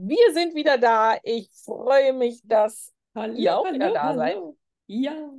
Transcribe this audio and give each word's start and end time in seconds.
Wir 0.00 0.32
sind 0.32 0.54
wieder 0.54 0.78
da. 0.78 1.18
Ich 1.22 1.50
freue 1.64 2.12
mich, 2.12 2.40
dass 2.44 2.94
hallo, 3.14 3.34
ihr 3.34 3.58
auch 3.58 3.64
hallo, 3.64 3.74
wieder 3.74 3.92
da 3.92 4.02
hallo. 4.02 4.18
seid. 4.18 4.38
Ja, 4.86 5.30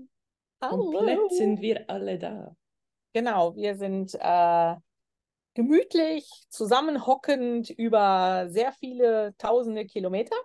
Hallo. 0.62 0.92
komplett 0.92 1.32
sind 1.32 1.62
wir 1.62 1.90
alle 1.90 2.20
da. 2.20 2.56
Genau, 3.14 3.56
wir 3.56 3.76
sind 3.76 4.16
äh, 4.20 4.76
gemütlich 5.54 6.30
zusammenhockend 6.50 7.70
über 7.70 8.48
sehr 8.50 8.74
viele 8.74 9.34
tausende 9.38 9.86
Kilometer 9.86 10.36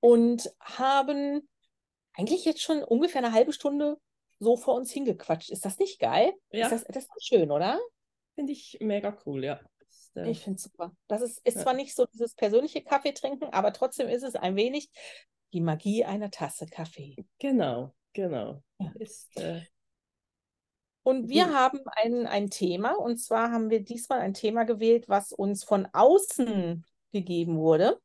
und 0.00 0.52
haben 0.60 1.48
eigentlich 2.12 2.44
jetzt 2.44 2.60
schon 2.62 2.84
ungefähr 2.84 3.24
eine 3.24 3.32
halbe 3.32 3.52
Stunde 3.52 3.96
so 4.38 4.56
vor 4.56 4.74
uns 4.74 4.92
hingequatscht. 4.92 5.50
Ist 5.50 5.64
das 5.64 5.78
nicht 5.78 5.98
geil? 5.98 6.32
Ja. 6.50 6.66
Ist 6.66 6.72
das, 6.72 6.84
das 6.84 7.04
ist 7.04 7.26
schön, 7.26 7.50
oder? 7.50 7.80
Finde 8.34 8.52
ich 8.52 8.76
mega 8.80 9.16
cool, 9.24 9.44
ja. 9.44 9.60
Äh, 10.14 10.30
Ich 10.30 10.40
finde 10.40 10.56
es 10.56 10.64
super. 10.64 10.92
Das 11.08 11.22
ist, 11.22 11.44
ist 11.46 11.56
Ja. 11.56 11.62
zwar 11.62 11.74
nicht 11.74 11.94
so 11.94 12.06
dieses 12.06 12.34
persönliche 12.34 12.82
Kaffee 12.82 13.12
trinken, 13.12 13.46
aber 13.52 13.72
trotzdem 13.72 14.08
ist 14.08 14.22
es 14.22 14.34
ein 14.36 14.56
wenig 14.56 14.90
die 15.52 15.60
Magie 15.60 16.04
einer 16.04 16.30
Tasse 16.30 16.66
Kaffee. 16.66 17.16
genau, 17.38 17.94
genau. 18.12 18.62
Ja. 18.78 18.92
Ist, 18.98 19.36
äh, 19.38 19.62
Und 21.02 21.28
wir 21.28 21.46
Mhm. 21.46 21.52
haben 21.52 21.80
ein, 21.96 22.26
ein 22.26 22.50
Thema, 22.50 22.94
und 22.96 23.18
zwar 23.18 23.50
haben 23.52 23.70
wir 23.70 23.80
diesmal 23.84 24.20
ein 24.20 24.34
Thema 24.34 24.64
gewählt, 24.64 25.08
was 25.08 25.32
uns 25.32 25.62
von 25.62 25.86
außen 25.92 26.84
gegeben 27.12 27.58
wurde. 27.58 28.00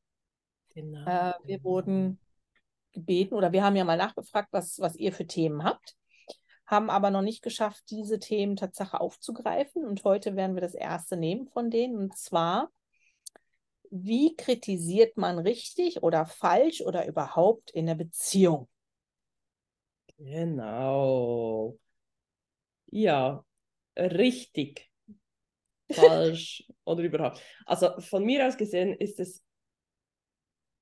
genau. 0.76 1.06
Äh, 1.08 1.34
wir 1.46 1.64
wurden 1.64 2.20
gebeten 2.92 3.36
oder 3.36 3.52
wir 3.52 3.64
haben 3.64 3.76
ja 3.76 3.84
mal 3.86 3.98
nachgefragt, 3.98 4.50
was, 4.52 4.80
was 4.80 4.96
ihr 4.96 5.14
für 5.14 5.26
Themen 5.26 5.64
habt, 5.64 5.96
haben 6.70 6.92
aber 6.92 7.10
noch 7.10 7.24
nicht 7.24 7.42
geschafft, 7.42 7.84
diese 7.90 8.20
Themen 8.20 8.56
Tatsache 8.56 9.02
aufzugreifen. 9.02 9.86
Und 9.86 10.04
heute 10.04 10.36
werden 10.36 10.56
wir 10.56 10.62
das 10.62 10.76
erste 10.76 11.18
nehmen 11.18 11.48
von 11.48 11.72
denen, 11.72 11.98
und 11.98 12.16
zwar, 12.16 12.70
wie 13.90 14.36
kritisiert 14.36 15.18
man 15.18 15.40
richtig 15.40 16.04
oder 16.04 16.28
falsch 16.28 16.82
oder 16.82 17.08
überhaupt 17.08 17.72
in 17.72 17.88
der 17.88 17.96
Beziehung? 17.96 18.70
Genau. 20.20 21.76
Ja, 22.92 23.44
richtig, 23.98 24.92
falsch 25.92 26.68
oder 26.84 27.02
überhaupt. 27.02 27.42
Also 27.66 28.00
von 28.00 28.24
mir 28.24 28.48
aus 28.48 28.58
gesehen 28.58 28.94
ist 28.94 29.20
es, 29.20 29.44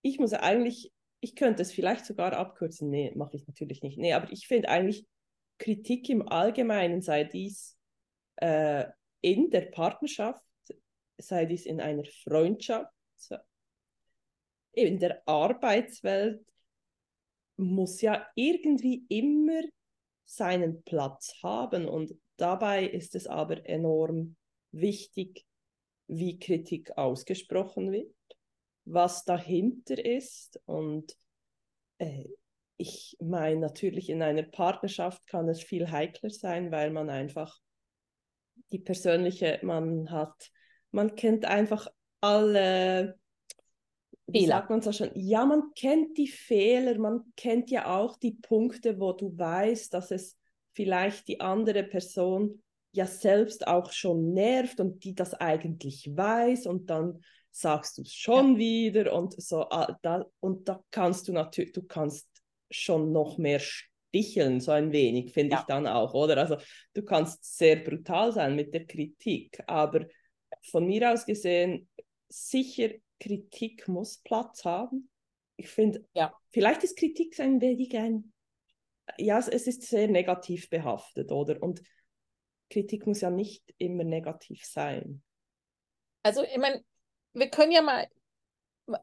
ich 0.02 0.20
muss 0.20 0.34
eigentlich, 0.34 0.92
ich 1.22 1.36
könnte 1.36 1.62
es 1.62 1.72
vielleicht 1.72 2.06
sogar 2.06 2.34
abkürzen. 2.34 2.90
Nee, 2.90 3.14
mache 3.16 3.38
ich 3.38 3.48
natürlich 3.48 3.84
nicht. 3.84 3.98
Nee, 3.98 4.14
aber 4.14 4.30
ich 4.34 4.48
finde 4.48 4.68
eigentlich, 4.68 5.08
Kritik 5.58 6.10
im 6.10 6.28
Allgemeinen, 6.28 7.02
sei 7.02 7.24
dies 7.24 7.78
äh, 8.38 8.86
in 9.22 9.50
der 9.50 9.62
Partnerschaft, 9.62 10.44
sei 11.18 11.46
dies 11.46 11.66
in 11.66 11.82
einer 11.82 12.06
Freundschaft, 12.24 12.92
in 14.74 15.00
der 15.00 15.28
Arbeitswelt, 15.28 16.46
muss 17.58 18.02
ja 18.02 18.28
irgendwie 18.36 19.06
immer 19.10 19.62
seinen 20.26 20.84
Platz 20.84 21.34
haben. 21.42 21.88
Und 21.88 22.14
dabei 22.38 22.86
ist 22.86 23.16
es 23.16 23.26
aber 23.26 23.68
enorm 23.68 24.36
wichtig, 24.72 25.46
wie 26.08 26.38
Kritik 26.38 26.96
ausgesprochen 26.98 27.92
wird, 27.92 28.14
was 28.86 29.26
dahinter 29.26 30.04
ist. 30.04 30.62
Und 30.66 31.18
äh, 31.98 32.26
ich 32.78 33.18
meine, 33.20 33.60
natürlich 33.60 34.10
in 34.10 34.22
einer 34.22 34.44
Partnerschaft 34.44 35.26
kann 35.28 35.50
es 35.50 35.62
viel 35.62 35.92
heikler 35.92 36.30
sein, 36.30 36.72
weil 36.72 36.92
man 36.92 37.10
einfach 37.10 37.60
die 38.72 38.80
persönliche, 38.80 39.60
man 39.64 40.12
hat, 40.12 40.52
man 40.92 41.16
kennt 41.16 41.46
einfach 41.46 41.88
alle 42.22 43.18
wie 44.28 44.42
Fehler. 44.42 44.58
sagt 44.58 44.70
man 44.70 44.82
so 44.82 44.92
schon? 44.92 45.10
Ja, 45.16 45.46
man 45.46 45.72
kennt 45.76 46.18
die 46.18 46.28
Fehler, 46.28 46.98
man 47.00 47.34
kennt 47.36 47.72
ja 47.72 47.98
auch 47.98 48.18
die 48.18 48.34
Punkte, 48.34 49.00
wo 49.00 49.14
du 49.14 49.38
weißt, 49.38 49.94
dass 49.94 50.12
es 50.12 50.38
vielleicht 50.74 51.28
die 51.28 51.40
andere 51.40 51.84
Person 51.84 52.62
ja 52.92 53.06
selbst 53.06 53.68
auch 53.68 53.92
schon 53.92 54.34
nervt 54.34 54.80
und 54.80 55.04
die 55.04 55.16
das 55.16 55.34
eigentlich 55.34 56.12
weiß 56.14 56.68
und 56.68 56.90
dann 56.90 57.22
sagst 57.52 57.98
du 57.98 58.02
es 58.04 58.14
schon 58.14 58.58
wieder 58.58 59.14
und 59.14 59.42
so 59.42 59.62
ah, 59.70 59.98
da, 60.02 60.26
und 60.40 60.68
da 60.68 60.84
kannst 60.92 61.28
du 61.28 61.34
natürlich, 61.34 61.72
du 61.72 61.84
kannst 61.84 62.28
schon 62.70 63.12
noch 63.12 63.38
mehr 63.38 63.60
sticheln, 63.60 64.60
so 64.60 64.72
ein 64.72 64.92
wenig, 64.92 65.34
finde 65.34 65.56
Ja. 65.56 65.60
ich 65.62 65.66
dann 65.66 65.88
auch, 65.88 66.14
oder? 66.14 66.38
Also 66.38 66.58
du 66.94 67.04
kannst 67.04 67.58
sehr 67.58 67.78
brutal 67.78 68.32
sein 68.32 68.56
mit 68.56 68.74
der 68.74 68.86
Kritik, 68.86 69.62
aber 69.68 70.08
von 70.70 70.86
mir 70.86 71.12
aus 71.12 71.26
gesehen, 71.26 71.90
sicher 72.30 72.90
Kritik 73.20 73.88
muss 73.88 74.18
Platz 74.18 74.66
haben. 74.66 75.10
Ich 75.56 75.70
finde, 75.70 76.06
Ja. 76.14 76.34
vielleicht 76.52 76.84
ist 76.84 76.98
Kritik 76.98 77.40
ein 77.40 77.62
wenig 77.62 77.96
ein, 77.98 78.32
ja, 79.18 79.40
es, 79.40 79.48
es 79.48 79.68
ist 79.68 79.84
sehr 79.84 80.08
negativ 80.08 80.70
behaftet, 80.70 81.32
oder? 81.32 81.62
Und 81.64 81.82
Kritik 82.70 83.08
muss 83.08 83.22
ja 83.22 83.30
nicht 83.30 83.64
immer 83.78 84.04
negativ 84.04 84.66
sein. 84.66 85.24
Also, 86.24 86.44
ich 86.44 86.58
meine, 86.58 86.84
wir 87.34 87.50
können 87.50 87.72
ja 87.72 87.82
mal, 87.82 88.08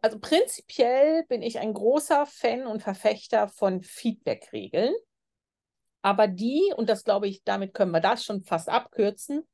also 0.00 0.18
prinzipiell 0.18 1.24
bin 1.28 1.42
ich 1.42 1.58
ein 1.58 1.74
großer 1.74 2.26
Fan 2.26 2.66
und 2.66 2.82
Verfechter 2.82 3.48
von 3.48 3.82
Feedback-Regeln. 3.82 4.94
Aber 6.02 6.26
die, 6.26 6.72
und 6.76 6.88
das 6.88 7.04
glaube 7.04 7.28
ich, 7.28 7.42
damit 7.44 7.74
können 7.74 7.90
wir 7.90 8.00
das 8.00 8.24
schon 8.24 8.42
fast 8.42 8.68
abkürzen, 8.68 9.46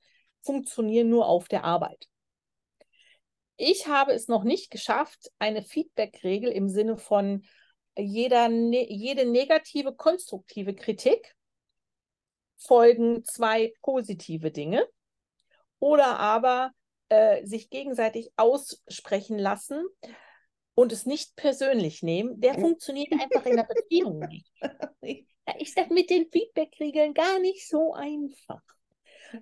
funktionieren 0.42 1.08
nur 1.08 1.26
auf 1.26 1.48
der 1.48 1.64
Arbeit. 1.64 2.08
Ich 3.56 3.86
habe 3.86 4.12
es 4.12 4.26
noch 4.26 4.42
nicht 4.42 4.70
geschafft, 4.70 5.30
eine 5.38 5.62
Feedback-Regel 5.62 6.50
im 6.50 6.68
Sinne 6.68 6.96
von 6.96 7.44
jeder, 7.96 8.48
ne, 8.48 8.90
jede 8.90 9.26
negative, 9.26 9.94
konstruktive 9.94 10.74
Kritik 10.74 11.34
folgen 12.56 13.24
zwei 13.24 13.72
positive 13.82 14.50
Dinge 14.50 14.86
oder 15.78 16.18
aber 16.18 16.72
äh, 17.10 17.44
sich 17.44 17.70
gegenseitig 17.70 18.32
aussprechen 18.36 19.38
lassen 19.38 19.84
und 20.74 20.92
es 20.92 21.06
nicht 21.06 21.36
persönlich 21.36 22.02
nehmen, 22.02 22.40
der 22.40 22.54
funktioniert 22.54 23.12
einfach 23.12 23.44
in 23.44 23.56
der 23.56 23.64
Beziehung 23.64 24.18
nicht. 25.02 25.26
Da 25.44 25.52
ist 25.58 25.76
das 25.76 25.88
mit 25.88 26.08
den 26.10 26.30
Feedback-Regeln 26.30 27.12
gar 27.12 27.38
nicht 27.40 27.68
so 27.68 27.92
einfach. 27.92 28.62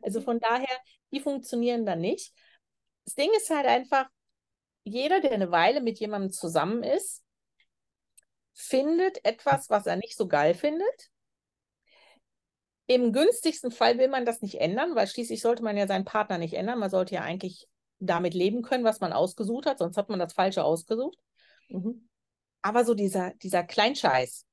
Also 0.02 0.20
von 0.20 0.40
daher, 0.40 0.76
die 1.12 1.20
funktionieren 1.20 1.84
dann 1.84 2.00
nicht. 2.00 2.32
Das 3.04 3.14
Ding 3.14 3.30
ist 3.36 3.50
halt 3.50 3.66
einfach, 3.66 4.08
jeder, 4.84 5.20
der 5.20 5.32
eine 5.32 5.50
Weile 5.50 5.80
mit 5.80 5.98
jemandem 5.98 6.30
zusammen 6.30 6.82
ist, 6.82 7.22
findet 8.54 9.24
etwas, 9.24 9.70
was 9.70 9.86
er 9.86 9.96
nicht 9.96 10.16
so 10.16 10.26
geil 10.26 10.54
findet. 10.54 11.10
Im 12.90 13.12
günstigsten 13.12 13.70
Fall 13.70 13.98
will 13.98 14.08
man 14.08 14.24
das 14.24 14.40
nicht 14.40 14.60
ändern, 14.60 14.94
weil 14.94 15.06
schließlich 15.06 15.42
sollte 15.42 15.62
man 15.62 15.76
ja 15.76 15.86
seinen 15.86 16.06
Partner 16.06 16.38
nicht 16.38 16.54
ändern. 16.54 16.78
Man 16.78 16.88
sollte 16.88 17.14
ja 17.14 17.20
eigentlich 17.20 17.68
damit 17.98 18.32
leben 18.32 18.62
können, 18.62 18.82
was 18.82 19.00
man 19.00 19.12
ausgesucht 19.12 19.66
hat, 19.66 19.78
sonst 19.78 19.98
hat 19.98 20.08
man 20.08 20.18
das 20.18 20.32
Falsche 20.32 20.64
ausgesucht. 20.64 21.18
Mhm. 21.68 22.08
Aber 22.62 22.84
so 22.84 22.94
dieser, 22.94 23.34
dieser 23.42 23.62
Kleinscheiß, 23.62 24.46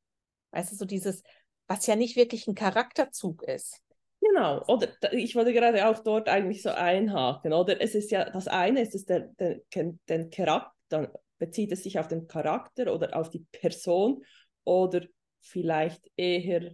weißt 0.52 0.72
du, 0.72 0.76
so 0.76 0.86
dieses, 0.86 1.24
was 1.68 1.88
ja 1.88 1.96
nicht 1.96 2.18
wirklich 2.18 2.46
ein 2.48 2.56
Charakterzug 2.56 3.44
ist. 3.44 3.82
Genau, 4.20 4.64
oder 4.68 4.90
ich 5.14 5.36
wollte 5.36 5.54
gerade 5.54 5.88
auch 5.88 6.00
dort 6.00 6.28
eigentlich 6.28 6.62
so 6.62 6.70
einhaken, 6.70 7.54
oder? 7.54 7.80
Es 7.80 7.96
ist 7.96 8.12
ja, 8.12 8.30
das 8.30 8.48
eine 8.48 8.82
ist 8.82 8.96
es 8.96 9.06
der, 9.06 9.30
der, 9.40 9.62
den 9.74 10.30
Charakter, 10.30 10.74
dann 10.90 11.08
bezieht 11.38 11.72
es 11.72 11.84
sich 11.84 12.00
auf 12.00 12.08
den 12.08 12.28
Charakter 12.28 12.94
oder 12.94 13.16
auf 13.16 13.30
die 13.30 13.46
Person 13.52 14.26
oder 14.64 15.06
vielleicht 15.40 16.10
eher 16.18 16.72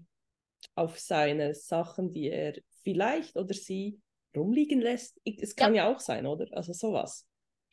auf 0.76 1.00
seine 1.00 1.54
Sachen, 1.54 2.12
die 2.12 2.30
er 2.30 2.54
vielleicht 2.84 3.36
oder 3.38 3.54
sie 3.54 4.00
rumliegen 4.36 4.82
lässt. 4.82 5.20
Es 5.26 5.56
kann 5.56 5.76
ja, 5.76 5.92
auch 5.92 6.00
sein, 6.00 6.26
oder? 6.26 6.48
Also 6.52 6.74
sowas. 6.74 7.28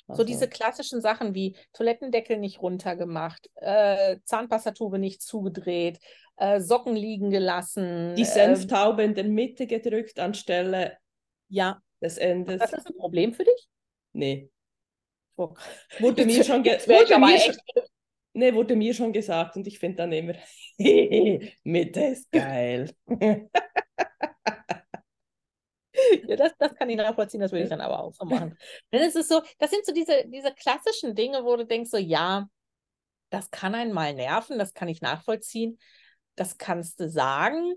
So 0.06 0.12
Also, 0.12 0.24
diese 0.24 0.48
klassischen 0.48 1.00
Sachen 1.02 1.34
wie 1.34 1.54
Toilettendeckel 1.74 2.38
nicht 2.38 2.62
runtergemacht, 2.62 3.50
äh, 3.56 4.16
Zahnpastatube 4.24 4.98
nicht 4.98 5.20
zugedreht, 5.20 5.98
äh, 6.36 6.60
Socken 6.60 6.96
liegen 6.96 7.30
gelassen. 7.30 8.14
die 8.16 8.22
äh, 8.22 8.24
Senftaube 8.24 9.02
in 9.02 9.14
der 9.14 9.24
Mitte 9.24 9.66
gedrückt 9.66 10.18
anstelle 10.18 10.96
ja, 11.48 11.80
des 12.00 12.16
Endes. 12.16 12.58
das 12.58 12.72
ist 12.72 12.86
ein 12.86 12.96
Problem 12.96 13.34
für 13.34 13.44
dich? 13.44 13.68
Nee, 14.12 14.50
Oh. 15.36 15.54
wurde 16.00 16.24
mir 16.26 16.42
schon, 16.42 16.62
ge 16.64 16.78
wurde 16.86 17.18
mir 17.18 17.38
schon, 17.38 17.54
nee, 18.32 18.54
wurde 18.54 18.76
mir 18.76 18.94
schon 18.94 19.12
gesagt 19.12 19.56
und 19.56 19.66
ich 19.66 19.78
finde 19.78 19.96
dann 19.96 20.12
immer, 20.12 20.34
Mitte 21.64 22.00
ist 22.00 22.30
geil. 22.30 22.90
Ja, 26.26 26.36
das, 26.36 26.52
das 26.58 26.74
kann 26.74 26.88
ich 26.90 26.96
nachvollziehen, 26.96 27.40
das 27.40 27.50
würde 27.50 27.64
ich 27.64 27.70
dann 27.70 27.80
aber 27.80 28.00
auch 28.00 28.12
so 28.12 28.24
machen. 28.24 28.56
Denn 28.92 29.02
es 29.02 29.16
ist 29.16 29.28
so, 29.28 29.42
das 29.58 29.70
sind 29.70 29.84
so 29.84 29.92
diese, 29.92 30.24
diese 30.26 30.52
klassischen 30.52 31.14
Dinge, 31.14 31.44
wo 31.44 31.56
du 31.56 31.66
denkst, 31.66 31.90
so, 31.90 31.96
ja, 31.96 32.48
das 33.30 33.50
kann 33.50 33.74
einen 33.74 33.92
mal 33.92 34.14
nerven, 34.14 34.58
das 34.58 34.74
kann 34.74 34.88
ich 34.88 35.00
nachvollziehen, 35.00 35.78
das 36.36 36.56
kannst 36.56 37.00
du 37.00 37.08
sagen, 37.08 37.74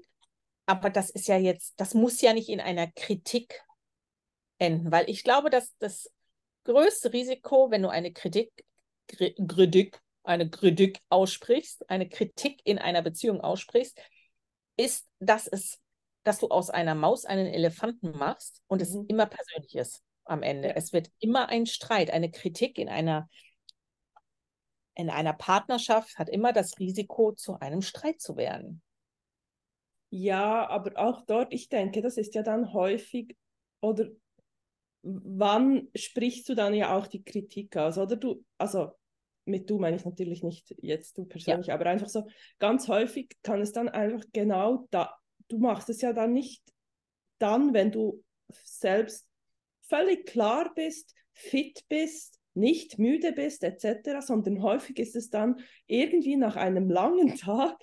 aber 0.66 0.90
das 0.90 1.10
ist 1.10 1.28
ja 1.28 1.38
jetzt, 1.38 1.80
das 1.80 1.94
muss 1.94 2.22
ja 2.22 2.34
nicht 2.34 2.50
in 2.50 2.60
einer 2.60 2.88
Kritik 2.92 3.62
enden, 4.60 4.92
weil 4.92 5.10
ich 5.10 5.24
glaube, 5.24 5.50
dass 5.50 5.76
das 5.80 6.12
größte 6.66 7.12
Risiko, 7.12 7.72
wenn 7.72 7.82
du 7.82 7.90
eine 7.90 8.14
Kritik 8.14 8.52
Kritik, 9.08 10.00
eine 10.24 10.50
Kritik 10.50 11.00
aussprichst, 11.10 11.90
eine 11.90 12.08
Kritik 12.08 12.62
in 12.64 12.78
einer 12.78 13.02
Beziehung 13.02 13.42
aussprichst, 13.42 14.00
ist, 14.78 15.08
dass 15.20 15.48
es, 15.48 15.80
dass 16.24 16.40
du 16.40 16.48
aus 16.48 16.70
einer 16.70 16.96
Maus 16.96 17.26
einen 17.26 17.48
Elefanten 17.48 18.18
machst 18.18 18.62
und 18.68 18.78
mhm. 18.78 18.84
es 18.84 18.96
immer 19.08 19.26
persönlich 19.26 19.76
ist 19.76 20.04
am 20.26 20.44
Ende. 20.44 20.76
Es 20.76 20.94
wird 20.94 21.10
immer 21.20 21.50
ein 21.50 21.66
Streit, 21.66 22.12
eine 22.12 22.32
Kritik 22.32 22.78
in 22.78 22.90
einer 22.90 23.28
in 24.94 25.10
einer 25.10 25.34
Partnerschaft 25.34 26.18
hat 26.18 26.30
immer 26.30 26.54
das 26.54 26.78
Risiko, 26.78 27.32
zu 27.32 27.60
einem 27.60 27.82
Streit 27.82 28.20
zu 28.20 28.36
werden. 28.36 28.82
Ja, 30.10 30.68
aber 30.68 30.98
auch 30.98 31.26
dort, 31.26 31.54
ich 31.54 31.70
denke, 31.70 32.02
das 32.02 32.18
ist 32.18 32.36
ja 32.36 32.44
dann 32.44 32.74
häufig, 32.74 33.38
oder 33.80 34.10
wann 35.02 35.88
sprichst 35.96 36.50
du 36.50 36.56
dann 36.56 36.74
ja 36.74 36.96
auch 36.96 37.08
die 37.08 37.24
Kritik 37.24 37.76
aus? 37.78 37.98
Oder 37.98 38.18
du, 38.18 38.44
also 38.58 38.92
mit 39.52 39.70
du 39.70 39.78
meine 39.78 39.98
ich 39.98 40.06
natürlich 40.06 40.44
nicht 40.44 40.74
jetzt 40.82 41.18
du 41.18 41.26
persönlich, 41.26 41.68
ja. 41.68 41.76
aber 41.76 41.86
einfach 41.86 42.10
so, 42.10 42.28
ganz 42.60 42.88
häufig 42.88 43.38
kann 43.44 43.62
es 43.62 43.72
dann 43.72 43.90
einfach 43.90 44.26
genau 44.34 44.88
da, 44.92 45.14
du 45.48 45.60
machst 45.60 45.90
es 45.90 46.02
ja 46.02 46.14
dann 46.14 46.34
nicht 46.34 46.64
dann, 47.38 47.74
wenn 47.74 47.92
du 47.92 48.24
selbst 48.64 49.28
völlig 49.82 50.26
klar 50.26 50.72
bist, 50.74 51.14
fit 51.34 51.84
bist, 51.90 52.40
nicht 52.54 53.00
müde 53.00 53.32
bist 53.34 53.64
etc., 53.64 54.22
sondern 54.22 54.62
häufig 54.62 55.00
ist 55.00 55.16
es 55.16 55.30
dann 55.30 55.60
irgendwie 55.88 56.38
nach 56.38 56.56
einem 56.56 56.90
langen 56.90 57.36
Tag, 57.38 57.78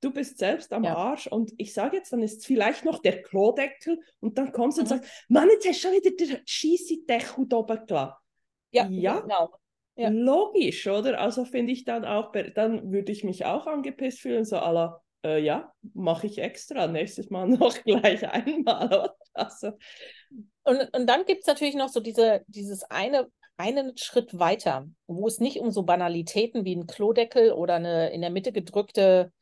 du 0.00 0.12
bist 0.12 0.38
selbst 0.38 0.72
am 0.72 0.84
ja. 0.84 0.96
Arsch 0.96 1.26
und 1.26 1.52
ich 1.56 1.72
sage 1.72 1.96
jetzt, 1.96 2.12
dann 2.12 2.22
ist 2.22 2.38
es 2.38 2.46
vielleicht 2.46 2.84
noch 2.84 3.00
der 3.00 3.22
Klodeckel 3.22 4.00
und 4.20 4.36
dann 4.38 4.52
kommst 4.52 4.78
du 4.78 4.82
mhm. 4.82 4.84
und 4.84 4.88
sagst, 4.88 5.24
Mann, 5.28 5.48
jetzt 5.50 5.66
hast 5.66 5.82
du 5.82 5.88
schon 5.88 5.96
wieder 5.96 6.10
den 6.10 6.42
scheisse 6.46 6.98
Deckel 7.06 7.46
oben 7.52 7.86
gelassen. 7.86 8.14
Ja, 8.70 8.88
ja, 8.88 9.20
genau. 9.20 9.54
Ja. 9.96 10.08
Logisch, 10.08 10.86
oder? 10.86 11.20
Also 11.20 11.44
finde 11.44 11.72
ich 11.72 11.84
dann 11.84 12.04
auch, 12.04 12.32
dann 12.54 12.90
würde 12.90 13.12
ich 13.12 13.22
mich 13.22 13.44
auch 13.44 13.66
angepisst 13.66 14.20
fühlen, 14.20 14.44
so 14.44 14.58
aller, 14.58 15.02
äh, 15.24 15.40
ja, 15.40 15.72
mache 15.92 16.26
ich 16.26 16.38
extra, 16.38 16.86
nächstes 16.88 17.30
Mal 17.30 17.46
noch 17.48 17.80
gleich 17.84 18.28
einmal, 18.28 18.86
oder? 18.86 19.16
Also. 19.34 19.72
Und, 20.64 20.96
und 20.96 21.06
dann 21.06 21.24
gibt 21.26 21.42
es 21.42 21.46
natürlich 21.46 21.74
noch 21.74 21.88
so 21.88 22.00
diese, 22.00 22.42
dieses 22.48 22.82
eine, 22.84 23.28
einen 23.56 23.96
Schritt 23.96 24.36
weiter, 24.38 24.88
wo 25.06 25.28
es 25.28 25.38
nicht 25.38 25.60
um 25.60 25.70
so 25.70 25.84
Banalitäten 25.84 26.64
wie 26.64 26.74
ein 26.74 26.86
Klodeckel 26.86 27.52
oder 27.52 27.74
eine 27.74 28.10
in 28.10 28.20
der 28.20 28.30
Mitte 28.30 28.52
gedrückte 28.52 29.32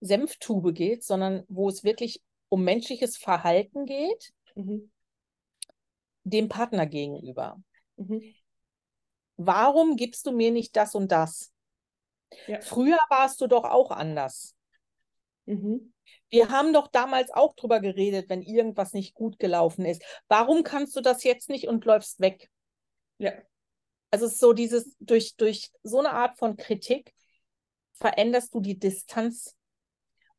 Senftube 0.00 0.72
geht, 0.72 1.04
sondern 1.04 1.44
wo 1.48 1.68
es 1.68 1.84
wirklich 1.84 2.22
um 2.48 2.64
menschliches 2.64 3.16
Verhalten 3.16 3.86
geht, 3.86 4.32
mhm. 4.56 4.90
dem 6.24 6.48
Partner 6.48 6.86
gegenüber. 6.86 7.62
Mhm. 7.96 8.34
Warum 9.46 9.96
gibst 9.96 10.26
du 10.26 10.32
mir 10.32 10.50
nicht 10.50 10.76
das 10.76 10.94
und 10.94 11.12
das? 11.12 11.52
Ja. 12.46 12.60
Früher 12.60 12.98
warst 13.08 13.40
du 13.40 13.46
doch 13.46 13.64
auch 13.64 13.90
anders. 13.90 14.54
Mhm. 15.46 15.92
Wir 16.30 16.48
haben 16.48 16.72
doch 16.72 16.88
damals 16.88 17.30
auch 17.30 17.54
drüber 17.54 17.80
geredet, 17.80 18.28
wenn 18.28 18.42
irgendwas 18.42 18.94
nicht 18.94 19.14
gut 19.14 19.38
gelaufen 19.38 19.84
ist. 19.84 20.02
Warum 20.28 20.62
kannst 20.62 20.96
du 20.96 21.00
das 21.00 21.24
jetzt 21.24 21.50
nicht 21.50 21.68
und 21.68 21.84
läufst 21.84 22.20
weg? 22.20 22.50
Ja. 23.18 23.32
Also 24.10 24.26
es 24.26 24.32
ist 24.32 24.40
so 24.40 24.52
dieses, 24.52 24.96
durch, 24.98 25.36
durch 25.36 25.70
so 25.82 25.98
eine 25.98 26.12
Art 26.12 26.38
von 26.38 26.56
Kritik 26.56 27.14
veränderst 27.94 28.54
du 28.54 28.60
die 28.60 28.78
Distanz 28.78 29.56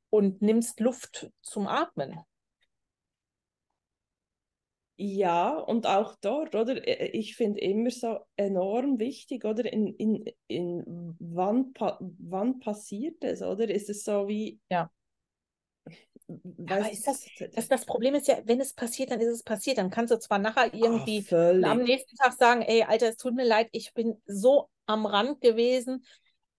und 0.09 0.41
nimmst 0.41 0.79
Luft 0.79 1.29
zum 1.41 1.67
Atmen. 1.67 2.19
Ja, 4.95 5.57
und 5.57 5.87
auch 5.87 6.15
dort, 6.21 6.53
oder? 6.53 6.87
Ich 7.15 7.35
finde 7.35 7.61
immer 7.61 7.89
so 7.89 8.19
enorm 8.35 8.99
wichtig, 8.99 9.43
oder? 9.43 9.71
In, 9.71 9.87
in, 9.87 10.25
in 10.47 11.15
wann, 11.19 11.73
pa 11.73 11.97
wann 11.99 12.59
passiert 12.59 13.23
es, 13.23 13.41
oder? 13.41 13.69
Ist 13.69 13.89
es 13.89 14.03
so 14.03 14.27
wie. 14.27 14.59
Ja. 14.69 14.91
Aber 16.67 16.91
ist 16.91 17.07
das, 17.07 17.25
das, 17.53 17.67
das 17.67 17.85
Problem 17.85 18.15
ist 18.15 18.27
ja, 18.27 18.39
wenn 18.45 18.61
es 18.61 18.73
passiert, 18.73 19.11
dann 19.11 19.19
ist 19.19 19.29
es 19.29 19.43
passiert. 19.43 19.77
Dann 19.77 19.89
kannst 19.89 20.13
du 20.13 20.19
zwar 20.19 20.39
nachher 20.39 20.73
irgendwie 20.73 21.25
oh, 21.31 21.65
am 21.65 21.83
nächsten 21.83 22.15
Tag 22.15 22.33
sagen, 22.33 22.61
ey, 22.61 22.83
Alter, 22.83 23.09
es 23.09 23.17
tut 23.17 23.33
mir 23.33 23.45
leid, 23.45 23.69
ich 23.71 23.93
bin 23.93 24.21
so 24.25 24.69
am 24.85 25.05
Rand 25.05 25.41
gewesen. 25.41 26.05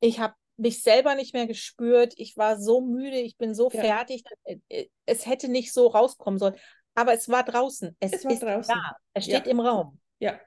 Ich 0.01 0.19
habe 0.19 0.35
mich 0.57 0.83
selber 0.83 1.15
nicht 1.15 1.35
mehr 1.35 1.47
gespürt. 1.47 2.15
Ich 2.17 2.37
war 2.37 2.61
so 2.61 2.81
müde, 2.81 3.19
ich 3.19 3.37
bin 3.37 3.55
so 3.55 3.71
ja. 3.71 3.81
fertig. 3.81 4.25
Äh, 4.45 4.59
äh, 4.69 4.89
es 5.07 5.27
hätte 5.27 5.49
nicht 5.49 5.73
so 5.73 5.87
rauskommen 5.87 6.39
sollen. 6.39 6.57
Aber 6.95 7.15
es 7.15 7.29
war 7.29 7.45
draußen. 7.45 7.97
Es, 8.01 8.13
es 8.13 8.25
ist 8.25 8.43
draußen. 8.43 8.75
da. 8.75 8.97
Es 9.13 9.25
steht 9.25 9.47
ja. 9.47 9.51
im 9.51 9.61
Raum. 9.61 10.01
Ja. 10.19 10.41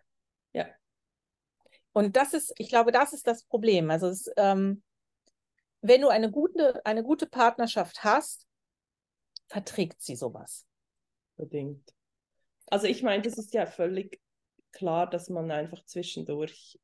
Ja. 0.53 0.67
Und 1.93 2.15
das 2.15 2.33
ist, 2.33 2.53
ich 2.57 2.69
glaube, 2.69 2.91
das 2.91 3.13
ist 3.13 3.27
das 3.27 3.43
Problem. 3.43 3.89
Also 3.91 4.07
es, 4.07 4.31
ähm, 4.37 4.83
wenn 5.81 6.01
du 6.01 6.09
eine 6.09 6.31
gute, 6.31 6.85
eine 6.85 7.03
gute 7.03 7.27
Partnerschaft 7.27 8.03
hast, 8.03 8.47
verträgt 9.47 10.01
sie 10.01 10.15
sowas. 10.15 10.65
Bedingt. 11.35 11.93
Also 12.67 12.87
ich 12.87 13.03
meine, 13.03 13.23
das 13.23 13.37
ist 13.37 13.53
ja 13.53 13.65
völlig 13.65 14.21
klar, 14.71 15.09
dass 15.09 15.29
man 15.29 15.49
einfach 15.51 15.83
zwischendurch 15.85 16.79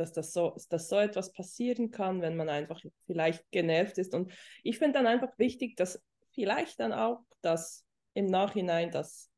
dass 0.00 0.12
das 0.12 0.32
so, 0.32 0.56
dass 0.70 0.88
so 0.88 0.96
etwas 0.96 1.30
passieren 1.32 1.90
kann, 1.90 2.22
wenn 2.22 2.34
man 2.34 2.48
einfach 2.48 2.82
vielleicht 3.04 3.48
genervt 3.50 3.98
ist. 3.98 4.14
Und 4.14 4.32
ich 4.62 4.78
finde 4.78 4.94
dann 4.94 5.06
einfach 5.06 5.38
wichtig, 5.38 5.76
dass 5.76 6.02
vielleicht 6.30 6.80
dann 6.80 6.94
auch 6.94 7.20
das 7.42 7.84
im 8.14 8.26
Nachhinein 8.26 8.90
das 8.90 9.30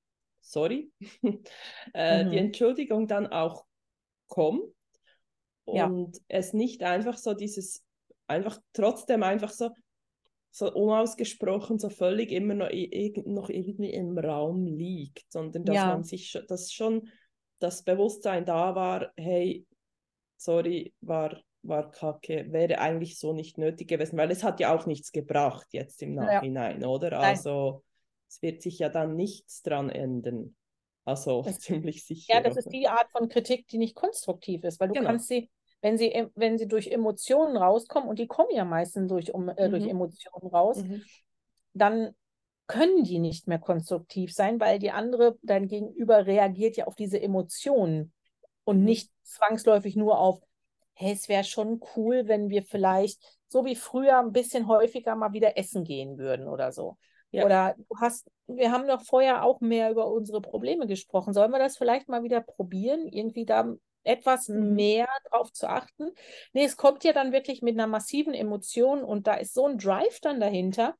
Sorry, 0.45 0.91
äh, 1.95 2.25
mhm. 2.25 2.31
die 2.31 2.39
Entschuldigung 2.39 3.07
dann 3.07 3.29
auch 3.29 3.65
kommt 4.27 4.75
und 5.65 6.17
ja. 6.17 6.23
es 6.29 6.53
nicht 6.53 6.83
einfach 6.83 7.17
so 7.17 7.33
dieses, 7.33 7.85
einfach 8.27 8.59
trotzdem 8.73 9.23
einfach 9.23 9.51
so, 9.51 9.71
so 10.51 10.73
unausgesprochen, 10.73 11.79
so 11.79 11.89
völlig 11.91 12.33
immer 12.33 12.55
noch, 12.55 12.71
noch 13.25 13.49
irgendwie 13.49 13.93
im 13.93 14.19
Raum 14.19 14.67
liegt, 14.67 15.31
sondern 15.31 15.65
dass 15.65 15.77
ja. 15.77 15.87
man 15.87 16.03
sich, 16.03 16.37
dass 16.49 16.73
schon 16.73 17.09
das 17.61 17.85
Bewusstsein 17.85 18.45
da 18.45 18.75
war, 18.75 19.13
hey, 19.17 19.65
sorry, 20.37 20.93
war, 21.01 21.41
war 21.63 21.91
kacke, 21.93 22.51
wäre 22.51 22.81
eigentlich 22.81 23.19
so 23.19 23.33
nicht 23.33 23.59
nötig 23.59 23.89
gewesen, 23.89 24.19
weil 24.19 24.33
es 24.33 24.43
hat 24.43 24.59
ja 24.59 24.75
auch 24.75 24.87
nichts 24.87 25.13
gebracht 25.13 25.69
jetzt 25.71 26.03
im 26.03 26.15
Nachhinein, 26.15 26.83
ja. 26.83 26.89
oder? 26.89 27.21
Also 27.21 27.85
es 28.33 28.41
wird 28.41 28.63
sich 28.63 28.79
ja 28.79 28.89
dann 28.89 29.15
nichts 29.15 29.63
dran 29.63 29.91
ändern. 29.91 30.57
Also 31.05 31.43
das, 31.47 31.59
ziemlich 31.59 32.05
sicher. 32.05 32.35
Ja, 32.35 32.41
das 32.41 32.57
ist 32.57 32.71
die 32.73 32.89
Art 32.89 33.11
von 33.11 33.29
Kritik, 33.29 33.69
die 33.69 33.79
nicht 33.79 33.95
konstruktiv 33.95 34.65
ist, 34.65 34.81
weil 34.81 34.89
du 34.89 34.95
genau. 34.95 35.09
kannst 35.09 35.29
sie, 35.29 35.51
wenn 35.83 35.99
sie, 35.99 36.29
wenn 36.35 36.57
sie 36.57 36.67
durch 36.67 36.89
Emotionen 36.89 37.57
rauskommen, 37.57 38.09
und 38.09 38.19
die 38.19 38.27
kommen 38.27 38.51
ja 38.53 38.65
meistens 38.65 39.09
durch, 39.09 39.35
um, 39.35 39.49
äh, 39.51 39.69
mhm. 39.69 39.73
durch 39.73 39.87
Emotionen 39.87 40.49
raus, 40.49 40.83
mhm. 40.83 41.03
dann 41.75 42.15
können 42.69 43.05
die 43.05 43.19
nicht 43.19 43.49
mehr 43.49 43.59
konstruktiv 43.59 44.33
sein, 44.33 44.59
weil 44.61 44.79
die 44.79 44.93
andere, 44.93 45.37
dein 45.43 45.69
Gegenüber 45.69 46.27
reagiert 46.27 46.77
ja 46.79 46.87
auf 46.87 46.95
diese 46.95 47.21
Emotionen 47.21 48.13
und 48.65 48.79
mhm. 48.79 48.85
nicht 48.85 49.11
zwangsläufig 49.25 49.95
nur 49.95 50.19
auf, 50.19 50.41
hey, 50.95 51.13
es 51.13 51.29
wäre 51.29 51.45
schon 51.45 51.81
cool, 51.97 52.29
wenn 52.29 52.49
wir 52.49 52.63
vielleicht 52.63 53.21
so 53.49 53.67
wie 53.67 53.77
früher 53.77 54.21
ein 54.21 54.33
bisschen 54.33 54.69
häufiger 54.69 55.17
mal 55.17 55.35
wieder 55.35 55.59
essen 55.59 55.85
gehen 55.85 56.17
würden 56.17 56.49
oder 56.49 56.73
so. 56.73 56.97
Ja. 57.33 57.47
Oder 57.47 57.75
du 57.77 57.97
hast, 57.99 58.31
wir 58.47 58.71
haben 58.71 58.87
doch 58.87 59.03
vorher 59.03 59.43
auch 59.43 59.61
mehr 59.61 59.91
über 59.91 60.07
unsere 60.07 60.41
Probleme 60.41 60.87
gesprochen. 60.87 61.33
Sollen 61.33 61.51
wir 61.51 61.59
das 61.59 61.77
vielleicht 61.77 62.09
mal 62.09 62.23
wieder 62.23 62.43
probieren, 62.43 63.09
irgendwie 63.09 63.47
da 63.47 63.75
etwas 64.05 64.49
mhm. 64.49 64.75
mehr 64.75 65.09
drauf 65.31 65.51
zu 65.53 65.69
achten? 65.69 66.11
Nee, 66.53 66.65
es 66.65 66.77
kommt 66.77 67.05
ja 67.05 67.13
dann 67.13 67.33
wirklich 67.33 67.63
mit 67.63 67.75
einer 67.75 67.87
massiven 67.87 68.35
Emotion 68.35 69.03
und 69.03 69.27
da 69.27 69.35
ist 69.35 69.55
so 69.55 69.67
ein 69.67 69.79
Drive 69.79 70.21
dann 70.21 70.41
dahinter, 70.41 70.95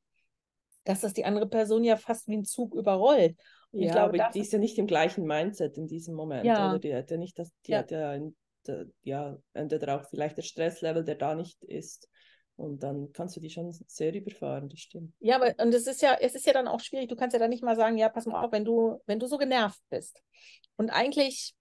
dass 0.85 1.03
das 1.03 1.13
die 1.13 1.27
andere 1.27 1.47
Person 1.47 1.85
ja 1.85 1.97
fast 1.97 2.29
wie 2.29 2.37
ein 2.39 2.45
Zug 2.45 2.75
überrollt. 2.75 3.37
Ja, 3.73 3.87
ich 3.87 3.93
glaube, 3.93 4.31
die 4.35 4.41
ist 4.41 4.53
ja 4.53 4.59
nicht 4.59 4.79
im 4.79 4.87
gleichen 4.87 5.25
Mindset 5.25 5.77
in 5.77 5.87
diesem 5.87 6.15
Moment, 6.15 6.45
ja. 6.45 6.71
oder? 6.71 6.79
Die 6.79 6.95
hat 6.95 7.11
ja 7.11 7.17
nicht 7.19 7.39
das, 7.39 7.51
die 7.67 7.73
ja. 7.73 7.79
hat 7.79 7.91
ja, 7.91 8.19
ja 9.03 9.39
entweder 9.53 9.97
auch 10.01 10.09
vielleicht 10.09 10.39
der 10.39 10.43
Stresslevel, 10.43 11.05
der 11.05 11.15
da 11.15 11.35
nicht 11.35 11.63
ist. 11.65 12.09
Und 12.57 12.83
dann 12.83 13.13
kannst 13.13 13.37
du 13.37 13.41
die 13.41 13.51
schon 13.51 13.73
sehr 13.87 14.15
überfahren, 14.15 14.69
das 14.69 14.81
stimmt. 14.81 15.15
Ja, 15.21 15.37
aber 15.37 15.55
und 15.63 15.75
es 15.75 15.87
ist 15.87 16.03
ja, 16.03 16.17
es 16.21 16.35
ist 16.35 16.47
ja 16.47 16.53
dann 16.53 16.69
auch 16.69 16.81
schwierig, 16.81 17.09
du 17.09 17.17
kannst 17.17 17.33
ja 17.33 17.41
dann 17.41 17.51
nicht 17.51 17.63
mal 17.63 17.77
sagen, 17.77 17.97
ja, 17.97 18.09
pass 18.09 18.27
mal 18.27 18.45
auf, 18.45 18.53
wenn 18.53 18.65
du, 18.65 19.01
wenn 19.07 19.19
du 19.19 19.27
so 19.27 19.39
genervt 19.39 19.81
bist 19.91 20.23
und 20.77 20.91
eigentlich 20.91 21.55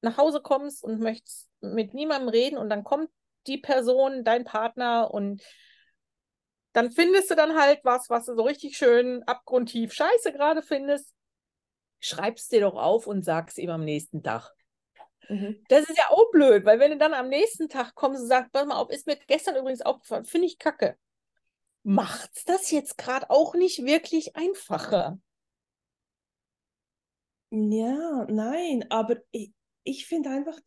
nach 0.00 0.16
Hause 0.16 0.40
kommst 0.40 0.84
und 0.84 1.00
möchtest 1.00 1.48
mit 1.60 1.94
niemandem 1.94 2.28
reden 2.28 2.58
und 2.58 2.70
dann 2.70 2.84
kommt 2.84 3.10
die 3.46 3.58
Person, 3.58 4.22
dein 4.22 4.44
Partner 4.44 5.10
und 5.10 5.42
dann 6.72 6.90
findest 6.90 7.30
du 7.30 7.34
dann 7.34 7.58
halt 7.58 7.80
was, 7.82 8.10
was 8.10 8.26
du 8.26 8.36
so 8.36 8.42
richtig 8.42 8.76
schön 8.76 9.22
abgrundtief 9.24 9.92
scheiße 9.92 10.32
gerade 10.32 10.62
findest 10.62 11.14
schreib's 12.00 12.48
dir 12.48 12.60
doch 12.60 12.76
auf 12.76 13.06
und 13.06 13.24
sag's 13.24 13.58
ihm 13.58 13.70
am 13.70 13.84
nächsten 13.84 14.22
Tag. 14.22 14.52
Mhm. 15.28 15.64
Das 15.68 15.88
ist 15.88 15.98
ja 15.98 16.04
auch 16.10 16.30
blöd, 16.30 16.64
weil 16.64 16.78
wenn 16.78 16.92
du 16.92 16.96
dann 16.96 17.14
am 17.14 17.28
nächsten 17.28 17.68
Tag 17.68 17.94
kommst 17.94 18.22
und 18.22 18.28
sagst, 18.28 18.52
pass 18.52 18.66
mal 18.66 18.76
auf, 18.76 18.90
ist 18.90 19.06
mir 19.06 19.16
gestern 19.26 19.56
übrigens 19.56 19.82
aufgefallen, 19.82 20.24
finde 20.24 20.46
ich 20.46 20.58
kacke. 20.58 20.96
Macht's 21.82 22.44
das 22.44 22.70
jetzt 22.70 22.98
gerade 22.98 23.30
auch 23.30 23.54
nicht 23.54 23.84
wirklich 23.84 24.36
einfacher? 24.36 25.18
Ja, 27.50 28.26
nein, 28.28 28.84
aber 28.90 29.16
ich, 29.30 29.52
ich 29.84 30.06
finde 30.06 30.30
einfach, 30.30 30.58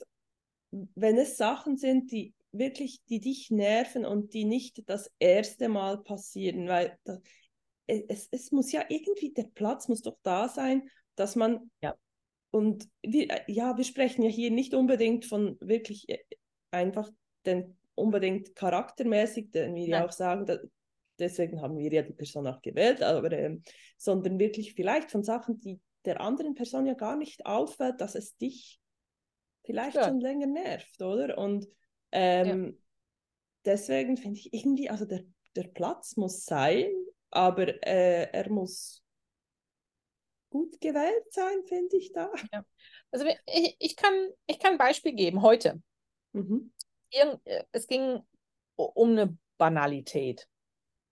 wenn 0.72 1.18
es 1.18 1.38
Sachen 1.38 1.78
sind, 1.78 2.12
die 2.12 2.34
wirklich, 2.52 3.04
die 3.06 3.20
dich 3.20 3.52
nerven 3.52 4.06
und 4.06 4.34
die 4.34 4.46
nicht 4.46 4.90
das 4.90 5.12
erste 5.20 5.70
Mal 5.70 6.00
passieren, 6.04 6.68
weil 6.68 6.98
das, 7.04 7.20
es, 7.88 8.28
es 8.32 8.52
muss 8.52 8.72
ja 8.72 8.84
irgendwie, 8.90 9.32
der 9.32 9.50
Platz 9.54 9.88
muss 9.88 10.02
doch 10.02 10.18
da 10.24 10.50
sein, 10.50 10.90
dass 11.16 11.36
man, 11.36 11.70
ja. 11.82 11.96
Und 12.52 12.88
wir, 13.02 13.28
ja, 13.48 13.78
wir 13.78 13.84
sprechen 13.84 14.24
ja 14.24 14.30
hier 14.30 14.52
nicht 14.52 14.74
unbedingt 14.74 15.26
von 15.26 15.58
wirklich 15.62 16.08
äh, 16.10 16.20
einfach 16.70 17.10
den 17.46 17.78
unbedingt 17.96 18.56
charaktermäßig, 18.56 19.52
denn 19.52 19.76
wir 19.76 19.88
ja 19.88 20.06
auch 20.06 20.12
sagen, 20.12 20.46
dass, 20.46 20.60
deswegen 21.20 21.62
haben 21.62 21.78
wir 21.78 21.92
ja 21.92 22.02
die 22.02 22.14
Person 22.14 22.48
auch 22.48 22.62
gewählt, 22.62 23.02
aber 23.02 23.32
ähm, 23.32 23.64
sondern 23.98 24.40
wirklich 24.40 24.74
vielleicht 24.74 25.12
von 25.12 25.24
Sachen, 25.24 25.60
die 25.60 25.80
der 26.06 26.20
anderen 26.20 26.56
Person 26.56 26.86
ja 26.86 26.94
gar 26.94 27.16
nicht 27.16 27.46
auffällt, 27.46 28.02
dass 28.02 28.16
es 28.16 28.36
dich 28.38 28.80
vielleicht 29.64 29.96
ja. 29.96 30.06
schon 30.06 30.20
länger 30.20 30.48
nervt, 30.48 31.02
oder? 31.02 31.38
Und 31.38 31.68
ähm, 32.12 32.66
ja. 32.66 32.72
deswegen 33.66 34.18
finde 34.18 34.40
ich 34.40 34.54
irgendwie, 34.54 34.90
also 34.90 35.06
der, 35.06 35.24
der 35.56 35.68
Platz 35.68 36.18
muss 36.18 36.44
sein, 36.44 36.92
aber 37.30 37.68
äh, 37.86 38.32
er 38.32 38.50
muss 38.50 39.04
gut 40.52 40.80
gewählt 40.80 41.32
sein, 41.32 41.64
finde 41.66 41.98
ich 41.98 42.12
da. 42.14 42.32
Ja. 42.54 42.64
Also 43.10 43.26
ich, 43.26 43.76
ich, 43.80 43.96
kann, 43.96 44.14
ich 44.46 44.60
kann 44.60 44.74
ein 44.74 44.78
Beispiel 44.78 45.14
geben 45.14 45.42
heute. 45.42 45.82
Mhm. 46.34 46.72
Äh, 47.10 47.64
es 47.72 47.88
ging 47.88 48.20
um 48.76 49.10
eine 49.10 49.38
Banalität. 49.58 50.48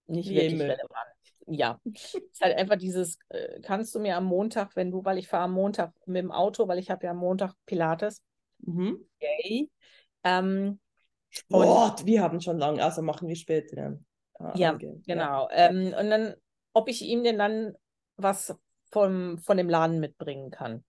Nicht 0.06 0.30
Wie 0.30 0.36
wirklich 0.36 0.62
relevant. 0.62 1.16
Ja, 1.48 1.82
es 1.84 2.14
ist 2.14 2.42
halt 2.42 2.58
einfach 2.58 2.78
dieses, 2.78 3.18
äh, 3.30 3.60
kannst 3.62 3.96
du 3.96 4.00
mir 4.00 4.16
am 4.16 4.26
Montag, 4.26 4.76
wenn 4.76 4.92
du, 4.92 5.04
weil 5.04 5.18
ich 5.18 5.28
fahre 5.28 5.46
am 5.46 5.54
Montag 5.54 5.94
mit 6.06 6.22
dem 6.22 6.32
Auto, 6.32 6.68
weil 6.68 6.78
ich 6.78 6.92
habe 6.92 7.06
ja 7.06 7.12
am 7.12 7.18
Montag 7.18 7.56
Pilates. 7.66 8.22
Mhm. 8.60 9.08
Okay. 9.16 9.70
Ähm, 10.24 10.80
Sport, 11.30 12.06
wir 12.06 12.22
haben 12.22 12.40
schon 12.40 12.60
lange, 12.60 12.84
also 12.84 13.02
machen 13.02 13.28
wir 13.28 13.36
später. 13.36 14.00
Ah, 14.36 14.54
ja, 14.56 14.74
genau. 14.74 15.50
Ja. 15.50 15.70
Ähm, 15.70 15.94
und 16.00 16.10
dann, 16.10 16.36
ob 16.74 16.88
ich 16.88 17.02
ihm 17.02 17.24
denn 17.24 17.38
dann 17.38 17.76
was 18.16 18.56
vom, 18.92 19.38
von 19.38 19.58
dem 19.58 19.70
Laden 19.70 20.00
mitbringen 20.00 20.52
kann. 20.52 20.84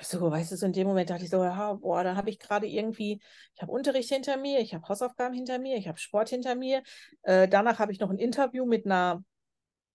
So, 0.00 0.30
weißt 0.30 0.52
du, 0.52 0.56
so 0.56 0.66
in 0.66 0.72
dem 0.72 0.86
Moment 0.86 1.10
dachte 1.10 1.24
ich 1.24 1.30
so, 1.30 1.42
ja, 1.42 1.72
boah, 1.74 2.04
da 2.04 2.14
habe 2.14 2.30
ich 2.30 2.38
gerade 2.38 2.66
irgendwie, 2.66 3.20
ich 3.54 3.62
habe 3.62 3.72
Unterricht 3.72 4.08
hinter 4.10 4.36
mir, 4.36 4.60
ich 4.60 4.74
habe 4.74 4.86
Hausaufgaben 4.88 5.34
hinter 5.34 5.58
mir, 5.58 5.76
ich 5.76 5.88
habe 5.88 5.98
Sport 5.98 6.28
hinter 6.28 6.54
mir. 6.54 6.82
Äh, 7.22 7.48
danach 7.48 7.78
habe 7.78 7.90
ich 7.92 7.98
noch 7.98 8.10
ein 8.10 8.18
Interview 8.18 8.64
mit 8.64 8.86
einer 8.86 9.24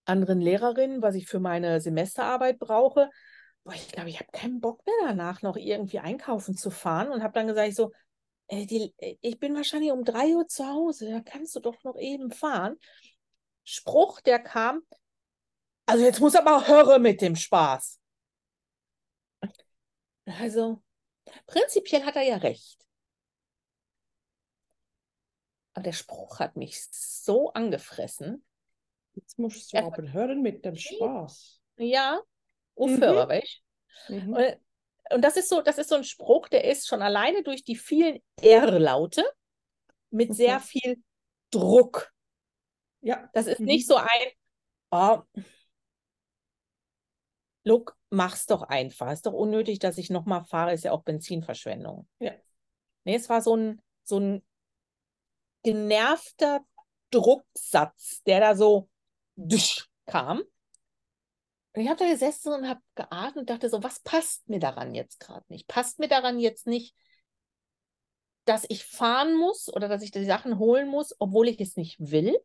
anderen 0.06 0.42
Lehrerin, 0.42 1.02
was 1.02 1.16
ich 1.16 1.28
für 1.28 1.40
meine 1.40 1.80
Semesterarbeit 1.80 2.60
brauche. 2.60 3.10
Boah, 3.64 3.74
ich 3.74 3.88
glaube, 3.88 4.10
ich 4.10 4.20
habe 4.20 4.30
keinen 4.34 4.60
Bock 4.60 4.86
mehr 4.86 4.96
danach 5.08 5.42
noch 5.42 5.56
irgendwie 5.56 6.00
einkaufen 6.00 6.58
zu 6.58 6.70
fahren 6.70 7.10
und 7.10 7.24
habe 7.24 7.34
dann 7.34 7.48
gesagt, 7.48 7.70
ich 7.70 7.76
so, 7.76 7.92
äh, 8.48 8.66
die, 8.66 8.94
äh, 8.98 9.16
ich 9.22 9.40
bin 9.40 9.56
wahrscheinlich 9.56 9.92
um 9.92 10.04
drei 10.04 10.36
Uhr 10.36 10.48
zu 10.48 10.68
Hause, 10.68 11.10
da 11.10 11.22
kannst 11.22 11.56
du 11.56 11.62
doch 11.62 11.82
noch 11.84 11.98
eben 11.98 12.32
fahren. 12.32 12.76
Spruch, 13.64 14.20
der 14.20 14.40
kam, 14.40 14.82
also 15.86 16.04
jetzt 16.04 16.20
muss 16.20 16.36
aber 16.36 16.68
höre 16.68 17.00
mit 17.00 17.22
dem 17.22 17.36
Spaß. 17.36 18.00
Also, 20.26 20.82
prinzipiell 21.48 22.04
hat 22.04 22.16
er 22.16 22.24
ja 22.24 22.38
recht. 22.38 22.84
Aber 25.74 25.84
der 25.84 25.92
Spruch 25.92 26.40
hat 26.40 26.56
mich 26.56 26.82
so 26.92 27.52
angefressen. 27.52 28.46
Jetzt 29.16 29.38
musst 29.40 29.74
du 29.74 29.78
er 29.78 29.86
aber 29.86 30.12
hören 30.12 30.42
mit 30.42 30.66
dem 30.66 30.76
Spaß. 30.76 31.62
Ja, 31.78 32.22
aufhören, 32.76 33.42
mhm. 34.08 34.16
mhm. 34.16 34.34
Und, 34.34 34.58
und 35.12 35.22
das 35.22 35.38
ist 35.38 35.50
so, 35.50 35.62
das 35.62 35.78
ist 35.78 35.90
so 35.90 35.96
ein 35.96 36.04
Spruch, 36.04 36.48
der 36.48 36.64
ist 36.64 36.88
schon 36.88 37.02
alleine 37.02 37.44
durch 37.44 37.64
die 37.64 37.76
vielen 37.76 38.20
R-Laute 38.42 39.24
mit 40.10 40.30
okay. 40.30 40.38
sehr 40.38 40.60
viel 40.60 41.04
Druck. 41.52 42.12
Ja. 43.02 43.30
Das 43.34 43.48
ist 43.48 43.60
mhm. 43.60 43.66
nicht 43.66 43.88
so 43.88 43.96
ein, 43.96 44.32
oh, 44.92 45.22
look, 47.64 47.98
mach's 48.10 48.46
doch 48.46 48.64
einfach. 48.64 49.12
Ist 49.12 49.26
doch 49.26 49.34
unnötig, 49.34 49.80
dass 49.80 49.98
ich 49.98 50.10
nochmal 50.10 50.44
fahre, 50.44 50.74
ist 50.74 50.84
ja 50.84 50.92
auch 50.92 51.04
Benzinverschwendung. 51.04 52.08
Ja. 52.20 52.34
Nee, 53.04 53.16
es 53.16 53.30
war 53.30 53.42
so 53.42 53.56
ein, 53.56 53.82
so 54.04 54.20
ein 54.20 54.44
genervter 55.64 56.62
Drucksatz, 57.12 58.22
der 58.26 58.40
da 58.40 58.56
so 58.56 58.90
kam. 60.06 60.44
Und 61.76 61.82
ich 61.82 61.90
habe 61.90 61.98
da 61.98 62.10
gesessen 62.10 62.54
und 62.54 62.68
habe 62.68 62.82
geatmet 62.96 63.38
und 63.38 63.50
dachte 63.50 63.70
so, 63.70 63.82
was 63.82 64.00
passt 64.02 64.48
mir 64.48 64.60
daran 64.60 64.94
jetzt 64.94 65.20
gerade 65.20 65.46
nicht? 65.50 65.68
Passt 65.68 66.00
mir 66.00 66.08
daran 66.08 66.40
jetzt 66.40 66.68
nicht, 66.68 66.96
dass 68.46 68.66
ich 68.70 68.86
fahren 68.86 69.36
muss 69.36 69.74
oder 69.74 69.88
dass 69.88 70.04
ich 70.04 70.12
die 70.12 70.26
Sachen 70.26 70.60
holen 70.60 70.88
muss, 70.88 71.16
obwohl 71.20 71.48
ich 71.48 71.60
es 71.60 71.76
nicht 71.76 71.98
will? 72.00 72.38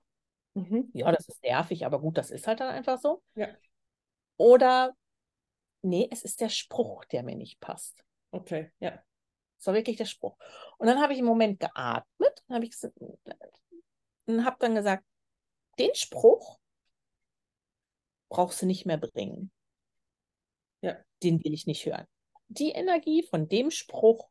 Mhm. 0.55 0.91
Ja, 0.95 1.13
das 1.13 1.29
ist 1.29 1.43
nervig, 1.43 1.85
aber 1.85 2.01
gut, 2.01 2.17
das 2.17 2.31
ist 2.31 2.47
halt 2.47 2.61
dann 2.61 2.69
einfach 2.69 2.99
so. 2.99 3.23
Ja. 3.35 3.49
Oder, 4.37 4.95
nee, 5.83 6.09
es 6.11 6.23
ist 6.23 6.41
der 6.41 6.49
Spruch, 6.49 7.05
der 7.07 7.23
mir 7.23 7.37
nicht 7.37 7.61
passt. 7.61 8.05
Okay, 8.31 8.73
ja. 8.81 9.03
Das 9.59 9.67
war 9.67 9.75
wirklich 9.75 9.97
der 9.97 10.05
Spruch. 10.05 10.37
Und 10.79 10.87
dann 10.87 11.01
habe 11.01 11.13
ich 11.13 11.19
im 11.19 11.25
Moment 11.25 11.59
geatmet 11.59 12.45
und 12.47 12.55
habe 12.55 12.69
hab 14.45 14.59
dann 14.61 14.75
gesagt, 14.75 15.05
den 15.79 15.95
Spruch 15.95 16.59
brauchst 18.29 18.63
du 18.63 18.67
nicht 18.67 18.87
mehr 18.87 18.99
bringen. 18.99 19.51
Ja. 20.81 20.97
Den 21.23 21.43
will 21.43 21.53
ich 21.53 21.67
nicht 21.67 21.85
hören. 21.87 22.07
Die 22.49 22.71
Energie 22.71 23.23
von 23.23 23.49
dem 23.49 23.71
Spruch 23.71 24.29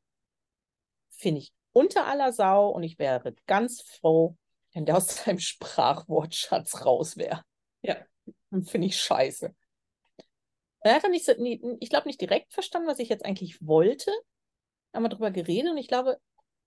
finde 1.09 1.41
ich 1.41 1.53
unter 1.73 2.07
aller 2.07 2.31
Sau 2.31 2.69
und 2.69 2.83
ich 2.83 2.97
wäre 2.97 3.35
ganz 3.45 3.81
froh, 3.81 4.37
wenn 4.73 4.85
der 4.85 4.97
aus 4.97 5.07
deinem 5.25 5.39
Sprachwortschatz 5.39 6.85
raus 6.85 7.17
wäre. 7.17 7.43
Ja. 7.81 7.97
Finde 8.49 8.87
ich 8.87 8.99
scheiße. 8.99 9.53
Er 10.87 10.95
hat 10.95 11.09
nicht 11.09 11.25
so, 11.25 11.33
ich 11.33 11.89
glaube 11.89 12.07
nicht 12.07 12.21
direkt 12.21 12.53
verstanden, 12.53 12.87
was 12.87 12.99
ich 12.99 13.09
jetzt 13.09 13.25
eigentlich 13.25 13.65
wollte. 13.65 14.11
Haben 14.93 15.03
wir 15.03 15.09
darüber 15.09 15.31
geredet 15.31 15.71
und 15.71 15.77
ich 15.77 15.87
glaube, 15.87 16.19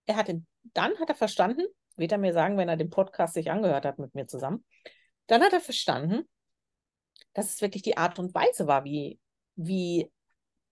er 0.07 0.17
hat 0.17 0.29
den, 0.29 0.47
dann 0.75 0.99
hat 0.99 1.09
er 1.09 1.15
verstanden, 1.15 1.67
wird 1.97 2.13
er 2.13 2.19
mir 2.19 2.33
sagen, 2.33 2.57
wenn 2.57 2.69
er 2.69 2.77
den 2.77 2.91
Podcast 2.91 3.35
sich 3.35 3.51
angehört 3.51 3.85
hat 3.85 3.99
mit 3.99 4.15
mir 4.15 4.27
zusammen, 4.27 4.65
dann 5.27 5.43
hat 5.43 5.53
er 5.53 5.61
verstanden, 5.61 6.29
dass 7.35 7.55
es 7.55 7.61
wirklich 7.61 7.83
die 7.83 7.97
Art 7.97 8.19
und 8.19 8.35
Weise 8.35 8.67
war, 8.67 8.85
wie, 8.85 9.21
wie 9.55 10.11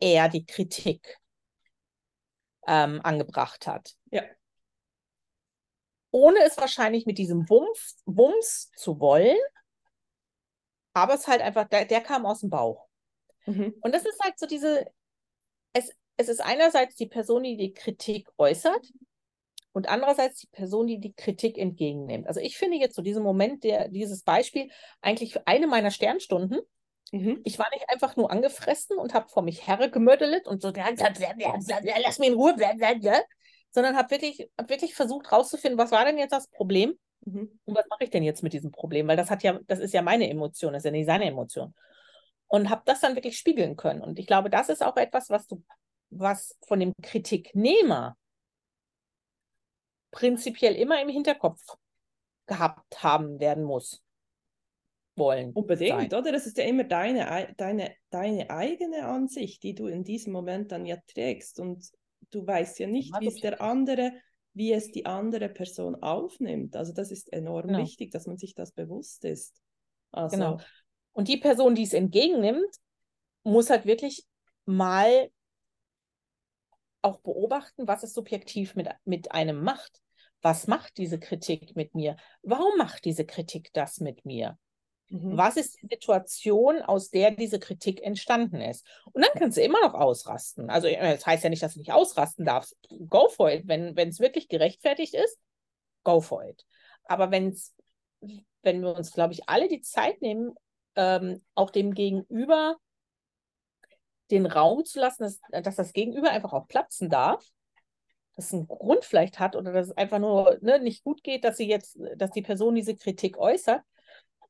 er 0.00 0.28
die 0.28 0.44
Kritik 0.44 1.18
ähm, 2.66 3.00
angebracht 3.02 3.66
hat. 3.66 3.94
Ja. 4.10 4.22
Ohne 6.10 6.40
es 6.44 6.56
wahrscheinlich 6.56 7.06
mit 7.06 7.18
diesem 7.18 7.48
Wumms, 7.48 8.02
Wumms 8.06 8.70
zu 8.76 8.98
wollen, 8.98 9.38
aber 10.94 11.14
es 11.14 11.28
halt 11.28 11.42
einfach, 11.42 11.68
der, 11.68 11.84
der 11.84 12.00
kam 12.00 12.26
aus 12.26 12.40
dem 12.40 12.50
Bauch. 12.50 12.87
Mhm. 13.48 13.74
Und 13.80 13.94
das 13.94 14.04
ist 14.04 14.20
halt 14.22 14.38
so 14.38 14.46
diese, 14.46 14.86
es, 15.72 15.90
es 16.16 16.28
ist 16.28 16.40
einerseits 16.40 16.96
die 16.96 17.06
Person, 17.06 17.42
die 17.42 17.56
die 17.56 17.72
Kritik 17.72 18.28
äußert, 18.36 18.86
und 19.72 19.88
andererseits 19.88 20.40
die 20.40 20.48
Person, 20.48 20.88
die 20.88 20.98
die 20.98 21.12
Kritik 21.12 21.56
entgegennimmt. 21.56 22.26
Also 22.26 22.40
ich 22.40 22.58
finde 22.58 22.78
jetzt 22.78 22.96
so 22.96 23.02
diesen 23.02 23.22
Moment, 23.22 23.62
der, 23.62 23.88
dieses 23.88 24.24
Beispiel, 24.24 24.70
eigentlich 25.00 25.38
eine 25.46 25.68
meiner 25.68 25.92
Sternstunden. 25.92 26.60
Mhm. 27.12 27.40
Ich 27.44 27.58
war 27.60 27.66
nicht 27.72 27.88
einfach 27.88 28.16
nur 28.16 28.30
angefressen 28.30 28.98
und 28.98 29.14
habe 29.14 29.28
vor 29.28 29.42
mich 29.42 29.68
hergemödelt 29.68 30.48
und 30.48 30.60
so, 30.60 30.72
lass 32.02 32.18
mich 32.18 32.28
in 32.28 32.34
Ruhe, 32.34 32.56
sondern 33.70 33.96
habe 33.96 34.10
wirklich, 34.10 34.50
hab 34.58 34.68
wirklich 34.68 34.94
versucht 34.94 35.30
rauszufinden, 35.30 35.78
was 35.78 35.92
war 35.92 36.04
denn 36.04 36.18
jetzt 36.18 36.32
das 36.32 36.48
Problem 36.48 36.98
mhm. 37.24 37.60
und 37.64 37.76
was 37.76 37.86
mache 37.88 38.04
ich 38.04 38.10
denn 38.10 38.24
jetzt 38.24 38.42
mit 38.42 38.52
diesem 38.52 38.72
Problem, 38.72 39.06
weil 39.06 39.16
das 39.16 39.30
hat 39.30 39.44
ja, 39.44 39.60
das 39.66 39.78
ist 39.78 39.94
ja 39.94 40.02
meine 40.02 40.28
Emotion, 40.28 40.72
das 40.72 40.80
ist 40.80 40.86
ja 40.86 40.90
nicht 40.90 41.06
seine 41.06 41.26
Emotion. 41.26 41.72
Und 42.48 42.70
habe 42.70 42.82
das 42.86 43.00
dann 43.00 43.14
wirklich 43.14 43.38
spiegeln 43.38 43.76
können. 43.76 44.00
Und 44.00 44.18
ich 44.18 44.26
glaube, 44.26 44.50
das 44.50 44.68
ist 44.70 44.82
auch 44.82 44.96
etwas, 44.96 45.28
was 45.28 45.46
du, 45.46 45.62
was 46.10 46.56
von 46.66 46.80
dem 46.80 46.94
Kritiknehmer 47.02 48.16
prinzipiell 50.10 50.74
immer 50.74 51.00
im 51.02 51.08
Hinterkopf 51.08 51.60
gehabt 52.46 53.02
haben 53.02 53.38
werden 53.38 53.64
muss. 53.64 54.02
Wollen. 55.14 55.52
Unbedingt, 55.52 56.10
sein. 56.10 56.20
oder? 56.20 56.32
Das 56.32 56.46
ist 56.46 56.56
ja 56.58 56.64
immer 56.64 56.84
deine, 56.84 57.52
deine, 57.56 57.94
deine 58.10 58.50
eigene 58.50 59.04
Ansicht, 59.04 59.62
die 59.64 59.74
du 59.74 59.86
in 59.86 60.04
diesem 60.04 60.32
Moment 60.32 60.70
dann 60.70 60.86
ja 60.86 60.96
trägst. 61.08 61.58
Und 61.58 61.90
du 62.30 62.46
weißt 62.46 62.78
ja 62.78 62.86
nicht, 62.86 63.12
ja, 63.12 63.20
wie 63.20 63.26
es 63.26 63.40
der 63.40 63.60
andere, 63.60 64.12
wie 64.54 64.72
es 64.72 64.90
die 64.90 65.06
andere 65.06 65.48
Person 65.48 65.96
aufnimmt. 65.96 66.76
Also 66.76 66.92
das 66.92 67.10
ist 67.10 67.32
enorm 67.32 67.66
genau. 67.66 67.78
wichtig, 67.80 68.12
dass 68.12 68.26
man 68.26 68.38
sich 68.38 68.54
das 68.54 68.72
bewusst 68.72 69.24
ist. 69.24 69.60
Also, 70.12 70.36
genau. 70.36 70.58
Und 71.18 71.26
die 71.26 71.36
Person, 71.36 71.74
die 71.74 71.82
es 71.82 71.94
entgegennimmt, 71.94 72.76
muss 73.42 73.70
halt 73.70 73.86
wirklich 73.86 74.24
mal 74.66 75.32
auch 77.02 77.18
beobachten, 77.18 77.88
was 77.88 78.04
es 78.04 78.14
subjektiv 78.14 78.76
mit, 78.76 78.88
mit 79.04 79.32
einem 79.32 79.64
macht. 79.64 80.00
Was 80.42 80.68
macht 80.68 80.96
diese 80.96 81.18
Kritik 81.18 81.74
mit 81.74 81.96
mir? 81.96 82.14
Warum 82.42 82.78
macht 82.78 83.04
diese 83.04 83.26
Kritik 83.26 83.72
das 83.72 83.98
mit 83.98 84.24
mir? 84.26 84.60
Mhm. 85.08 85.36
Was 85.36 85.56
ist 85.56 85.82
die 85.82 85.88
Situation, 85.88 86.82
aus 86.82 87.10
der 87.10 87.32
diese 87.32 87.58
Kritik 87.58 88.00
entstanden 88.00 88.60
ist? 88.60 88.86
Und 89.10 89.24
dann 89.24 89.32
kannst 89.36 89.58
du 89.58 89.62
immer 89.62 89.80
noch 89.80 89.94
ausrasten. 89.94 90.70
Also, 90.70 90.88
das 90.88 91.26
heißt 91.26 91.42
ja 91.42 91.50
nicht, 91.50 91.64
dass 91.64 91.74
du 91.74 91.80
nicht 91.80 91.92
ausrasten 91.92 92.44
darfst. 92.44 92.76
Go 93.08 93.28
for 93.28 93.50
it. 93.50 93.66
Wenn 93.66 93.98
es 93.98 94.20
wirklich 94.20 94.46
gerechtfertigt 94.46 95.14
ist, 95.14 95.36
go 96.04 96.20
for 96.20 96.44
it. 96.44 96.64
Aber 97.06 97.32
wenn's, 97.32 97.74
wenn 98.62 98.82
wir 98.82 98.94
uns, 98.94 99.10
glaube 99.10 99.32
ich, 99.32 99.48
alle 99.48 99.66
die 99.66 99.80
Zeit 99.80 100.22
nehmen, 100.22 100.54
ähm, 100.98 101.40
auch 101.54 101.70
dem 101.70 101.94
Gegenüber 101.94 102.76
den 104.32 104.46
Raum 104.46 104.84
zu 104.84 104.98
lassen, 104.98 105.22
dass, 105.22 105.40
dass 105.62 105.76
das 105.76 105.92
Gegenüber 105.92 106.30
einfach 106.30 106.52
auch 106.52 106.66
platzen 106.66 107.08
darf, 107.08 107.42
dass 108.34 108.46
es 108.46 108.52
einen 108.52 108.66
Grund 108.66 109.04
vielleicht 109.04 109.38
hat 109.38 109.56
oder 109.56 109.72
dass 109.72 109.86
es 109.86 109.96
einfach 109.96 110.18
nur 110.18 110.58
ne, 110.60 110.80
nicht 110.80 111.04
gut 111.04 111.22
geht, 111.22 111.44
dass 111.44 111.56
sie 111.56 111.68
jetzt, 111.68 111.98
dass 112.16 112.32
die 112.32 112.42
Person 112.42 112.74
diese 112.74 112.96
Kritik 112.96 113.38
äußert, 113.38 113.80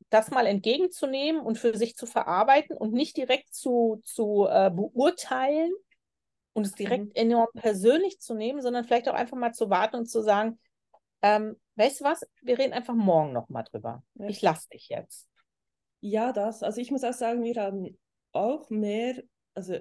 das 0.09 0.31
mal 0.31 0.47
entgegenzunehmen 0.47 1.43
und 1.43 1.59
für 1.59 1.77
sich 1.77 1.95
zu 1.97 2.07
verarbeiten 2.07 2.77
und 2.77 2.95
nicht 2.95 3.19
direkt 3.19 3.55
zu, 3.55 4.01
zu 4.05 4.47
äh, 4.51 4.71
beurteilen 4.71 5.73
und 6.55 6.65
es 6.65 6.73
direkt 6.73 7.09
mhm. 7.09 7.13
enorm 7.15 7.49
persönlich 7.55 8.21
zu 8.21 8.35
nehmen, 8.35 8.63
sondern 8.63 8.85
vielleicht 8.85 9.09
auch 9.09 9.15
einfach 9.15 9.37
mal 9.37 9.53
zu 9.53 9.69
warten 9.69 9.97
und 9.97 10.07
zu 10.07 10.23
sagen, 10.23 10.59
ähm, 11.21 11.61
weißt 11.77 12.01
du 12.01 12.05
was, 12.05 12.27
wir 12.41 12.59
reden 12.59 12.73
einfach 12.73 12.95
morgen 12.95 13.33
nochmal 13.33 13.65
drüber. 13.65 14.03
Ja. 14.15 14.29
Ich 14.29 14.41
lasse 14.41 14.69
dich 14.71 14.89
jetzt. 14.89 15.29
Ja, 16.01 16.33
das. 16.33 16.63
Also 16.63 16.81
ich 16.81 16.91
muss 16.91 17.05
auch 17.05 17.13
sagen, 17.13 17.43
wir 17.43 17.57
haben 17.57 17.99
auch 18.33 18.71
mehr, 18.71 19.23
also 19.55 19.79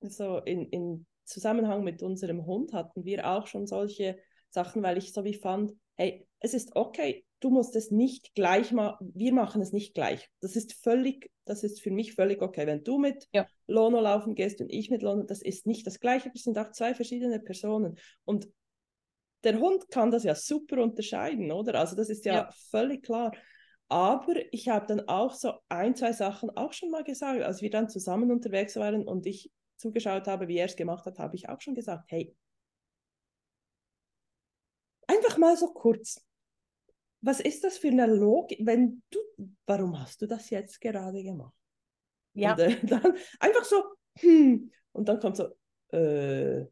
so 0.00 0.38
in, 0.38 0.68
in 0.68 1.06
Zusammenhang 1.24 1.84
mit 1.84 2.02
unserem 2.02 2.44
Hund 2.46 2.72
hatten 2.72 3.04
wir 3.04 3.30
auch 3.30 3.46
schon 3.46 3.66
solche 3.66 4.18
Sachen, 4.50 4.82
weil 4.82 4.98
ich 4.98 5.12
so 5.12 5.24
wie 5.24 5.34
fand, 5.34 5.72
hey, 5.96 6.26
es 6.40 6.54
ist 6.54 6.76
okay, 6.76 7.24
du 7.40 7.50
musst 7.50 7.76
es 7.76 7.90
nicht 7.90 8.34
gleich 8.34 8.72
machen, 8.72 9.12
wir 9.14 9.32
machen 9.32 9.62
es 9.62 9.72
nicht 9.72 9.94
gleich. 9.94 10.30
Das 10.40 10.56
ist 10.56 10.74
völlig, 10.74 11.30
das 11.44 11.62
ist 11.62 11.80
für 11.80 11.90
mich 11.90 12.14
völlig 12.14 12.42
okay. 12.42 12.66
Wenn 12.66 12.84
du 12.84 12.98
mit 12.98 13.28
ja. 13.32 13.46
Lono 13.66 14.00
laufen 14.00 14.34
gehst 14.34 14.60
und 14.60 14.70
ich 14.70 14.90
mit 14.90 15.02
Lono, 15.02 15.22
das 15.22 15.42
ist 15.42 15.66
nicht 15.66 15.86
das 15.86 16.00
gleiche, 16.00 16.32
wir 16.32 16.40
sind 16.40 16.58
auch 16.58 16.70
zwei 16.72 16.94
verschiedene 16.94 17.40
Personen. 17.40 17.98
Und 18.24 18.48
der 19.44 19.58
Hund 19.60 19.90
kann 19.90 20.10
das 20.10 20.24
ja 20.24 20.34
super 20.34 20.82
unterscheiden, 20.82 21.52
oder? 21.52 21.78
Also 21.78 21.96
das 21.96 22.08
ist 22.08 22.24
ja, 22.24 22.34
ja. 22.34 22.50
völlig 22.70 23.02
klar. 23.02 23.32
Aber 23.88 24.34
ich 24.52 24.68
habe 24.68 24.86
dann 24.86 25.08
auch 25.08 25.34
so 25.34 25.52
ein, 25.68 25.94
zwei 25.94 26.12
Sachen 26.12 26.50
auch 26.56 26.72
schon 26.72 26.90
mal 26.90 27.04
gesagt, 27.04 27.42
als 27.42 27.60
wir 27.62 27.70
dann 27.70 27.88
zusammen 27.88 28.30
unterwegs 28.30 28.76
waren 28.76 29.06
und 29.06 29.26
ich 29.26 29.52
zugeschaut 29.76 30.26
habe, 30.26 30.48
wie 30.48 30.56
er 30.56 30.66
es 30.66 30.76
gemacht 30.76 31.04
hat, 31.06 31.18
habe 31.18 31.36
ich 31.36 31.48
auch 31.48 31.60
schon 31.60 31.74
gesagt, 31.74 32.04
hey, 32.08 32.34
einfach 35.06 35.36
mal 35.38 35.56
so 35.56 35.72
kurz, 35.72 36.24
was 37.20 37.40
ist 37.40 37.64
das 37.64 37.78
für 37.78 37.88
eine 37.88 38.06
Logik, 38.06 38.60
wenn 38.62 39.02
du, 39.10 39.18
warum 39.66 39.98
hast 39.98 40.20
du 40.22 40.26
das 40.26 40.50
jetzt 40.50 40.80
gerade 40.80 41.22
gemacht? 41.22 41.54
Ja. 42.34 42.52
Und 42.52 42.60
äh, 42.60 42.76
dann 42.86 43.16
einfach 43.40 43.64
so, 43.64 43.82
hm, 44.18 44.70
und 44.92 45.08
dann 45.08 45.20
kommt 45.20 45.36
so, 45.36 45.48
äh, 45.92 46.66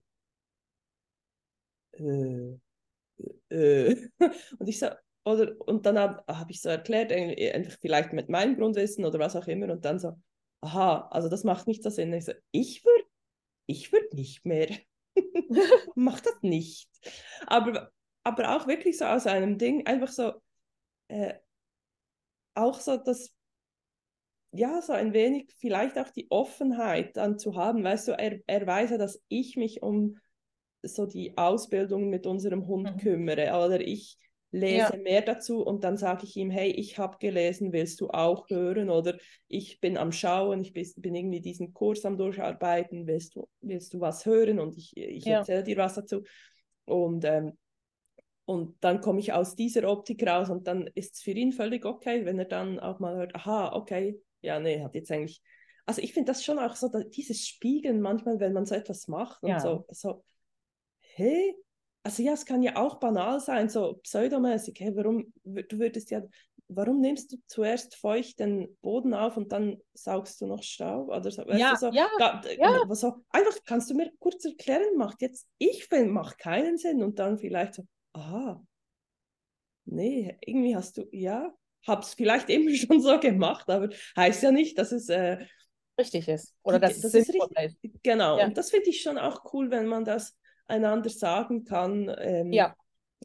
äh, 1.92 2.58
äh. 3.48 4.08
und 4.58 4.68
ich 4.68 4.78
so, 4.78 4.88
oder, 5.24 5.54
und 5.60 5.86
dann 5.86 5.98
habe 5.98 6.24
hab 6.26 6.50
ich 6.50 6.60
so 6.60 6.68
erklärt, 6.68 7.12
einfach 7.12 7.78
vielleicht 7.80 8.12
mit 8.12 8.28
meinem 8.28 8.56
Grundwissen 8.56 9.04
oder 9.04 9.18
was 9.18 9.36
auch 9.36 9.46
immer, 9.46 9.70
und 9.70 9.84
dann 9.84 9.98
so, 9.98 10.14
aha, 10.60 11.08
also 11.10 11.28
das 11.28 11.44
macht 11.44 11.66
nicht 11.66 11.82
so 11.82 11.90
Sinn. 11.90 12.12
Ich 12.12 12.24
so, 12.24 12.32
ich 12.50 12.84
würde 12.84 13.04
ich 13.66 13.92
würd 13.92 14.12
nicht 14.14 14.44
mehr. 14.44 14.68
Mach 15.94 16.20
das 16.20 16.42
nicht. 16.42 16.88
Aber, 17.46 17.90
aber 18.24 18.56
auch 18.56 18.66
wirklich 18.66 18.98
so 18.98 19.04
aus 19.04 19.26
einem 19.26 19.58
Ding, 19.58 19.86
einfach 19.86 20.08
so, 20.08 20.32
äh, 21.08 21.34
auch 22.54 22.80
so 22.80 22.96
das, 22.96 23.32
ja, 24.52 24.82
so 24.82 24.92
ein 24.92 25.14
wenig 25.14 25.52
vielleicht 25.58 25.98
auch 25.98 26.10
die 26.10 26.30
Offenheit 26.30 27.16
dann 27.16 27.38
zu 27.38 27.56
haben. 27.56 27.82
Weißt 27.82 28.08
du, 28.08 28.12
er, 28.12 28.40
er 28.46 28.66
weiß 28.66 28.90
ja, 28.90 28.98
dass 28.98 29.22
ich 29.28 29.56
mich 29.56 29.82
um 29.82 30.18
so 30.82 31.06
die 31.06 31.36
Ausbildung 31.38 32.10
mit 32.10 32.26
unserem 32.26 32.66
Hund 32.66 32.96
mhm. 32.96 32.98
kümmere 32.98 33.52
oder 33.64 33.80
ich 33.80 34.18
lese 34.52 34.96
ja. 34.96 35.02
mehr 35.02 35.22
dazu 35.22 35.62
und 35.62 35.82
dann 35.82 35.96
sage 35.96 36.24
ich 36.24 36.36
ihm, 36.36 36.50
hey, 36.50 36.70
ich 36.70 36.98
habe 36.98 37.16
gelesen, 37.18 37.72
willst 37.72 38.00
du 38.00 38.10
auch 38.10 38.48
hören? 38.50 38.90
Oder 38.90 39.16
ich 39.48 39.80
bin 39.80 39.96
am 39.96 40.12
Schauen, 40.12 40.60
ich 40.60 40.74
bin, 40.74 41.14
irgendwie 41.14 41.40
diesen 41.40 41.72
Kurs 41.72 42.04
am 42.04 42.18
Durcharbeiten, 42.18 43.06
willst 43.06 43.34
du, 43.34 43.48
willst 43.62 43.94
du 43.94 44.00
was 44.00 44.26
hören? 44.26 44.60
Und 44.60 44.76
ich, 44.76 44.94
ich 44.96 45.24
ja. 45.24 45.38
erzähle 45.38 45.62
dir 45.62 45.78
was 45.78 45.94
dazu. 45.94 46.22
Und, 46.84 47.24
ähm, 47.24 47.56
und 48.44 48.76
dann 48.84 49.00
komme 49.00 49.20
ich 49.20 49.32
aus 49.32 49.56
dieser 49.56 49.90
Optik 49.90 50.26
raus 50.26 50.50
und 50.50 50.66
dann 50.66 50.86
ist 50.94 51.14
es 51.14 51.22
für 51.22 51.30
ihn 51.30 51.52
völlig 51.52 51.86
okay, 51.86 52.26
wenn 52.26 52.38
er 52.38 52.44
dann 52.44 52.78
auch 52.78 52.98
mal 52.98 53.16
hört, 53.16 53.34
aha, 53.34 53.72
okay, 53.72 54.20
ja, 54.42 54.60
nee, 54.60 54.82
hat 54.82 54.94
jetzt 54.94 55.10
eigentlich. 55.10 55.40
Also 55.86 56.02
ich 56.02 56.12
finde 56.12 56.32
das 56.32 56.44
schon 56.44 56.58
auch 56.58 56.76
so, 56.76 56.88
dieses 56.88 57.46
Spiegeln 57.46 58.00
manchmal, 58.00 58.38
wenn 58.38 58.52
man 58.52 58.66
so 58.66 58.74
etwas 58.74 59.08
macht 59.08 59.42
und 59.42 59.50
ja. 59.50 59.60
so, 59.60 59.86
so, 59.88 60.22
hey, 61.00 61.56
also 62.02 62.22
ja, 62.22 62.32
es 62.32 62.44
kann 62.44 62.62
ja 62.62 62.76
auch 62.76 62.96
banal 62.96 63.40
sein, 63.40 63.68
so 63.68 63.94
pseudomäßig, 64.02 64.74
hey, 64.80 64.96
warum, 64.96 65.32
du 65.44 65.78
würdest 65.78 66.10
ja, 66.10 66.22
warum 66.68 67.00
nimmst 67.00 67.32
du 67.32 67.36
zuerst 67.46 67.96
feucht 67.96 68.40
den 68.40 68.76
Boden 68.80 69.14
auf 69.14 69.36
und 69.36 69.52
dann 69.52 69.78
saugst 69.94 70.40
du 70.40 70.46
noch 70.46 70.62
Staub? 70.62 71.08
Oder 71.08 71.30
so, 71.30 71.42
ja, 71.48 71.76
so, 71.76 71.90
ja, 71.90 72.08
da, 72.18 72.42
ja. 72.58 72.94
So, 72.94 73.24
einfach, 73.30 73.56
kannst 73.64 73.90
du 73.90 73.94
mir 73.94 74.10
kurz 74.18 74.44
erklären, 74.44 74.96
macht 74.96 75.22
jetzt, 75.22 75.46
ich 75.58 75.86
finde, 75.86 76.12
macht 76.12 76.38
keinen 76.38 76.78
Sinn 76.78 77.02
und 77.02 77.18
dann 77.18 77.38
vielleicht 77.38 77.74
so, 77.74 77.86
aha, 78.14 78.62
nee, 79.84 80.36
irgendwie 80.40 80.76
hast 80.76 80.98
du, 80.98 81.06
ja, 81.12 81.54
hab's 81.86 82.14
vielleicht 82.14 82.50
eben 82.50 82.74
schon 82.74 83.00
so 83.00 83.18
gemacht, 83.20 83.68
aber 83.70 83.90
heißt 84.16 84.42
ja 84.42 84.50
nicht, 84.50 84.78
dass 84.78 84.92
es 84.92 85.08
äh, 85.08 85.46
richtig 85.98 86.28
ist 86.28 86.54
oder 86.62 86.78
dass 86.78 87.00
das 87.00 87.14
es 87.14 87.26
sinnvoll 87.26 87.48
ist. 87.48 87.76
Richtig, 87.84 88.02
genau, 88.02 88.38
ja. 88.38 88.46
und 88.46 88.56
das 88.56 88.70
finde 88.70 88.90
ich 88.90 89.02
schon 89.02 89.18
auch 89.18 89.52
cool, 89.52 89.70
wenn 89.70 89.86
man 89.86 90.04
das 90.04 90.36
einander 90.66 91.10
sagen 91.10 91.64
kann. 91.64 92.14
Ähm, 92.18 92.52
ja. 92.52 92.74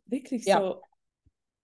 Wirklich 0.05 0.45
ja. 0.45 0.59
so. 0.59 0.81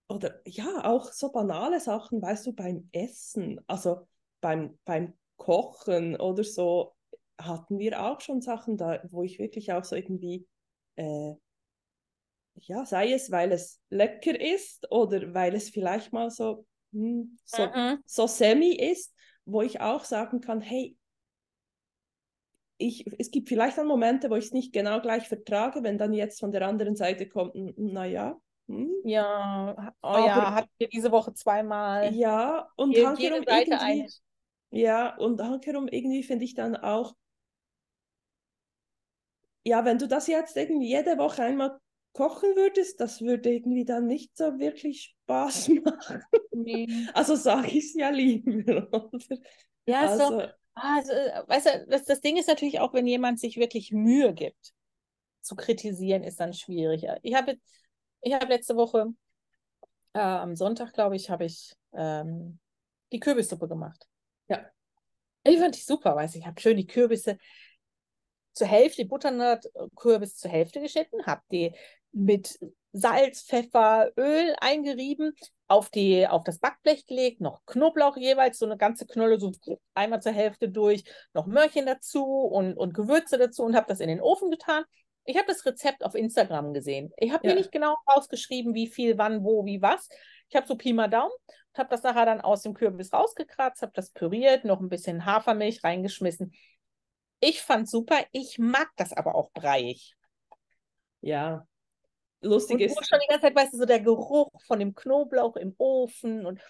Oder 0.09 0.41
ja, 0.45 0.83
auch 0.85 1.11
so 1.11 1.31
banale 1.31 1.79
Sachen, 1.79 2.21
weißt 2.21 2.47
du, 2.47 2.53
beim 2.53 2.89
Essen, 2.91 3.61
also 3.67 4.07
beim, 4.41 4.77
beim 4.85 5.13
Kochen 5.37 6.15
oder 6.19 6.43
so, 6.43 6.93
hatten 7.39 7.79
wir 7.79 8.03
auch 8.03 8.21
schon 8.21 8.41
Sachen 8.41 8.77
da, 8.77 9.01
wo 9.09 9.23
ich 9.23 9.39
wirklich 9.39 9.71
auch 9.73 9.83
so 9.83 9.95
irgendwie, 9.95 10.45
äh, 10.95 11.33
ja, 12.55 12.85
sei 12.85 13.13
es, 13.13 13.31
weil 13.31 13.51
es 13.51 13.81
lecker 13.89 14.39
ist 14.39 14.89
oder 14.91 15.33
weil 15.33 15.55
es 15.55 15.69
vielleicht 15.69 16.13
mal 16.13 16.29
so, 16.29 16.65
hm, 16.91 17.37
so, 17.45 17.65
mhm. 17.65 17.99
so 18.05 18.27
semi 18.27 18.75
ist, 18.75 19.13
wo 19.45 19.61
ich 19.61 19.81
auch 19.81 20.03
sagen 20.03 20.41
kann, 20.41 20.61
hey, 20.61 20.95
ich, 22.77 23.05
es 23.19 23.31
gibt 23.31 23.49
vielleicht 23.49 23.77
dann 23.77 23.87
Momente, 23.87 24.29
wo 24.29 24.35
ich 24.35 24.45
es 24.45 24.51
nicht 24.51 24.73
genau 24.73 24.99
gleich 25.01 25.27
vertrage, 25.27 25.83
wenn 25.83 25.97
dann 25.97 26.13
jetzt 26.13 26.39
von 26.39 26.51
der 26.51 26.67
anderen 26.67 26.95
Seite 26.95 27.27
kommt, 27.27 27.55
naja. 27.77 28.39
Hm. 28.67 28.91
Ja, 29.03 29.93
oh 30.01 30.07
Aber, 30.07 30.25
ja, 30.25 30.53
hatten 30.55 30.71
wir 30.77 30.87
diese 30.87 31.11
Woche 31.11 31.33
zweimal. 31.33 32.13
Ja, 32.13 32.69
und 32.75 32.91
jede, 32.91 33.15
jede 33.17 33.43
Seite 33.45 34.07
Ja, 34.71 35.15
und 35.17 35.41
hankerum 35.41 35.87
irgendwie 35.87 36.23
finde 36.23 36.45
ich 36.45 36.53
dann 36.53 36.75
auch, 36.75 37.13
ja, 39.65 39.85
wenn 39.85 39.97
du 39.97 40.07
das 40.07 40.27
jetzt 40.27 40.57
irgendwie 40.57 40.89
jede 40.89 41.17
Woche 41.17 41.43
einmal 41.43 41.79
kochen 42.13 42.55
würdest, 42.55 42.99
das 42.99 43.21
würde 43.21 43.51
irgendwie 43.51 43.85
dann 43.85 44.07
nicht 44.07 44.37
so 44.37 44.59
wirklich 44.59 45.15
Spaß 45.23 45.69
machen. 45.83 46.23
Nee. 46.51 46.87
Also 47.13 47.35
sage 47.35 47.67
ich 47.67 47.85
es 47.85 47.93
ja 47.95 48.09
lieber. 48.09 48.87
Oder? 49.11 49.37
Ja, 49.85 50.01
also, 50.01 50.39
so, 50.39 50.47
also, 50.73 51.11
äh, 51.11 51.43
weißt 51.47 51.65
du, 51.65 51.85
das, 51.89 52.05
das 52.05 52.21
Ding 52.21 52.37
ist 52.37 52.47
natürlich 52.47 52.79
auch, 52.79 52.93
wenn 52.93 53.07
jemand 53.07 53.39
sich 53.39 53.57
wirklich 53.57 53.91
Mühe 53.91 54.33
gibt, 54.33 54.73
zu 55.41 55.55
kritisieren, 55.55 56.23
ist 56.23 56.39
dann 56.39 56.53
schwieriger. 56.53 57.19
Ich 57.21 57.35
habe 57.35 57.57
ich 58.21 58.33
hab 58.33 58.47
letzte 58.47 58.75
Woche, 58.75 59.07
äh, 60.13 60.19
am 60.19 60.55
Sonntag, 60.55 60.93
glaube 60.93 61.15
ich, 61.15 61.29
habe 61.29 61.45
ich 61.45 61.73
ähm, 61.93 62.59
die 63.11 63.19
Kürbissuppe 63.19 63.67
gemacht. 63.67 64.07
Ja. 64.47 64.65
Die 65.45 65.57
fand 65.57 65.75
ich 65.75 65.85
super, 65.85 66.15
weiß 66.15 66.35
ich. 66.35 66.41
Ich 66.41 66.47
habe 66.47 66.59
schön 66.59 66.77
die 66.77 66.87
Kürbisse 66.87 67.37
zur 68.53 68.67
Hälfte, 68.67 69.01
die 69.01 69.07
Butternut-Kürbis 69.09 70.37
zur 70.37 70.51
Hälfte 70.51 70.79
geschnitten, 70.79 71.25
habe 71.25 71.41
die 71.51 71.75
mit 72.11 72.57
Salz, 72.93 73.43
Pfeffer, 73.43 74.11
Öl 74.17 74.55
eingerieben, 74.61 75.35
auf, 75.67 75.89
die, 75.89 76.27
auf 76.27 76.43
das 76.43 76.59
Backblech 76.59 77.05
gelegt, 77.05 77.41
noch 77.41 77.65
Knoblauch 77.65 78.17
jeweils, 78.17 78.59
so 78.59 78.65
eine 78.65 78.77
ganze 78.77 79.05
Knolle, 79.07 79.39
so 79.39 79.51
einmal 79.93 80.21
zur 80.21 80.33
Hälfte 80.33 80.69
durch, 80.69 81.03
noch 81.33 81.47
Möhrchen 81.47 81.85
dazu 81.85 82.23
und, 82.23 82.77
und 82.77 82.93
Gewürze 82.93 83.37
dazu 83.37 83.63
und 83.63 83.75
habe 83.75 83.87
das 83.87 83.99
in 83.99 84.09
den 84.09 84.21
Ofen 84.21 84.51
getan. 84.51 84.83
Ich 85.25 85.37
habe 85.37 85.47
das 85.47 85.65
Rezept 85.65 86.03
auf 86.03 86.15
Instagram 86.15 86.73
gesehen. 86.73 87.11
Ich 87.17 87.31
habe 87.31 87.47
ja. 87.47 87.53
mir 87.53 87.59
nicht 87.59 87.71
genau 87.71 87.95
rausgeschrieben, 88.13 88.73
wie 88.73 88.87
viel, 88.87 89.17
wann, 89.17 89.43
wo, 89.43 89.65
wie, 89.65 89.81
was. 89.81 90.09
Ich 90.49 90.55
habe 90.55 90.67
so 90.67 90.75
Pi 90.75 90.93
mal 90.93 91.07
Daumen 91.07 91.31
und 91.31 91.79
habe 91.79 91.89
das 91.89 92.03
nachher 92.03 92.25
dann 92.25 92.41
aus 92.41 92.61
dem 92.63 92.73
Kürbis 92.73 93.13
rausgekratzt, 93.13 93.81
habe 93.81 93.93
das 93.95 94.11
püriert, 94.11 94.65
noch 94.65 94.81
ein 94.81 94.89
bisschen 94.89 95.25
Hafermilch 95.25 95.83
reingeschmissen. 95.83 96.53
Ich 97.39 97.61
fand 97.61 97.89
super. 97.89 98.17
Ich 98.31 98.59
mag 98.59 98.89
das 98.97 99.13
aber 99.13 99.35
auch 99.35 99.51
breiig. 99.53 100.13
Ja, 101.21 101.65
lustig 102.43 102.75
und 102.75 102.81
ist. 102.81 103.07
schon 103.07 103.19
die 103.21 103.27
ganze 103.27 103.47
Zeit, 103.47 103.55
weißt 103.55 103.73
du, 103.73 103.77
so 103.77 103.85
der 103.85 104.01
Geruch 104.01 104.49
von 104.67 104.79
dem 104.79 104.93
Knoblauch 104.93 105.55
im 105.55 105.73
Ofen 105.77 106.45
und, 106.45 106.61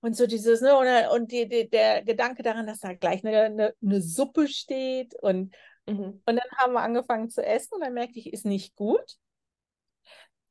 und 0.00 0.16
so 0.16 0.26
dieses, 0.26 0.60
ne, 0.60 0.76
und, 0.76 1.20
und 1.20 1.32
die, 1.32 1.48
die, 1.48 1.68
der 1.68 2.02
Gedanke 2.02 2.42
daran, 2.42 2.66
dass 2.66 2.80
da 2.80 2.94
gleich 2.94 3.24
eine, 3.24 3.42
eine, 3.42 3.74
eine 3.82 4.00
Suppe 4.02 4.48
steht 4.48 5.14
und, 5.20 5.54
mhm. 5.86 6.22
und 6.24 6.26
dann 6.26 6.40
haben 6.56 6.72
wir 6.72 6.80
angefangen 6.80 7.30
zu 7.30 7.44
essen 7.44 7.74
und 7.74 7.80
dann 7.80 7.94
merkte 7.94 8.18
ich, 8.18 8.32
ist 8.32 8.44
nicht 8.46 8.74
gut. 8.76 9.16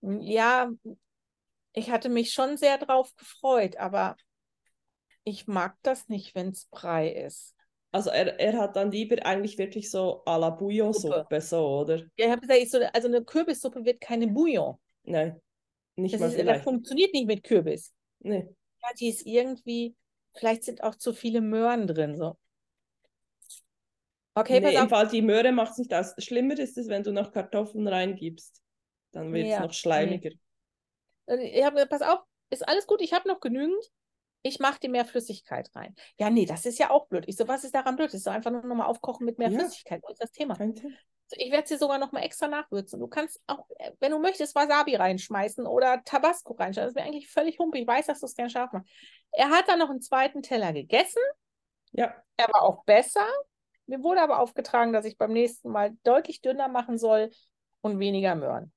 Ja, 0.02 0.72
Ich 1.74 1.92
hatte 1.92 2.10
mich 2.10 2.34
schon 2.34 2.58
sehr 2.58 2.78
drauf 2.78 3.16
gefreut, 3.16 3.78
aber 3.78 4.16
ich 5.24 5.48
mag 5.48 5.78
das 5.84 6.08
nicht, 6.10 6.36
wenn 6.36 6.50
es 6.50 6.66
Brei 6.66 7.10
ist. 7.10 7.56
Also 7.94 8.10
er, 8.10 8.40
er 8.40 8.58
hat 8.60 8.76
dann 8.76 8.92
lieber 8.92 9.26
eigentlich 9.26 9.58
wirklich 9.58 9.90
so 9.92 10.24
à 10.26 10.38
la 10.40 10.50
Bouillon-Suppe, 10.50 11.40
so, 11.42 11.66
oder? 11.82 12.02
Ja, 12.18 12.26
ich 12.28 12.32
habe 12.32 12.42
gesagt, 12.48 12.96
also 12.96 13.08
eine 13.08 13.24
Kürbissuppe 13.26 13.84
wird 13.86 14.00
keine 14.02 14.28
Bouillon. 14.28 14.78
Nein, 15.04 15.40
nicht 15.98 16.18
Das, 16.18 16.22
mal 16.22 16.32
ist, 16.34 16.38
das 16.48 16.62
vielleicht. 16.62 16.62
funktioniert 16.62 17.14
nicht 17.14 17.26
mit 17.28 17.44
Kürbis. 17.44 17.94
Nee. 18.20 18.56
Ja, 18.84 18.90
die 19.00 19.10
ist 19.10 19.26
irgendwie, 19.26 19.96
vielleicht 20.36 20.64
sind 20.64 20.84
auch 20.84 20.96
zu 20.96 21.14
viele 21.14 21.42
Möhren 21.42 21.88
drin. 21.88 22.16
So. 22.16 22.38
Okay, 24.36 24.60
nee, 24.60 24.62
pass 24.62 24.76
im 24.78 24.88
auf. 24.88 24.90
Fall 24.90 25.08
die 25.08 25.22
Möhre 25.22 25.52
macht 25.52 25.72
es 25.74 25.78
nicht 25.80 25.94
aus. 25.94 26.14
Schlimmer 26.20 26.58
ist 26.60 26.78
es, 26.78 26.88
wenn 26.88 27.04
du 27.04 27.12
noch 27.12 27.32
Kartoffeln 27.32 27.88
reingibst. 27.88 28.62
Dann 29.12 29.34
wird 29.34 29.52
es 29.52 29.58
Ja, 29.58 29.60
noch 29.60 29.74
schleimiger. 29.74 30.32
Ich 31.28 31.64
habe 31.64 31.86
pass 31.88 32.02
auf, 32.04 32.20
ist 32.52 32.68
alles 32.68 32.86
gut, 32.88 33.02
ich 33.02 33.14
habe 33.14 33.28
noch 33.28 33.40
genügend. 33.40 33.84
Ich 34.44 34.60
mache 34.60 34.80
dir 34.80 34.90
mehr 34.90 35.06
Flüssigkeit 35.06 35.70
rein. 35.76 35.96
Ja, 36.20 36.30
nee, 36.30 36.46
das 36.46 36.66
ist 36.66 36.80
ja 36.80 36.90
auch 36.90 37.08
blöd. 37.08 37.26
Ich 37.28 37.36
so, 37.38 37.48
was 37.48 37.64
ist 37.64 37.76
daran 37.76 37.96
blöd? 37.96 38.08
Das 38.08 38.16
ist 38.16 38.24
so 38.24 38.32
einfach 38.32 38.52
nur 38.52 38.64
nochmal 38.64 38.88
aufkochen 38.88 39.26
mit 39.26 39.38
mehr 39.38 39.50
Ja. 39.50 39.60
Flüssigkeit. 39.60 40.02
Wo 40.04 40.12
ist 40.12 40.22
das 40.22 40.32
Thema? 40.32 40.58
Ich 41.34 41.52
werde 41.52 41.68
sie 41.68 41.78
sogar 41.78 41.98
nochmal 41.98 42.24
extra 42.24 42.48
nachwürzen. 42.48 43.00
Du 43.00 43.08
kannst 43.08 43.40
auch, 43.48 43.66
äh, 43.78 43.92
wenn 44.00 44.12
du 44.12 44.20
möchtest, 44.20 44.54
Wasabi 44.56 44.96
reinschmeißen 44.96 45.66
oder 45.66 46.04
Tabasco 46.04 46.54
reinschmeißen. 46.54 46.90
Das 46.90 46.96
wäre 46.96 47.08
eigentlich 47.08 47.30
völlig 47.30 47.58
humpe. 47.60 47.78
Ich 47.78 47.88
weiß, 47.88 48.08
dass 48.08 48.20
du 48.20 48.26
es 48.26 48.36
gern 48.36 48.50
scharf 48.50 48.72
machst. 48.74 48.90
Er 49.32 49.50
hat 49.50 49.68
dann 49.70 49.80
noch 49.80 49.90
einen 49.90 50.02
zweiten 50.02 50.42
Teller 50.42 50.74
gegessen. 50.74 51.22
Ja, 51.94 52.16
Er 52.38 52.48
war 52.48 52.64
auch 52.64 52.84
besser. 52.84 53.26
Mir 53.86 54.04
wurde 54.04 54.22
aber 54.22 54.40
aufgetragen, 54.40 54.94
dass 54.94 55.06
ich 55.06 55.18
beim 55.18 55.32
nächsten 55.34 55.70
Mal 55.70 55.92
deutlich 56.04 56.42
dünner 56.42 56.68
machen 56.68 56.98
soll 56.98 57.30
und 57.82 58.00
weniger 58.00 58.36
Möhren. 58.36 58.72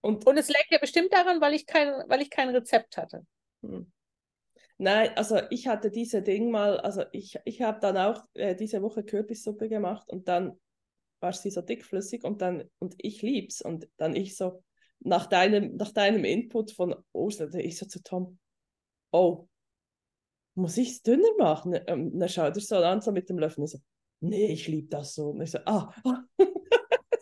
und 0.00 0.26
Und 0.26 0.36
es 0.36 0.48
lag 0.48 0.62
ja 0.70 0.78
bestimmt 0.78 1.12
daran, 1.12 1.40
weil 1.40 1.54
ich 1.54 1.66
kein, 1.66 1.88
weil 2.08 2.22
ich 2.22 2.30
kein 2.30 2.48
Rezept 2.50 2.96
hatte. 2.96 3.26
Hm. 3.62 3.92
Nein, 4.78 5.10
also 5.16 5.40
ich 5.50 5.66
hatte 5.66 5.90
diese 5.90 6.22
Ding 6.22 6.50
mal, 6.50 6.78
also 6.78 7.02
ich, 7.12 7.36
ich 7.44 7.62
habe 7.62 7.80
dann 7.80 7.96
auch 7.96 8.24
äh, 8.34 8.54
diese 8.54 8.80
Woche 8.80 9.02
Kürbissuppe 9.02 9.68
gemacht 9.68 10.08
und 10.08 10.28
dann 10.28 10.58
war 11.20 11.32
sie 11.32 11.50
so 11.50 11.62
dickflüssig 11.62 12.22
und 12.22 12.40
dann, 12.40 12.64
und 12.78 12.94
ich 12.98 13.22
lieb's 13.22 13.60
und 13.60 13.88
dann 13.96 14.14
ich 14.14 14.36
so, 14.36 14.62
nach 15.00 15.26
deinem, 15.26 15.76
nach 15.76 15.92
deinem 15.92 16.24
Input 16.24 16.72
von 16.72 16.94
Ursula, 17.12 17.52
ich 17.58 17.76
so 17.76 17.86
zu 17.86 18.02
Tom, 18.02 18.38
oh, 19.10 19.48
muss 20.54 20.76
ich 20.76 20.90
es 20.90 21.02
dünner 21.02 21.28
machen? 21.38 21.78
Ähm, 21.86 22.18
dann 22.18 22.28
schaut 22.28 22.56
er 22.56 22.60
so 22.60 22.76
an, 22.76 23.00
so 23.00 23.12
mit 23.12 23.28
dem 23.28 23.38
Löffel, 23.38 23.60
und 23.60 23.68
so, 23.68 23.78
nee, 24.20 24.52
ich 24.52 24.66
liebe 24.66 24.88
das 24.88 25.14
so. 25.14 25.30
Und 25.30 25.40
ich 25.40 25.52
so, 25.52 25.58
ah, 25.66 25.92
so, 26.04 26.14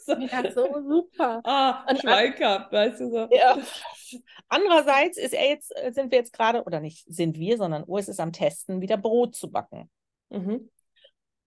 Ja, 0.06 0.50
so 0.52 0.66
super. 0.88 1.40
ah, 1.44 1.84
Und- 1.88 2.00
Schwein 2.00 2.34
gehabt, 2.34 2.72
weißt 2.72 3.00
du 3.00 3.10
so. 3.10 3.28
Ja. 3.34 3.58
Andererseits 4.48 5.18
ist 5.18 5.32
er 5.34 5.48
jetzt, 5.48 5.72
äh, 5.76 5.92
sind 5.92 6.10
wir 6.12 6.18
jetzt 6.18 6.32
gerade, 6.32 6.64
oder 6.64 6.80
nicht 6.80 7.04
sind 7.08 7.36
wir, 7.36 7.56
sondern 7.56 7.84
Urs 7.84 8.08
ist 8.08 8.20
am 8.20 8.32
Testen, 8.32 8.80
wieder 8.80 8.96
Brot 8.96 9.34
zu 9.34 9.50
backen. 9.50 9.90
Mhm. 10.30 10.70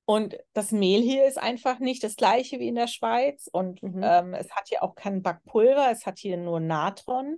Und 0.06 0.38
das 0.54 0.72
Mehl 0.72 1.02
hier 1.02 1.26
ist 1.28 1.38
einfach 1.38 1.78
nicht 1.80 2.04
das 2.04 2.16
gleiche 2.16 2.60
wie 2.60 2.68
in 2.70 2.76
der 2.76 2.88
Schweiz. 2.88 3.48
Und 3.52 3.82
Mhm. 3.84 4.02
ähm, 4.04 4.34
es 4.34 4.50
hat 4.52 4.68
hier 4.68 4.82
auch 4.84 4.96
kein 4.96 5.22
Backpulver, 5.22 5.90
es 5.92 6.06
hat 6.06 6.18
hier 6.18 6.36
nur 6.38 6.60
Natron. 6.60 7.38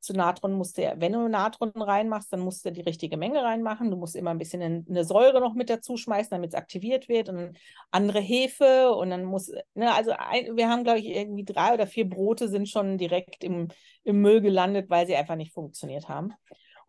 Zu 0.00 0.12
Natron 0.12 0.52
musst 0.52 0.78
du, 0.78 0.94
wenn 0.96 1.12
du 1.12 1.28
Natron 1.28 1.70
reinmachst, 1.70 2.32
dann 2.32 2.40
musst 2.40 2.64
du 2.64 2.70
die 2.70 2.82
richtige 2.82 3.16
Menge 3.16 3.42
reinmachen. 3.42 3.90
Du 3.90 3.96
musst 3.96 4.16
immer 4.16 4.30
ein 4.30 4.38
bisschen 4.38 4.84
eine, 4.88 5.04
Säure 5.04 5.40
noch 5.40 5.54
mit 5.54 5.70
dazu 5.70 5.96
schmeißen, 5.96 6.30
damit 6.30 6.50
es 6.50 6.54
aktiviert 6.54 7.08
wird. 7.08 7.28
Und 7.28 7.56
andere 7.90 8.20
Hefe 8.20 8.92
und 8.92 9.10
dann 9.10 9.24
muss, 9.24 9.52
ne, 9.74 9.92
also 9.92 10.12
ein, 10.16 10.56
wir 10.56 10.68
haben, 10.68 10.84
glaube 10.84 11.00
ich, 11.00 11.06
irgendwie 11.06 11.44
drei 11.44 11.74
oder 11.74 11.86
vier 11.86 12.08
Brote 12.08 12.48
sind 12.48 12.68
schon 12.68 12.98
direkt 12.98 13.42
im, 13.42 13.68
im 14.04 14.20
Müll 14.20 14.40
gelandet, 14.40 14.88
weil 14.90 15.06
sie 15.06 15.16
einfach 15.16 15.36
nicht 15.36 15.52
funktioniert 15.52 16.08
haben. 16.08 16.34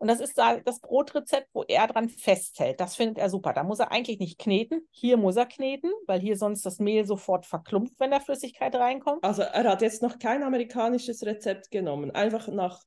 Und 0.00 0.08
das 0.08 0.20
ist 0.20 0.38
da 0.38 0.58
das 0.58 0.80
Brotrezept, 0.80 1.48
wo 1.52 1.62
er 1.62 1.86
dran 1.86 2.08
festhält. 2.08 2.80
Das 2.80 2.96
findet 2.96 3.18
er 3.18 3.28
super. 3.28 3.52
Da 3.52 3.62
muss 3.62 3.80
er 3.80 3.92
eigentlich 3.92 4.18
nicht 4.18 4.38
kneten. 4.38 4.88
Hier 4.90 5.18
muss 5.18 5.36
er 5.36 5.44
kneten, 5.44 5.92
weil 6.06 6.20
hier 6.20 6.38
sonst 6.38 6.64
das 6.64 6.78
Mehl 6.78 7.04
sofort 7.04 7.44
verklumpt, 7.44 8.00
wenn 8.00 8.10
da 8.10 8.18
Flüssigkeit 8.18 8.74
reinkommt. 8.74 9.22
Also 9.22 9.42
er 9.42 9.64
hat 9.64 9.82
jetzt 9.82 10.00
noch 10.00 10.18
kein 10.18 10.42
amerikanisches 10.42 11.22
Rezept 11.26 11.70
genommen, 11.70 12.10
einfach 12.12 12.48
nach, 12.48 12.82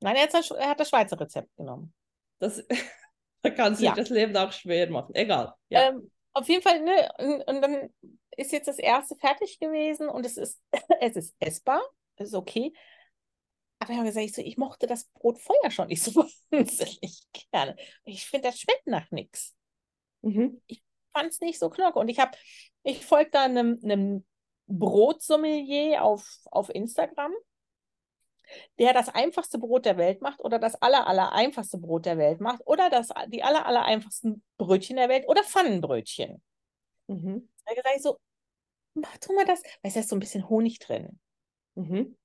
Nein, 0.00 0.16
er 0.16 0.22
hat 0.22 0.34
das, 0.34 0.50
er 0.50 0.68
hat 0.68 0.80
das 0.80 0.88
Schweizer 0.90 1.18
Rezept 1.20 1.54
genommen. 1.56 1.94
das, 2.38 2.62
da 3.42 3.50
kannst 3.50 3.80
du 3.80 3.86
Ja. 3.86 3.94
das 3.94 4.08
Leben 4.10 4.36
auch 4.36 4.52
schwer 4.52 4.90
machen. 4.90 5.14
Egal. 5.14 5.54
Ja. 5.68 5.88
Ähm, 5.88 6.10
auf 6.32 6.48
jeden 6.48 6.62
Fall, 6.62 6.82
ne, 6.82 7.08
und, 7.18 7.42
und 7.48 7.62
dann 7.62 7.94
ist 8.36 8.52
jetzt 8.52 8.68
das 8.68 8.78
erste 8.78 9.16
fertig 9.16 9.58
gewesen 9.58 10.08
und 10.08 10.26
es 10.26 10.36
ist, 10.36 10.60
es 11.00 11.16
ist 11.16 11.34
essbar, 11.38 11.82
es 12.16 12.28
ist 12.28 12.34
okay. 12.34 12.72
Aber 13.78 13.90
ich 13.92 13.96
habe 13.98 14.08
gesagt, 14.08 14.26
ich, 14.26 14.34
so, 14.34 14.42
ich 14.42 14.56
mochte 14.56 14.86
das 14.86 15.04
Brot 15.14 15.38
vorher 15.38 15.70
schon 15.70 15.88
nicht 15.88 16.02
so 16.02 16.14
wahnsinnig 16.50 17.20
gerne. 17.52 17.76
Ich 18.04 18.26
finde, 18.26 18.48
das 18.48 18.58
schmeckt 18.60 18.86
nach 18.86 19.10
nichts. 19.10 19.54
Mhm. 20.22 20.60
fand 21.12 21.30
es 21.30 21.40
nicht 21.40 21.58
so 21.58 21.70
knorke. 21.70 21.98
Und 21.98 22.08
ich 22.08 22.18
habe, 22.18 22.36
ich 22.82 23.04
folge 23.04 23.30
da 23.30 23.44
einem, 23.44 23.78
einem 23.82 24.26
Brotsommelier 24.66 26.02
auf, 26.02 26.26
auf 26.50 26.68
Instagram, 26.74 27.32
der 28.78 28.92
das 28.92 29.08
einfachste 29.08 29.58
Brot 29.58 29.84
der 29.84 29.96
Welt 29.96 30.22
macht 30.22 30.40
oder 30.40 30.58
das 30.58 30.80
aller, 30.82 31.06
aller 31.06 31.32
einfachste 31.32 31.78
Brot 31.78 32.06
der 32.06 32.18
Welt 32.18 32.40
macht 32.40 32.62
oder 32.66 32.90
das, 32.90 33.08
die 33.28 33.42
aller, 33.42 33.66
aller 33.66 33.84
einfachsten 33.84 34.42
Brötchen 34.58 34.96
der 34.96 35.08
Welt 35.08 35.28
oder 35.28 35.42
Pfannenbrötchen. 35.42 36.42
Mhm. 37.08 37.48
Da 37.64 37.72
ich 37.72 37.76
gesagt, 37.76 38.02
so, 38.02 38.18
mach 38.94 39.16
doch 39.18 39.34
mal 39.34 39.44
das. 39.44 39.62
Du, 39.62 39.68
da 39.82 40.00
ist 40.00 40.08
so 40.08 40.16
ein 40.16 40.20
bisschen 40.20 40.48
Honig 40.48 40.78
drin. 40.78 41.18
Mhm. 41.74 42.16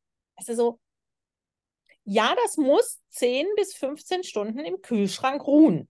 Du, 0.46 0.56
so, 0.56 0.80
ja, 2.04 2.36
das 2.44 2.58
muss 2.58 3.00
10 3.10 3.48
bis 3.56 3.74
15 3.74 4.24
Stunden 4.24 4.60
im 4.60 4.82
Kühlschrank 4.82 5.46
ruhen. 5.46 5.88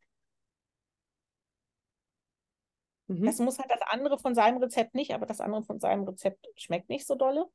Mhm. 3.07 3.25
Das 3.25 3.39
muss 3.39 3.59
halt 3.59 3.71
das 3.71 3.81
andere 3.83 4.17
von 4.17 4.35
seinem 4.35 4.57
Rezept 4.57 4.95
nicht, 4.95 5.13
aber 5.13 5.25
das 5.25 5.41
andere 5.41 5.63
von 5.63 5.79
seinem 5.79 6.03
Rezept 6.03 6.47
schmeckt 6.55 6.89
nicht 6.89 7.07
so 7.07 7.15
dolle. 7.15 7.45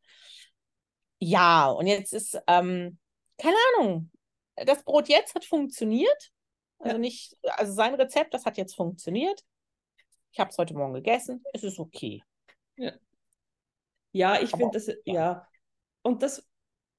Ja, 1.18 1.68
und 1.70 1.86
jetzt 1.86 2.12
ist, 2.12 2.38
ähm, 2.46 2.98
keine 3.38 3.56
Ahnung, 3.78 4.10
das 4.56 4.82
Brot 4.84 5.08
jetzt 5.08 5.34
hat 5.34 5.44
funktioniert. 5.44 6.30
Also 6.78 6.96
Ja. 6.96 6.98
nicht, 6.98 7.36
also 7.42 7.72
sein 7.72 7.94
Rezept, 7.94 8.34
das 8.34 8.44
hat 8.44 8.56
jetzt 8.58 8.74
funktioniert. 8.74 9.42
Ich 10.32 10.40
habe 10.40 10.50
es 10.50 10.58
heute 10.58 10.74
Morgen 10.74 10.92
gegessen. 10.94 11.42
Es 11.54 11.62
ist 11.62 11.78
okay. 11.78 12.22
Ja, 14.12 14.40
ich 14.40 14.52
Aber- 14.52 14.58
finde 14.70 14.78
das, 14.78 14.94
ja. 15.04 15.46
Und 16.02 16.22
das, 16.22 16.46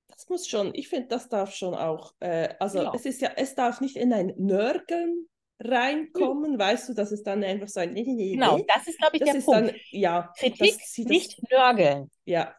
das 0.07 0.27
muss 0.29 0.47
schon, 0.47 0.73
ich 0.75 0.89
finde, 0.89 1.07
das 1.07 1.29
darf 1.29 1.53
schon 1.53 1.73
auch, 1.75 2.13
äh, 2.19 2.55
also 2.59 2.81
Ja. 2.81 2.91
es 2.95 3.05
ist 3.05 3.21
ja, 3.21 3.31
es 3.35 3.55
darf 3.55 3.81
nicht 3.81 3.95
in 3.95 4.13
ein 4.13 4.33
Nörgeln 4.37 5.27
reinkommen, 5.59 6.59
weißt 6.59 6.89
du, 6.89 6.93
dass 6.93 7.11
es 7.11 7.23
dann 7.23 7.43
einfach 7.43 7.67
so 7.67 7.79
ein, 7.79 7.93
nee, 7.93 8.03
nee, 8.03 8.13
nee, 8.13 8.31
Genau, 8.33 8.59
das 8.67 8.87
ist, 8.87 8.99
glaube 8.99 9.17
ich, 9.17 9.21
das 9.21 9.29
der 9.31 9.39
ist 9.39 9.45
Punkt. 9.45 9.69
dann, 9.69 9.75
ja, 9.91 10.31
Kritik, 10.37 10.77
das, 10.77 10.93
das, 10.95 11.05
nicht 11.05 11.51
nörgeln. 11.51 12.11
Ja, 12.25 12.55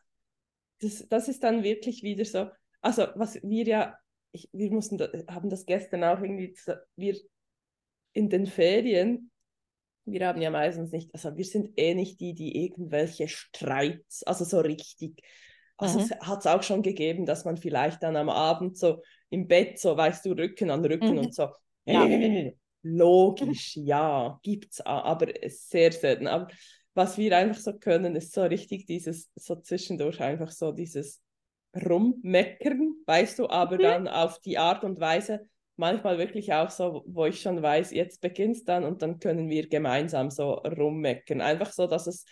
das, 0.81 1.07
das 1.09 1.29
ist 1.29 1.43
dann 1.43 1.63
wirklich 1.63 2.03
wieder 2.03 2.25
so. 2.25 2.49
Also, 2.81 3.09
was 3.15 3.43
wir 3.43 3.65
ja, 3.67 3.99
ich, 4.33 4.49
wir 4.53 4.71
mussten, 4.71 4.99
haben 5.29 5.51
das 5.51 5.67
gestern 5.67 6.05
auch 6.05 6.21
irgendwie, 6.21 6.55
wir 6.97 7.17
in 8.13 8.29
den 8.29 8.47
Ferien, 8.47 9.31
wir 10.05 10.27
haben 10.27 10.41
ja 10.41 10.51
meistens 10.51 10.91
nicht, 10.93 11.13
also 11.15 11.37
wir 11.37 11.45
sind 11.45 11.71
eh 11.77 11.95
nicht 11.95 12.21
die, 12.21 12.35
die 12.35 12.65
irgendwelche 12.65 13.29
Streits, 13.29 14.23
also 14.23 14.45
so 14.45 14.61
richtig. 14.61 15.23
Also 15.77 15.99
Mhm. 15.99 16.05
es 16.05 16.11
hat 16.27 16.41
es 16.41 16.47
auch 16.47 16.63
schon 16.63 16.83
gegeben, 16.83 17.27
dass 17.27 17.45
man 17.45 17.57
vielleicht 17.57 18.03
dann 18.03 18.17
am 18.17 18.29
Abend 18.29 18.77
so 18.77 19.03
im 19.31 19.47
Bett 19.47 19.79
so, 19.79 19.97
weißt 19.97 20.25
du, 20.25 20.33
Rücken 20.33 20.71
an 20.71 20.85
Rücken 20.85 21.13
Mhm. 21.13 21.19
und 21.19 21.35
so. 21.35 21.49
Ja. 21.85 22.07
Logisch, 22.83 23.77
ja, 23.77 24.39
gibt's, 24.43 24.81
aber 24.81 25.43
es 25.43 25.55
ist 25.55 25.71
sehr 25.71 25.93
selten. 25.93 26.27
Aber 26.27 26.49
was 26.95 27.19
wir 27.19 27.37
einfach 27.37 27.61
so 27.61 27.79
können, 27.79 28.17
ist 28.17 28.33
so 28.33 28.43
richtig 28.43 28.87
dieses, 28.87 29.31
so 29.37 29.57
zwischendurch 29.57 30.21
einfach 30.21 30.51
so 30.51 30.73
dieses 30.73 31.21
Rummeckern, 31.75 32.95
weißt 33.07 33.39
du, 33.39 33.49
aber 33.49 33.77
Mhm. 33.77 33.83
dann 33.83 34.09
auf 34.09 34.41
die 34.41 34.59
Art 34.59 34.85
und 34.85 34.99
Weise, 35.01 35.47
manchmal 35.77 36.19
wirklich 36.19 36.53
auch 36.53 36.71
so, 36.71 37.05
wo 37.07 37.27
ich 37.27 37.41
schon 37.41 37.63
weiß, 37.63 37.93
jetzt 37.93 38.21
beginnt's 38.21 38.65
dann 38.65 38.85
und 38.85 39.03
dann 39.03 39.21
können 39.21 39.49
wir 39.49 39.69
gemeinsam 39.69 40.31
so 40.31 40.55
rummeckern. 40.55 41.41
Einfach 41.41 41.71
so, 41.73 41.87
dass 41.87 42.07
es, 42.09 42.25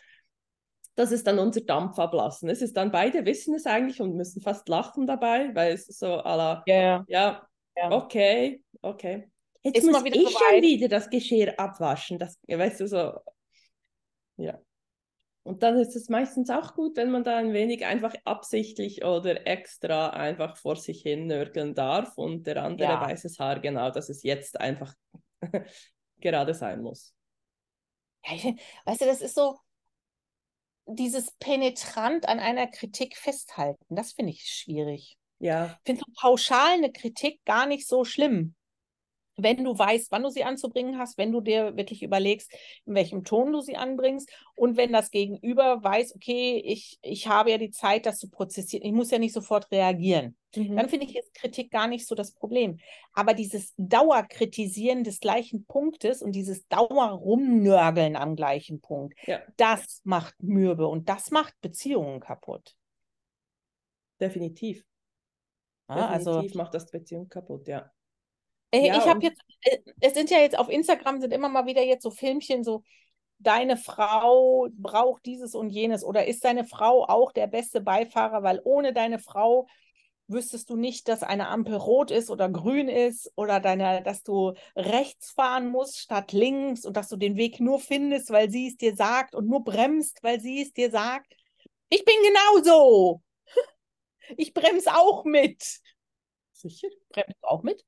dass 0.96 1.12
es 1.12 1.22
dann 1.22 1.38
unser 1.38 1.60
Dampf 1.60 1.98
ablassen. 1.98 2.48
Es 2.48 2.62
ist 2.62 2.76
dann, 2.76 2.90
beide 2.90 3.24
wissen 3.24 3.54
es 3.54 3.66
eigentlich 3.66 4.00
und 4.00 4.16
müssen 4.16 4.40
fast 4.40 4.68
lachen 4.68 5.06
dabei, 5.06 5.54
weil 5.54 5.74
es 5.74 5.86
so 5.86 6.06
à 6.06 6.36
la, 6.36 6.64
Ja, 6.66 7.04
ja, 7.06 7.46
ja. 7.76 7.90
okay, 7.92 8.62
okay. 8.82 9.30
Jetzt 9.62 9.78
Ist 9.78 9.84
muss 9.84 10.02
ich 10.04 10.14
soweit. 10.14 10.32
schon 10.52 10.62
wieder 10.62 10.88
das 10.88 11.10
Geschirr 11.10 11.54
abwaschen. 11.58 12.18
Das, 12.18 12.38
weißt 12.48 12.80
du, 12.80 12.88
so. 12.88 13.12
Ja. 14.36 14.60
Und 15.42 15.62
dann 15.62 15.78
ist 15.78 15.94
es 15.94 16.08
meistens 16.08 16.50
auch 16.50 16.74
gut, 16.74 16.96
wenn 16.96 17.10
man 17.10 17.22
da 17.22 17.36
ein 17.36 17.52
wenig 17.52 17.84
einfach 17.84 18.14
absichtlich 18.24 19.04
oder 19.04 19.46
extra 19.46 20.10
einfach 20.10 20.56
vor 20.56 20.74
sich 20.74 21.02
hin 21.02 21.28
nörgeln 21.28 21.74
darf 21.74 22.18
und 22.18 22.48
der 22.48 22.64
andere 22.64 22.88
Ja. 22.88 23.00
weiß 23.00 23.24
es 23.24 23.38
haargenau, 23.38 23.90
dass 23.90 24.08
es 24.08 24.24
jetzt 24.24 24.58
einfach 24.60 24.92
gerade 26.18 26.52
sein 26.52 26.82
muss. 26.82 27.14
Ja, 28.24 28.34
ich 28.34 28.44
weißt 28.86 29.00
du, 29.02 29.04
das 29.04 29.20
ist 29.20 29.36
so 29.36 29.58
dieses 30.86 31.32
penetrant 31.38 32.28
an 32.28 32.40
einer 32.40 32.66
Kritik 32.66 33.16
festhalten. 33.16 33.84
Das 33.94 34.12
finde 34.12 34.32
ich 34.32 34.42
schwierig. 34.48 35.16
Ja. 35.38 35.66
Ich 35.66 35.86
finde 35.86 36.02
so 36.06 36.12
pauschal 36.20 36.72
eine 36.72 36.90
Kritik 36.90 37.44
gar 37.44 37.66
nicht 37.66 37.86
so 37.86 38.04
schlimm 38.04 38.56
wenn 39.36 39.64
du 39.64 39.78
weißt, 39.78 40.10
wann 40.10 40.22
du 40.22 40.30
sie 40.30 40.44
anzubringen 40.44 40.98
hast, 40.98 41.18
wenn 41.18 41.32
du 41.32 41.40
dir 41.40 41.76
wirklich 41.76 42.02
überlegst, 42.02 42.52
in 42.86 42.94
welchem 42.94 43.24
Ton 43.24 43.52
du 43.52 43.60
sie 43.60 43.76
anbringst 43.76 44.30
und 44.54 44.76
wenn 44.76 44.92
das 44.92 45.10
Gegenüber 45.10 45.82
weiß, 45.82 46.14
okay, 46.16 46.62
ich, 46.64 46.98
ich 47.02 47.28
habe 47.28 47.50
ja 47.50 47.58
die 47.58 47.70
Zeit, 47.70 48.06
das 48.06 48.18
zu 48.18 48.30
prozessieren, 48.30 48.84
ich 48.84 48.92
muss 48.92 49.10
ja 49.10 49.18
nicht 49.18 49.34
sofort 49.34 49.70
reagieren. 49.70 50.36
Mhm. 50.54 50.76
Dann 50.76 50.88
finde 50.88 51.06
ich 51.06 51.12
jetzt 51.12 51.34
Kritik 51.34 51.70
gar 51.70 51.86
nicht 51.86 52.06
so 52.06 52.14
das 52.14 52.32
Problem. 52.32 52.78
Aber 53.12 53.34
dieses 53.34 53.74
Dauerkritisieren 53.76 55.04
des 55.04 55.20
gleichen 55.20 55.66
Punktes 55.66 56.22
und 56.22 56.32
dieses 56.32 56.66
Dauerrumnörgeln 56.68 58.16
am 58.16 58.36
gleichen 58.36 58.80
Punkt, 58.80 59.14
ja. 59.26 59.40
das 59.56 60.00
macht 60.04 60.34
mürbe 60.42 60.86
und 60.86 61.08
das 61.08 61.30
macht 61.30 61.54
Beziehungen 61.60 62.20
kaputt. 62.20 62.74
Definitiv. 64.18 64.84
Ja, 65.88 66.08
also 66.08 66.30
Definitiv 66.30 66.52
also, 66.52 66.58
macht 66.58 66.74
das 66.74 66.90
Beziehung 66.90 67.28
kaputt, 67.28 67.68
ja. 67.68 67.92
Ja, 68.72 68.98
ich 68.98 69.06
habe 69.06 69.22
jetzt, 69.22 69.40
äh, 69.62 69.78
es 70.00 70.14
sind 70.14 70.30
ja 70.30 70.38
jetzt 70.38 70.58
auf 70.58 70.68
Instagram 70.68 71.20
sind 71.20 71.32
immer 71.32 71.48
mal 71.48 71.66
wieder 71.66 71.82
jetzt 71.82 72.02
so 72.02 72.10
Filmchen, 72.10 72.64
so 72.64 72.82
deine 73.38 73.76
Frau 73.76 74.68
braucht 74.72 75.26
dieses 75.26 75.54
und 75.54 75.70
jenes 75.70 76.04
oder 76.04 76.26
ist 76.26 76.44
deine 76.44 76.64
Frau 76.64 77.04
auch 77.04 77.32
der 77.32 77.46
beste 77.46 77.80
Beifahrer, 77.80 78.42
weil 78.42 78.60
ohne 78.64 78.92
deine 78.92 79.18
Frau 79.18 79.66
wüsstest 80.28 80.70
du 80.70 80.76
nicht, 80.76 81.08
dass 81.08 81.22
eine 81.22 81.48
Ampel 81.48 81.76
rot 81.76 82.10
ist 82.10 82.30
oder 82.30 82.48
grün 82.48 82.88
ist 82.88 83.30
oder 83.36 83.60
deine, 83.60 84.02
dass 84.02 84.22
du 84.22 84.54
rechts 84.74 85.30
fahren 85.30 85.68
musst 85.68 85.98
statt 85.98 86.32
links 86.32 86.84
und 86.84 86.96
dass 86.96 87.08
du 87.08 87.16
den 87.16 87.36
Weg 87.36 87.60
nur 87.60 87.78
findest, 87.78 88.30
weil 88.30 88.50
sie 88.50 88.68
es 88.68 88.76
dir 88.76 88.96
sagt 88.96 89.34
und 89.34 89.46
nur 89.48 89.62
bremst, 89.62 90.22
weil 90.22 90.40
sie 90.40 90.62
es 90.62 90.72
dir 90.72 90.90
sagt. 90.90 91.34
Ich 91.88 92.04
bin 92.04 92.16
genauso. 92.26 93.22
Ich 94.36 94.52
bremse 94.52 94.92
auch 94.92 95.24
mit. 95.24 95.62
Sicher? 96.50 96.88
Bremst 97.10 97.36
du 97.40 97.46
auch 97.46 97.62
mit? 97.62 97.84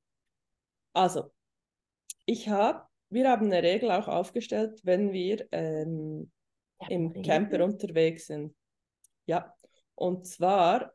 Also, 0.99 1.31
ich 2.25 2.49
habe, 2.49 2.85
wir 3.09 3.29
haben 3.29 3.45
eine 3.45 3.63
Regel 3.63 3.89
auch 3.89 4.09
aufgestellt, 4.09 4.81
wenn 4.83 5.13
wir 5.13 5.47
ähm, 5.53 6.29
im. 6.89 7.13
Camper 7.21 7.63
unterwegs 7.63 8.27
sind. 8.27 8.53
Ja, 9.25 9.55
und 9.95 10.27
zwar 10.27 10.91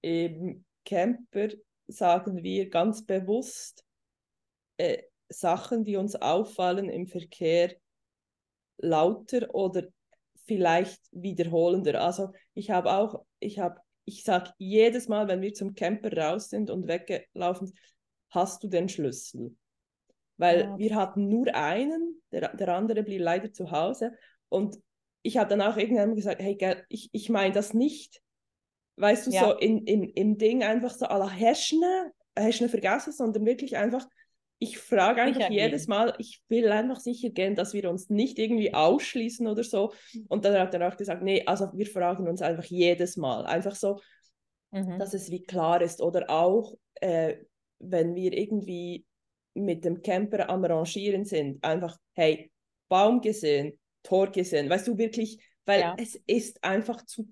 im 0.00 0.64
Camper 0.84 1.50
sagen 1.86 2.42
wir 2.42 2.68
ganz 2.70 3.06
bewusst 3.06 3.84
äh, 4.78 5.04
Sachen, 5.28 5.84
die 5.84 5.94
uns 5.94 6.16
auffallen 6.16 6.88
im 6.88 7.06
Verkehr, 7.06 7.76
lauter 8.78 9.54
oder 9.54 9.84
vielleicht 10.46 11.00
wiederholender. 11.12 12.00
Also 12.00 12.32
ich 12.52 12.70
habe 12.70 12.90
auch, 12.90 13.24
ich 13.38 13.60
habe, 13.60 13.80
ich 14.06 14.24
sage 14.24 14.50
jedes 14.58 15.06
Mal, 15.06 15.28
wenn 15.28 15.40
wir 15.40 15.54
zum 15.54 15.76
Camper 15.76 16.12
raus 16.16 16.50
sind 16.50 16.68
und 16.68 16.88
weggelaufen 16.88 17.68
sind, 17.68 17.78
hast 18.36 18.62
du 18.62 18.68
den 18.68 18.88
Schlüssel? 18.88 19.56
Weil 20.36 20.60
ja. 20.60 20.78
wir 20.78 20.94
hatten 20.94 21.28
nur 21.28 21.52
einen, 21.54 22.22
der, 22.30 22.54
der 22.54 22.68
andere 22.68 23.02
blieb 23.02 23.22
leider 23.22 23.52
zu 23.52 23.72
Hause. 23.72 24.12
Und 24.48 24.76
ich 25.22 25.38
habe 25.38 25.50
dann 25.50 25.62
auch 25.62 25.76
irgendwann 25.76 26.14
gesagt, 26.14 26.40
hey, 26.40 26.56
ich, 26.88 27.08
ich 27.12 27.28
meine 27.28 27.52
das 27.52 27.74
nicht. 27.74 28.22
Weißt 28.96 29.26
du, 29.26 29.30
ja. 29.30 29.44
so 29.44 29.52
in, 29.58 29.84
in, 29.86 30.04
im 30.04 30.38
Ding 30.38 30.62
einfach 30.62 30.94
so 30.94 31.06
à 31.06 31.18
la 31.18 31.28
Häschne, 31.28 32.12
Häschne 32.38 32.68
vergessen, 32.68 33.12
sondern 33.12 33.44
wirklich 33.44 33.76
einfach, 33.76 34.06
ich 34.58 34.78
frage 34.78 35.22
einfach 35.22 35.40
sicher 35.40 35.52
jedes 35.52 35.86
gehen. 35.86 35.90
Mal, 35.90 36.14
ich 36.18 36.42
will 36.48 36.70
einfach 36.70 37.00
sicher 37.00 37.30
gehen, 37.30 37.56
dass 37.56 37.74
wir 37.74 37.90
uns 37.90 38.08
nicht 38.08 38.38
irgendwie 38.38 38.72
ausschließen 38.72 39.46
oder 39.46 39.64
so. 39.64 39.92
Und 40.28 40.44
dann 40.44 40.58
hat 40.58 40.74
er 40.74 40.88
auch 40.88 40.96
gesagt, 40.96 41.22
nee, 41.22 41.42
also 41.44 41.70
wir 41.74 41.86
fragen 41.86 42.28
uns 42.28 42.40
einfach 42.40 42.64
jedes 42.64 43.16
Mal. 43.16 43.44
Einfach 43.46 43.74
so, 43.74 44.00
mhm. 44.70 44.98
dass 44.98 45.12
es 45.12 45.30
wie 45.30 45.42
klar 45.42 45.82
ist. 45.82 46.00
Oder 46.00 46.30
auch, 46.30 46.74
äh, 47.00 47.36
wenn 47.78 48.14
wir 48.14 48.32
irgendwie 48.32 49.04
mit 49.54 49.84
dem 49.84 50.02
Camper 50.02 50.48
am 50.50 50.64
Rangieren 50.64 51.24
sind, 51.24 51.62
einfach, 51.64 51.96
hey, 52.12 52.50
Baum 52.88 53.20
gesehen, 53.20 53.78
Tor 54.02 54.30
gesehen, 54.30 54.70
weißt 54.70 54.86
du 54.86 54.98
wirklich, 54.98 55.38
weil 55.64 55.80
ja. 55.80 55.96
es 55.98 56.14
ist 56.26 56.62
einfach 56.62 57.04
zu, 57.04 57.28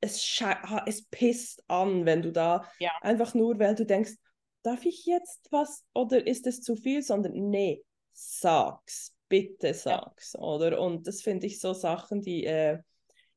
es, 0.00 0.42
es 0.86 1.06
pisst 1.06 1.62
an, 1.68 2.04
wenn 2.04 2.22
du 2.22 2.32
da 2.32 2.68
ja. 2.78 2.90
einfach 3.00 3.34
nur, 3.34 3.58
weil 3.58 3.74
du 3.74 3.86
denkst, 3.86 4.14
darf 4.62 4.84
ich 4.84 5.06
jetzt 5.06 5.48
was 5.50 5.84
oder 5.94 6.26
ist 6.26 6.46
es 6.46 6.60
zu 6.60 6.76
viel, 6.76 7.02
sondern 7.02 7.32
nee, 7.32 7.82
sag's, 8.12 9.14
bitte 9.28 9.72
sag's, 9.72 10.34
ja. 10.34 10.40
oder? 10.40 10.80
Und 10.80 11.06
das 11.06 11.22
finde 11.22 11.46
ich 11.46 11.60
so 11.60 11.72
Sachen, 11.72 12.20
die, 12.20 12.44
äh, 12.44 12.78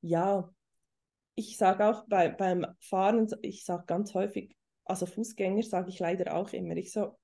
ja, 0.01 0.49
ich 1.35 1.57
sage 1.57 1.85
auch 1.85 2.05
bei, 2.07 2.29
beim 2.29 2.65
Fahren, 2.79 3.27
ich 3.41 3.63
sage 3.63 3.85
ganz 3.85 4.13
häufig, 4.13 4.55
also 4.85 5.05
Fußgänger 5.05 5.63
sage 5.63 5.89
ich 5.89 5.99
leider 5.99 6.35
auch 6.35 6.51
immer. 6.53 6.75
Ich 6.75 6.91
so, 6.91 7.17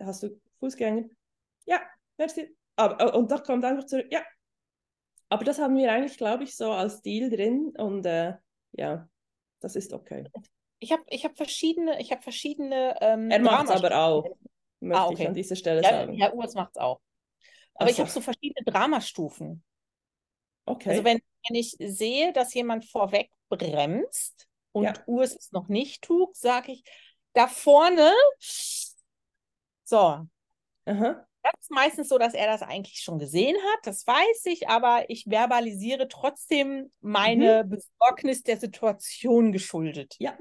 hast 0.00 0.22
du 0.22 0.40
Fußgänger? 0.60 1.04
Ja, 1.66 1.80
merci. 2.16 2.56
Aber, 2.76 3.14
und 3.14 3.30
da 3.30 3.38
kommt 3.38 3.64
einfach 3.64 3.86
zurück, 3.86 4.06
ja. 4.10 4.22
Aber 5.28 5.44
das 5.44 5.58
haben 5.58 5.76
wir 5.76 5.92
eigentlich, 5.92 6.16
glaube 6.16 6.44
ich, 6.44 6.56
so 6.56 6.70
als 6.72 7.02
Deal 7.02 7.28
drin 7.28 7.74
und 7.76 8.06
äh, 8.06 8.34
ja, 8.72 9.08
das 9.60 9.76
ist 9.76 9.92
okay. 9.92 10.24
Ich 10.78 10.92
habe 10.92 11.02
ich 11.08 11.24
hab 11.24 11.36
verschiedene, 11.36 12.00
ich 12.00 12.12
habe 12.12 12.22
verschiedene. 12.22 12.96
Ähm, 13.00 13.30
er 13.30 13.40
macht 13.40 13.68
es 13.68 13.70
aber 13.70 13.98
auch, 13.98 14.24
möchte 14.80 15.00
ah, 15.02 15.06
okay. 15.06 15.22
ich 15.22 15.28
an 15.28 15.34
dieser 15.34 15.56
Stelle 15.56 15.82
ja, 15.82 15.90
sagen. 15.90 16.14
Ja, 16.14 16.32
Urs 16.32 16.54
macht 16.54 16.70
es 16.76 16.76
auch. 16.76 17.00
Aber 17.74 17.88
so. 17.88 17.92
ich 17.92 18.00
habe 18.00 18.10
so 18.10 18.20
verschiedene 18.20 18.64
Dramastufen. 18.64 19.62
Okay. 20.64 20.90
Also 20.90 21.04
wenn, 21.04 21.20
wenn 21.48 21.56
ich 21.56 21.76
sehe, 21.78 22.32
dass 22.32 22.54
jemand 22.54 22.84
vorweg 22.84 23.30
bremst, 23.48 24.48
und 24.72 24.84
ja. 24.84 24.94
Urs 25.06 25.34
es 25.36 25.52
noch 25.52 25.68
nicht 25.68 26.02
tut, 26.02 26.36
sage 26.36 26.72
ich, 26.72 26.84
da 27.32 27.46
vorne, 27.46 28.12
so. 29.84 30.26
Aha. 30.86 31.26
Das 31.42 31.52
ist 31.60 31.70
meistens 31.70 32.08
so, 32.08 32.18
dass 32.18 32.34
er 32.34 32.46
das 32.46 32.62
eigentlich 32.62 33.00
schon 33.00 33.18
gesehen 33.18 33.56
hat, 33.56 33.86
das 33.86 34.06
weiß 34.06 34.46
ich, 34.46 34.68
aber 34.68 35.04
ich 35.08 35.24
verbalisiere 35.24 36.08
trotzdem 36.08 36.92
meine 37.00 37.64
mhm. 37.64 37.70
Besorgnis 37.70 38.42
der 38.42 38.58
Situation 38.58 39.52
geschuldet. 39.52 40.16
Ja. 40.18 40.36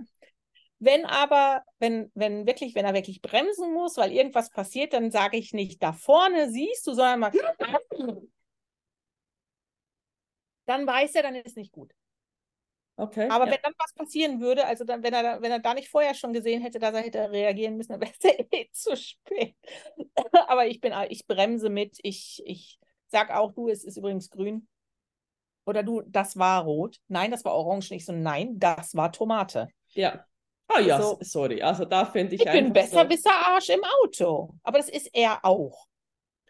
Wenn 0.80 1.06
aber, 1.06 1.64
wenn, 1.80 2.12
wenn 2.14 2.46
wirklich, 2.46 2.76
wenn 2.76 2.86
er 2.86 2.94
wirklich 2.94 3.22
bremsen 3.22 3.74
muss, 3.74 3.98
weil 3.98 4.12
irgendwas 4.12 4.50
passiert, 4.50 4.94
dann 4.94 5.12
sage 5.12 5.38
ich 5.38 5.54
nicht, 5.54 5.82
da 5.82 5.94
vorne 5.94 6.50
siehst 6.52 6.86
du, 6.86 6.94
sondern 6.94 7.20
mal. 7.20 7.32
dann 10.66 10.86
weiß 10.86 11.16
er, 11.16 11.24
dann 11.24 11.36
ist 11.36 11.58
nicht 11.58 11.72
gut. 11.72 11.94
Okay. 13.00 13.30
Aber 13.30 13.46
ja. 13.46 13.52
wenn 13.52 13.60
dann 13.62 13.74
was 13.78 13.94
passieren 13.94 14.42
würde, 14.42 14.66
also 14.66 14.84
dann, 14.84 15.04
wenn 15.04 15.14
er, 15.14 15.40
wenn 15.42 15.52
er 15.52 15.60
da 15.60 15.76
nicht 15.76 15.88
vorher 15.88 16.16
schon 16.16 16.34
gesehen 16.34 16.64
hätte, 16.64 16.80
dass 16.80 16.96
er 16.96 17.02
hätte 17.02 17.32
reagieren 17.32 17.78
müssen, 17.78 17.92
dann 18.00 18.02
wäre 18.02 18.12
es 18.20 18.48
eh 18.52 18.70
zu 18.72 18.98
spät. 18.98 19.56
Aber 20.48 20.66
ich 20.66 20.82
bin, 20.82 20.94
ich 21.10 21.28
bremse 21.28 21.70
mit. 21.70 21.98
Ich, 22.02 22.42
ich 22.46 22.80
sag 23.08 23.30
auch, 23.30 23.54
du, 23.54 23.70
es 23.70 23.84
ist 23.84 23.98
übrigens 23.98 24.32
grün. 24.32 24.68
Oder 25.66 25.84
du, 25.84 26.02
das 26.08 26.38
war 26.38 26.64
rot. 26.64 26.98
Nein, 27.08 27.30
das 27.30 27.46
war 27.46 27.54
orange. 27.54 27.92
Nicht 27.92 28.06
so, 28.06 28.14
nein, 28.14 28.58
das 28.58 28.96
war 28.96 29.12
Tomate. 29.12 29.68
Ja. 29.90 30.26
Ah 30.70 30.80
ja, 30.80 30.96
also, 30.96 31.18
sorry. 31.22 31.62
Also 31.62 31.86
da 31.86 32.06
finde 32.06 32.36
ich. 32.36 32.46
Ich 32.46 32.52
bin 32.52 32.74
besser 32.74 33.04
so... 33.04 33.08
besser 33.08 33.32
Arsch 33.32 33.70
im 33.70 33.82
Auto. 34.04 34.56
Aber 34.64 34.80
das 34.80 34.90
ist 34.90 35.10
er 35.14 35.46
auch. 35.46 35.86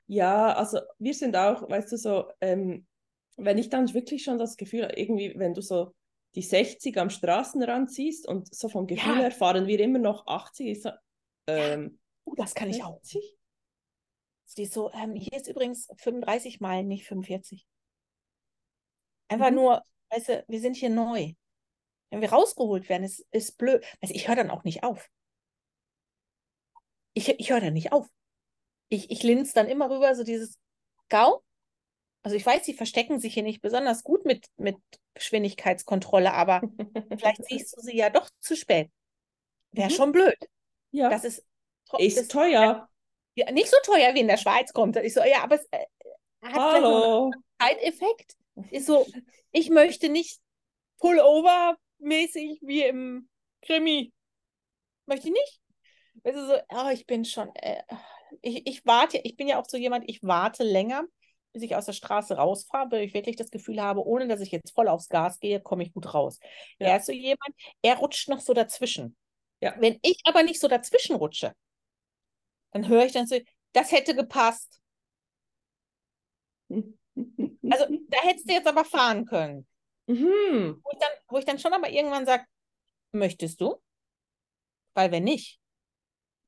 Ja, 0.06 0.54
also 0.54 0.80
wir 0.98 1.14
sind 1.14 1.36
auch, 1.36 1.70
weißt 1.70 1.92
du, 1.92 1.98
so, 1.98 2.32
ähm, 2.40 2.88
wenn 3.36 3.58
ich 3.58 3.70
dann 3.70 3.94
wirklich 3.94 4.24
schon 4.24 4.38
das 4.38 4.56
Gefühl, 4.56 4.92
irgendwie, 4.96 5.34
wenn 5.38 5.54
du 5.54 5.62
so 5.62 5.94
die 6.36 6.42
60 6.42 6.98
am 6.98 7.10
Straßenrand 7.10 7.92
siehst 7.92 8.28
und 8.28 8.54
so 8.54 8.70
vom 8.70 8.88
Gefühl 8.88 9.16
ja. 9.16 9.22
her 9.22 9.32
fahren 9.32 9.68
wir 9.68 9.80
immer 9.80 10.00
noch 10.00 10.28
80. 10.28 10.82
So, 10.82 10.92
ähm, 11.48 12.00
ja. 12.26 12.32
uh, 12.32 12.36
das 12.36 12.54
kann 12.54 12.72
60? 12.72 12.78
ich 12.78 12.84
auch. 12.86 13.02
Die 14.56 14.66
so, 14.66 14.92
ähm, 14.94 15.14
hier 15.16 15.34
ist 15.34 15.48
übrigens 15.48 15.88
35 15.98 16.60
Meilen, 16.60 16.88
nicht 16.88 17.06
45. 17.06 17.68
Einfach 19.28 19.50
mhm. 19.50 19.56
nur, 19.56 19.84
weißt 20.10 20.30
du, 20.30 20.46
wir 20.48 20.62
sind 20.62 20.76
hier 20.76 20.90
neu. 20.90 21.34
Wenn 22.10 22.22
wir 22.22 22.32
rausgeholt 22.32 22.88
werden, 22.88 23.04
ist, 23.04 23.26
ist 23.32 23.58
blöd. 23.58 23.84
Also 24.02 24.14
ich 24.14 24.28
höre 24.28 24.38
dann 24.38 24.50
auch 24.50 24.64
nicht 24.64 24.84
auf. 24.84 25.10
Ich, 27.14 27.28
ich 27.28 27.50
höre 27.52 27.60
dann 27.60 27.74
nicht 27.74 27.92
auf. 27.92 28.08
Ich, 28.90 29.12
ich 29.12 29.24
linse 29.24 29.54
dann 29.54 29.68
immer 29.68 29.90
rüber, 29.90 30.16
so 30.16 30.24
dieses 30.24 30.58
Gau, 31.10 31.44
also 32.28 32.36
ich 32.36 32.46
weiß, 32.46 32.66
sie 32.66 32.74
verstecken 32.74 33.22
sich 33.22 33.36
hier 33.36 33.44
nicht 33.44 33.62
besonders 33.62 34.04
gut 34.04 34.26
mit, 34.26 34.48
mit 34.58 34.76
Geschwindigkeitskontrolle, 35.14 36.34
aber 36.34 36.62
vielleicht 37.18 37.46
siehst 37.46 37.78
du 37.78 37.82
sie 37.82 37.96
ja 37.96 38.10
doch 38.10 38.30
zu 38.42 38.58
spät. 38.58 38.92
Wäre 39.72 39.88
mhm. 39.88 39.94
schon 39.94 40.12
blöd. 40.12 40.38
Ja. 40.92 41.08
Das 41.08 41.24
ist, 41.24 41.46
ist 41.98 42.18
das, 42.18 42.28
teuer. 42.28 42.90
Ja, 43.36 43.52
nicht 43.54 43.70
so 43.70 43.78
teuer 43.82 44.14
wie 44.14 44.20
in 44.20 44.28
der 44.28 44.36
Schweiz 44.36 44.74
kommt. 44.74 44.98
Ich 44.98 45.14
so, 45.14 45.22
ja, 45.22 45.42
aber 45.42 45.56
es 45.56 45.66
äh, 45.72 45.86
hat 46.42 46.56
Hallo. 46.58 47.32
einen 47.60 47.78
Zeiteffekt. 47.80 48.36
Ist 48.72 48.88
so, 48.88 49.08
ich 49.54 49.70
möchte 49.70 50.10
nicht 50.10 50.42
Pullover-mäßig 51.00 52.60
wie 52.60 52.84
im 52.84 53.30
Krimi. 53.62 54.12
Möchte 55.06 55.30
ich 55.30 55.34
nicht. 55.34 55.62
Also 56.26 56.46
so, 56.46 56.58
oh, 56.74 56.90
ich 56.92 57.06
bin 57.06 57.24
schon, 57.24 57.56
äh, 57.56 57.84
ich, 58.42 58.68
ich 58.68 58.86
warte, 58.86 59.18
ich 59.20 59.38
bin 59.38 59.48
ja 59.48 59.62
auch 59.62 59.70
so 59.70 59.78
jemand, 59.78 60.10
ich 60.10 60.22
warte 60.24 60.66
länger 60.66 61.06
bis 61.54 61.64
ich 61.64 61.76
aus 61.76 61.86
der 61.86 61.94
Straße 61.94 62.36
rausfahre, 62.36 62.92
weil 62.92 63.04
ich 63.04 63.14
wirklich 63.14 63.36
das 63.36 63.52
Gefühl 63.52 63.82
habe, 63.82 64.06
ohne 64.06 64.28
dass 64.28 64.42
ich 64.42 64.52
jetzt 64.52 64.74
voll 64.74 64.88
aufs 64.88 65.10
Gas 65.10 65.40
gehe, 65.40 65.62
komme 65.62 65.84
ich 65.84 65.94
gut 65.94 66.14
raus. 66.14 66.40
Ja. 66.80 66.90
Er 66.90 66.98
ist 66.98 67.06
so 67.06 67.12
jemand, 67.12 67.56
er 67.82 67.98
rutscht 67.98 68.30
noch 68.30 68.40
so 68.40 68.54
dazwischen. 68.54 69.16
Ja. 69.60 69.76
Wenn 69.80 70.00
ich 70.04 70.22
aber 70.26 70.44
nicht 70.44 70.60
so 70.60 70.68
dazwischen 70.68 71.16
rutsche, 71.16 71.54
dann 72.72 72.88
höre 72.88 73.06
ich 73.06 73.14
dann 73.14 73.28
so, 73.28 73.40
das 73.74 73.92
hätte 73.92 74.16
gepasst. 74.16 74.80
Also 76.70 77.86
da 78.10 78.18
hättest 78.22 78.50
du 78.50 78.54
jetzt 78.54 78.68
aber 78.68 78.86
fahren 78.86 79.26
können. 79.26 79.68
Mhm. 80.08 80.82
Wo 80.84 80.90
ich 80.92 81.00
dann, 81.00 81.12
wo 81.28 81.38
ich 81.38 81.46
dann 81.46 81.60
schon 81.60 81.74
aber 81.74 81.90
irgendwann 81.90 82.26
sage, 82.26 82.46
möchtest 83.12 83.60
du? 83.62 83.82
Weil 84.94 85.12
wenn 85.12 85.24
nicht, 85.24 85.60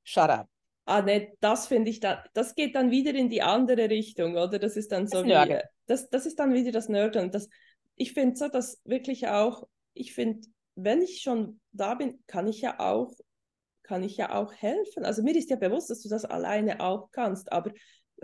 shut 0.03 0.29
up. 0.29 0.49
Ah, 0.89 1.03
ne, 1.03 1.31
das 1.39 1.67
finde 1.67 1.91
ich 1.91 1.99
dann, 1.99 2.17
das 2.33 2.55
geht 2.55 2.73
dann 2.73 2.89
wieder 2.89 3.13
in 3.13 3.29
die 3.29 3.43
andere 3.43 3.91
Richtung, 3.91 4.33
oder? 4.35 4.57
Das 4.57 4.75
ist 4.75 4.91
dann 4.91 5.05
so 5.05 5.17
Das 5.17 5.25
wie, 5.25 5.55
das, 5.85 6.09
das 6.09 6.25
ist 6.25 6.39
dann 6.39 6.53
wieder 6.53 6.71
das 6.71 6.89
Nörgeln. 6.89 7.29
Das, 7.29 7.47
ich 7.95 8.13
finde 8.13 8.35
so, 8.35 8.47
dass 8.47 8.81
wirklich 8.85 9.27
auch, 9.27 9.67
ich 9.93 10.13
finde, 10.13 10.47
wenn 10.73 11.03
ich 11.03 11.21
schon 11.21 11.59
da 11.73 11.93
bin, 11.93 12.23
kann 12.25 12.47
ich 12.47 12.61
ja 12.61 12.79
auch, 12.79 13.13
kann 13.83 14.01
ich 14.01 14.17
ja 14.17 14.33
auch 14.33 14.51
helfen. 14.51 15.05
Also 15.05 15.21
mir 15.21 15.35
ist 15.35 15.51
ja 15.51 15.57
bewusst, 15.57 15.91
dass 15.91 16.01
du 16.01 16.09
das 16.09 16.25
alleine 16.25 16.79
auch 16.79 17.11
kannst, 17.11 17.51
aber 17.51 17.71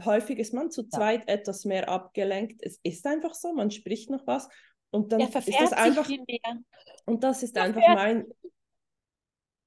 häufig 0.03 0.39
ist 0.39 0.53
man 0.53 0.71
zu 0.71 0.87
zweit 0.87 1.27
etwas 1.27 1.65
mehr 1.65 1.87
abgelenkt. 1.87 2.61
Es 2.63 2.79
ist 2.81 3.05
einfach 3.05 3.35
so, 3.35 3.53
man 3.53 3.69
spricht 3.69 4.09
noch 4.09 4.25
was 4.25 4.49
und 4.89 5.11
dann 5.11 5.19
Er 5.19 5.27
ist 5.27 5.61
das 5.61 5.73
einfach, 5.73 6.09
und 7.05 7.23
das 7.23 7.43
ist 7.43 7.57
einfach 7.57 7.81
Verfährt 7.81 7.95
mein, 7.95 8.25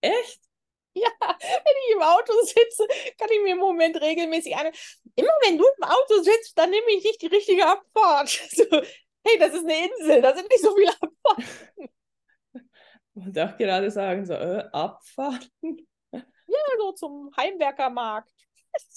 echt? 0.00 0.47
Ja, 1.20 1.38
wenn 1.40 1.76
ich 1.88 1.94
im 1.94 2.02
Auto 2.02 2.32
sitze, 2.42 2.86
kann 3.18 3.28
ich 3.32 3.42
mir 3.42 3.52
im 3.52 3.58
Moment 3.58 4.00
regelmäßig 4.00 4.56
an. 4.56 4.66
Immer 5.14 5.32
wenn 5.46 5.58
du 5.58 5.64
im 5.76 5.84
Auto 5.84 6.22
sitzt, 6.22 6.56
dann 6.58 6.70
nehme 6.70 6.86
ich 6.96 7.04
nicht 7.04 7.22
die 7.22 7.26
richtige 7.28 7.66
Abfahrt. 7.66 8.28
So, 8.50 8.64
hey, 9.26 9.38
das 9.38 9.52
ist 9.54 9.64
eine 9.64 9.86
Insel, 9.88 10.22
da 10.22 10.34
sind 10.34 10.48
nicht 10.48 10.62
so 10.62 10.74
viele 10.74 10.90
Abfahrten. 10.92 11.88
Und 13.14 13.38
auch 13.38 13.56
gerade 13.56 13.90
sagen 13.90 14.24
so, 14.24 14.32
äh, 14.34 14.64
Abfahrten? 14.72 15.86
Ja, 16.12 16.22
so 16.78 16.92
zum 16.92 17.30
Heimwerkermarkt. 17.36 18.30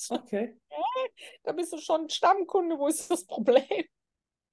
Okay. 0.09 0.57
Da 1.43 1.51
bist 1.53 1.73
du 1.73 1.79
schon 1.79 2.09
Stammkunde, 2.09 2.77
wo 2.77 2.87
ist 2.87 3.09
das 3.09 3.25
Problem? 3.25 3.65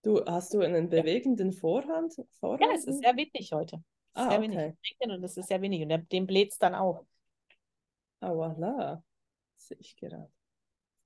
Du, 0.03 0.25
hast 0.25 0.55
du 0.55 0.61
einen 0.61 0.89
bewegenden 0.89 1.53
Vorhand? 1.53 2.15
Vorhand? 2.41 2.63
Ja, 2.63 2.71
es 2.75 2.85
ist 2.87 3.01
sehr 3.03 3.15
windig 3.17 3.53
heute. 3.53 3.77
Es 3.77 4.23
ist 4.23 4.27
Ah, 4.27 4.31
sehr 4.31 4.41
windig. 4.41 4.59
okay. 4.59 4.75
Regnet 5.01 5.19
und 5.19 5.25
es 5.25 5.37
ist 5.37 5.49
sehr 5.49 5.61
windig 5.61 5.83
und 5.83 6.13
dem 6.13 6.27
bläht 6.27 6.53
es 6.53 6.59
dann 6.59 6.75
auch. 6.75 7.05
Ah, 8.21 8.33
voilà. 8.33 9.03
Sehe 9.57 9.77
ich 9.81 9.97
gerade. 9.97 10.31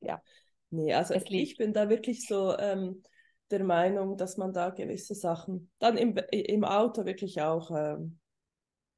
Ja. 0.01 0.22
Nee, 0.70 0.94
also 0.94 1.14
ich 1.14 1.57
bin 1.57 1.72
da 1.72 1.88
wirklich 1.88 2.27
so 2.27 2.57
ähm, 2.59 3.03
der 3.51 3.62
Meinung, 3.64 4.16
dass 4.16 4.37
man 4.38 4.53
da 4.53 4.70
gewisse 4.70 5.14
Sachen, 5.14 5.70
dann 5.79 5.96
im, 5.98 6.16
im 6.31 6.64
Auto 6.64 7.05
wirklich 7.05 7.40
auch, 7.42 7.70
ähm, 7.70 8.18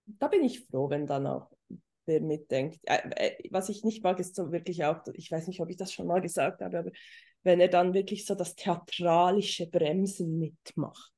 da 0.06 0.28
bin 0.28 0.44
ich 0.44 0.66
froh, 0.66 0.88
wenn 0.90 1.06
dann 1.06 1.26
auch 1.26 1.50
wer 2.06 2.20
mitdenkt. 2.20 2.78
Äh, 2.84 3.00
äh, 3.16 3.48
was 3.50 3.68
ich 3.68 3.82
nicht 3.82 4.04
mag, 4.04 4.20
ist 4.20 4.36
so 4.36 4.52
wirklich 4.52 4.84
auch, 4.84 5.00
ich 5.14 5.30
weiß 5.32 5.48
nicht, 5.48 5.60
ob 5.60 5.70
ich 5.70 5.76
das 5.76 5.92
schon 5.92 6.06
mal 6.06 6.20
gesagt 6.20 6.60
habe, 6.62 6.78
aber 6.78 6.90
wenn 7.42 7.60
er 7.60 7.68
dann 7.68 7.92
wirklich 7.94 8.24
so 8.26 8.34
das 8.34 8.54
theatralische 8.54 9.66
Bremsen 9.68 10.38
mitmacht, 10.38 11.12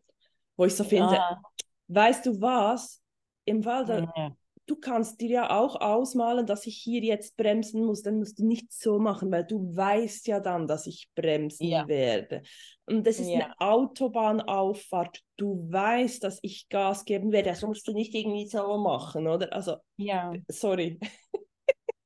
wo 0.57 0.65
ich 0.65 0.75
so 0.75 0.85
finde, 0.85 1.15
Ja. 1.15 1.43
weißt 1.89 2.27
du 2.27 2.41
was, 2.41 3.03
im 3.45 3.63
Fall 3.63 3.85
der, 3.85 4.13
Ja. 4.17 4.37
Du 4.67 4.77
kannst 4.77 5.21
dir 5.21 5.29
ja 5.31 5.51
auch 5.51 5.81
ausmalen, 5.81 6.47
dass 6.47 6.67
ich 6.67 6.77
hier 6.77 7.01
jetzt 7.03 7.37
bremsen 7.37 7.85
muss, 7.85 8.03
dann 8.03 8.19
musst 8.19 8.39
du 8.39 8.47
nicht 8.47 8.73
so 8.73 8.99
machen, 8.99 9.31
weil 9.31 9.45
du 9.45 9.75
weißt 9.75 10.27
ja 10.27 10.41
dann, 10.41 10.67
dass 10.67 10.87
ich 10.87 11.09
bremsen 11.15 11.69
Ja. 11.69 11.87
werde. 11.89 12.43
Und 12.87 13.07
das 13.07 13.19
ist 13.19 13.29
Ja. 13.29 13.45
eine 13.47 13.61
Autobahnauffahrt. 13.61 15.21
Du 15.37 15.67
weißt, 15.71 16.23
dass 16.25 16.39
ich 16.43 16.69
Gas 16.69 17.05
geben 17.05 17.33
werde, 17.33 17.51
das 17.51 17.63
musst 17.63 17.87
du 17.89 17.93
nicht 17.93 18.15
irgendwie 18.15 18.47
so 18.47 18.77
machen, 18.79 19.27
oder? 19.29 19.53
Also, 19.53 19.77
ja. 19.97 20.35
sorry. 20.49 20.99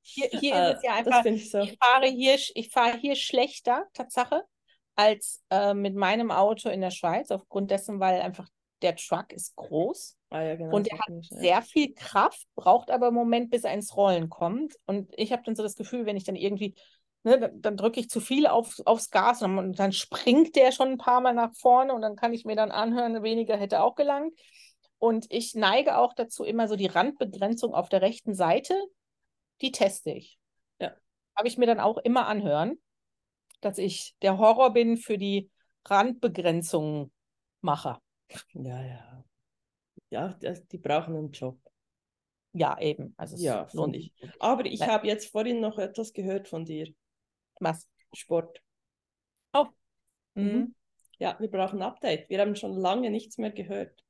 Hier, 0.03 0.29
hier 0.29 0.55
Äh, 0.57 0.71
ist 0.73 0.77
es 0.79 0.83
ja 0.83 0.95
einfach, 0.95 1.25
ich 1.25 1.51
so. 1.51 1.59
ich 1.61 1.79
fahre 1.79 2.07
hier, 2.07 2.37
ich 2.55 2.71
fahre 2.71 2.99
hier 2.99 3.15
schlechter, 3.15 3.87
Tatsache, 3.93 4.43
als 4.97 5.43
äh, 5.51 5.73
mit 5.73 5.95
meinem 5.95 6.31
Auto 6.31 6.69
in 6.69 6.81
der 6.81 6.91
Schweiz, 6.91 7.31
aufgrund 7.31 7.71
dessen, 7.71 8.01
weil 8.01 8.21
einfach 8.21 8.49
der 8.83 8.97
Truck 8.97 9.33
ist 9.33 9.55
groß 9.57 10.17
Ah, 10.31 10.43
ja, 10.43 10.55
genau, 10.55 10.77
und 10.77 10.89
er 10.89 10.99
hat 10.99 11.07
schon- 11.07 11.23
sehr 11.23 11.63
viel 11.63 11.95
Kraft, 11.95 12.47
braucht 12.55 12.91
aber 12.91 13.09
im 13.09 13.15
Moment, 13.15 13.51
bis 13.51 13.65
er 13.65 13.75
ins 13.75 13.97
Rollen 13.97 14.29
kommt. 14.29 14.77
Und 14.87 15.13
ich 15.17 15.33
habe 15.33 15.43
dann 15.45 15.57
so 15.57 15.63
das 15.63 15.77
Gefühl, 15.77 16.07
wenn 16.07 16.17
ich 16.17 16.25
dann 16.25 16.37
irgendwie, 16.37 16.75
ne, 17.25 17.39
dann, 17.39 17.61
dann 17.61 17.77
drücke 17.77 17.99
ich 18.01 18.09
zu 18.09 18.21
viel 18.21 18.47
auf, 18.47 18.77
aufs 18.85 19.11
Gas 19.11 19.43
und 19.43 19.57
dann, 19.57 19.67
und 19.67 19.79
dann 19.79 19.93
springt 19.93 20.55
der 20.57 20.73
schon 20.73 20.89
ein 20.89 20.99
paar 20.99 21.21
Mal 21.21 21.35
nach 21.35 21.53
vorne 21.55 21.93
und 21.95 22.03
dann 22.03 22.17
kann 22.17 22.33
ich 22.33 22.45
mir 22.45 22.57
dann 22.57 22.71
anhören, 22.71 23.23
weniger 23.23 23.57
hätte 23.57 23.83
auch 23.83 23.97
gelangt. 23.97 24.33
Und 24.99 25.27
ich 25.31 25.55
neige 25.55 25.97
auch 25.97 26.13
dazu, 26.15 26.45
immer 26.45 26.69
so 26.69 26.77
die 26.77 26.87
Randbegrenzung 26.87 27.75
auf 27.75 27.89
der 27.89 28.03
rechten 28.03 28.35
Seite, 28.35 28.75
die 29.63 29.73
teste 29.73 30.11
ich. 30.11 30.39
Ja. 30.79 30.93
Habe 31.37 31.49
ich 31.49 31.59
mir 31.59 31.67
dann 31.67 31.81
auch 31.81 31.99
immer 31.99 32.27
anhören, 32.27 32.79
dass 33.61 33.79
ich 33.79 34.15
der 34.23 34.39
Horror 34.39 34.73
bin 34.73 34.97
für 34.97 35.19
die 35.19 35.51
Randbegrenzungen 35.87 37.13
Macher. 37.63 38.01
Ja, 38.55 38.81
ja. 38.83 39.25
Ja, 40.11 40.37
das, 40.41 40.67
die 40.69 40.79
brauchen 40.79 41.17
einen 41.17 41.33
Job. 41.33 41.59
Ja, 42.53 42.79
eben. 42.81 43.15
Also 43.17 43.37
Ja, 43.37 43.69
lohnt 43.73 43.97
ich. 43.97 44.13
Aber 44.41 44.65
ich 44.67 44.83
habe 44.83 45.07
jetzt 45.07 45.31
vorhin 45.31 45.61
noch 45.61 45.79
etwas 45.79 46.13
gehört 46.13 46.49
von 46.49 46.65
dir. 46.65 46.93
Was? 47.61 47.89
Sport. 48.13 48.61
Mhm. 50.35 50.43
Mhm. 50.43 50.75
Ja, 51.19 51.37
wir 51.39 51.51
brauchen 51.51 51.81
ein 51.83 51.89
Update. 51.89 52.29
Wir 52.31 52.41
haben 52.41 52.57
schon 52.57 52.75
lange 52.75 53.11
nichts 53.11 53.39
mehr 53.39 53.51
gehört. 53.51 54.03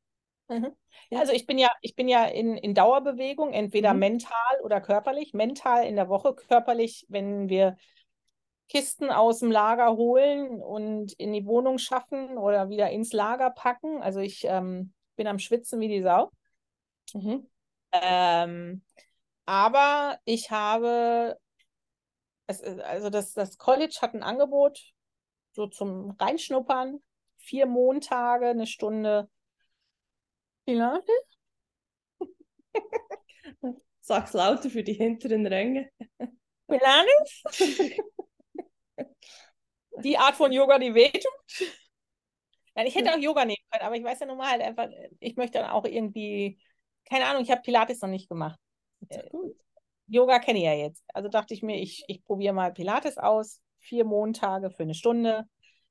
Mhm. 0.49 0.71
Ja. 1.11 1.19
Also 1.21 1.33
ich 1.33 1.47
bin 1.47 1.59
ja, 1.59 1.71
ich 1.81 1.95
bin 1.97 2.09
ja 2.09 2.25
in, 2.25 2.57
in 2.57 2.75
Dauerbewegung, 2.75 3.53
entweder 3.53 3.93
Mhm. 3.95 4.01
mental 4.01 4.61
oder 4.63 4.81
körperlich. 4.81 5.35
Mental 5.35 5.87
in 5.87 5.97
der 5.97 6.09
Woche, 6.09 6.35
körperlich, 6.35 7.07
wenn 7.09 7.49
wir 7.49 7.77
Kisten 8.69 9.11
aus 9.11 9.41
dem 9.41 9.51
Lager 9.51 9.97
holen 9.97 10.63
und 10.63 11.13
in 11.15 11.33
die 11.33 11.45
Wohnung 11.47 11.79
schaffen 11.79 12.39
oder 12.39 12.69
wieder 12.69 12.91
ins 12.91 13.13
Lager 13.13 13.51
packen. 13.51 14.01
Also 14.03 14.21
ich 14.21 14.45
ähm, 14.45 14.93
bin 15.21 15.27
am 15.27 15.39
Schwitzen 15.39 15.81
wie 15.81 15.89
die 15.89 16.01
Sau. 16.01 16.31
Mhm. 17.13 17.47
Ähm, 17.93 18.83
aber 19.45 20.19
ich 20.25 20.51
habe, 20.51 21.39
es, 22.47 22.63
also 22.63 23.11
das, 23.11 23.35
das 23.35 23.59
College 23.59 23.99
hat 24.01 24.15
ein 24.15 24.23
Angebot, 24.23 24.81
so 25.53 25.67
zum 25.67 26.13
Reinschnuppern, 26.13 27.03
vier 27.37 27.67
Montage, 27.67 28.47
eine 28.47 28.67
Stunde 28.67 29.29
Pilates. 30.65 31.05
Sag's 34.01 34.33
lauter 34.33 34.71
für 34.71 34.83
die 34.83 34.95
hinteren 34.95 35.47
Ränge. 35.47 35.91
Pilates? 36.67 37.43
Die 40.03 40.17
Art 40.17 40.35
von 40.37 40.51
Yoga, 40.51 40.79
die 40.79 40.95
wehtut. 40.95 41.77
Nein, 42.75 42.87
ich 42.87 42.95
hätte 42.95 43.13
auch 43.13 43.19
Yoga 43.19 43.45
nehmen 43.45 43.57
können, 43.71 43.85
aber 43.85 43.97
ich 43.97 44.05
weiß 44.05 44.21
ja 44.21 44.27
nun 44.27 44.39
mal 44.39 44.51
halt 44.51 44.63
einfach, 44.63 44.89
ich 45.19 45.37
möchte 45.37 45.59
dann 45.59 45.71
auch 45.71 45.85
irgendwie, 45.85 46.59
keine 47.05 47.27
Ahnung, 47.27 47.43
ich 47.43 47.51
habe 47.51 47.63
Pilates 47.63 48.01
noch 48.01 48.09
nicht 48.09 48.29
gemacht. 48.29 48.59
Ja, 49.11 49.23
gut. 49.31 49.57
Yoga 50.07 50.39
kenne 50.39 50.59
ich 50.59 50.65
ja 50.65 50.75
jetzt. 50.75 51.05
Also 51.15 51.29
dachte 51.29 51.55
ich 51.55 51.63
mir, 51.63 51.81
ich, 51.81 52.05
ich 52.09 52.25
probiere 52.25 52.53
mal 52.53 52.73
Pilates 52.73 53.17
aus. 53.19 53.61
Vier 53.79 54.05
Montage 54.05 54.71
für 54.71 54.83
eine 54.83 54.95
Stunde. 54.95 55.45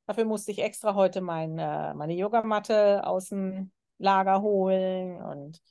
Dafür 0.05 0.25
musste 0.25 0.51
ich 0.51 0.59
extra 0.59 0.93
heute 0.95 1.21
mein, 1.21 1.57
äh, 1.57 1.93
meine 1.93 2.13
Yogamatte 2.13 3.05
aus 3.05 3.29
dem 3.29 3.71
Lager 3.97 4.41
holen 4.41 5.21
und 5.21 5.61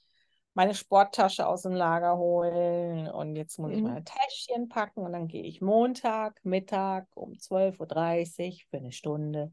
meine 0.55 0.75
Sporttasche 0.75 1.47
aus 1.47 1.63
dem 1.63 1.73
Lager 1.75 2.17
holen. 2.17 3.09
Und 3.09 3.37
jetzt 3.37 3.59
muss 3.59 3.71
ich 3.73 3.79
Mhm. 3.79 3.85
meine 3.85 4.05
Täschchen 4.05 4.69
packen 4.69 5.01
und 5.01 5.13
dann 5.13 5.29
gehe 5.29 5.45
ich 5.45 5.61
Montag, 5.61 6.41
Mittag 6.45 7.07
um 7.15 7.39
12.30 7.39 8.65
Uhr 8.65 8.71
für 8.71 8.77
eine 8.79 8.93
Stunde. 8.93 9.53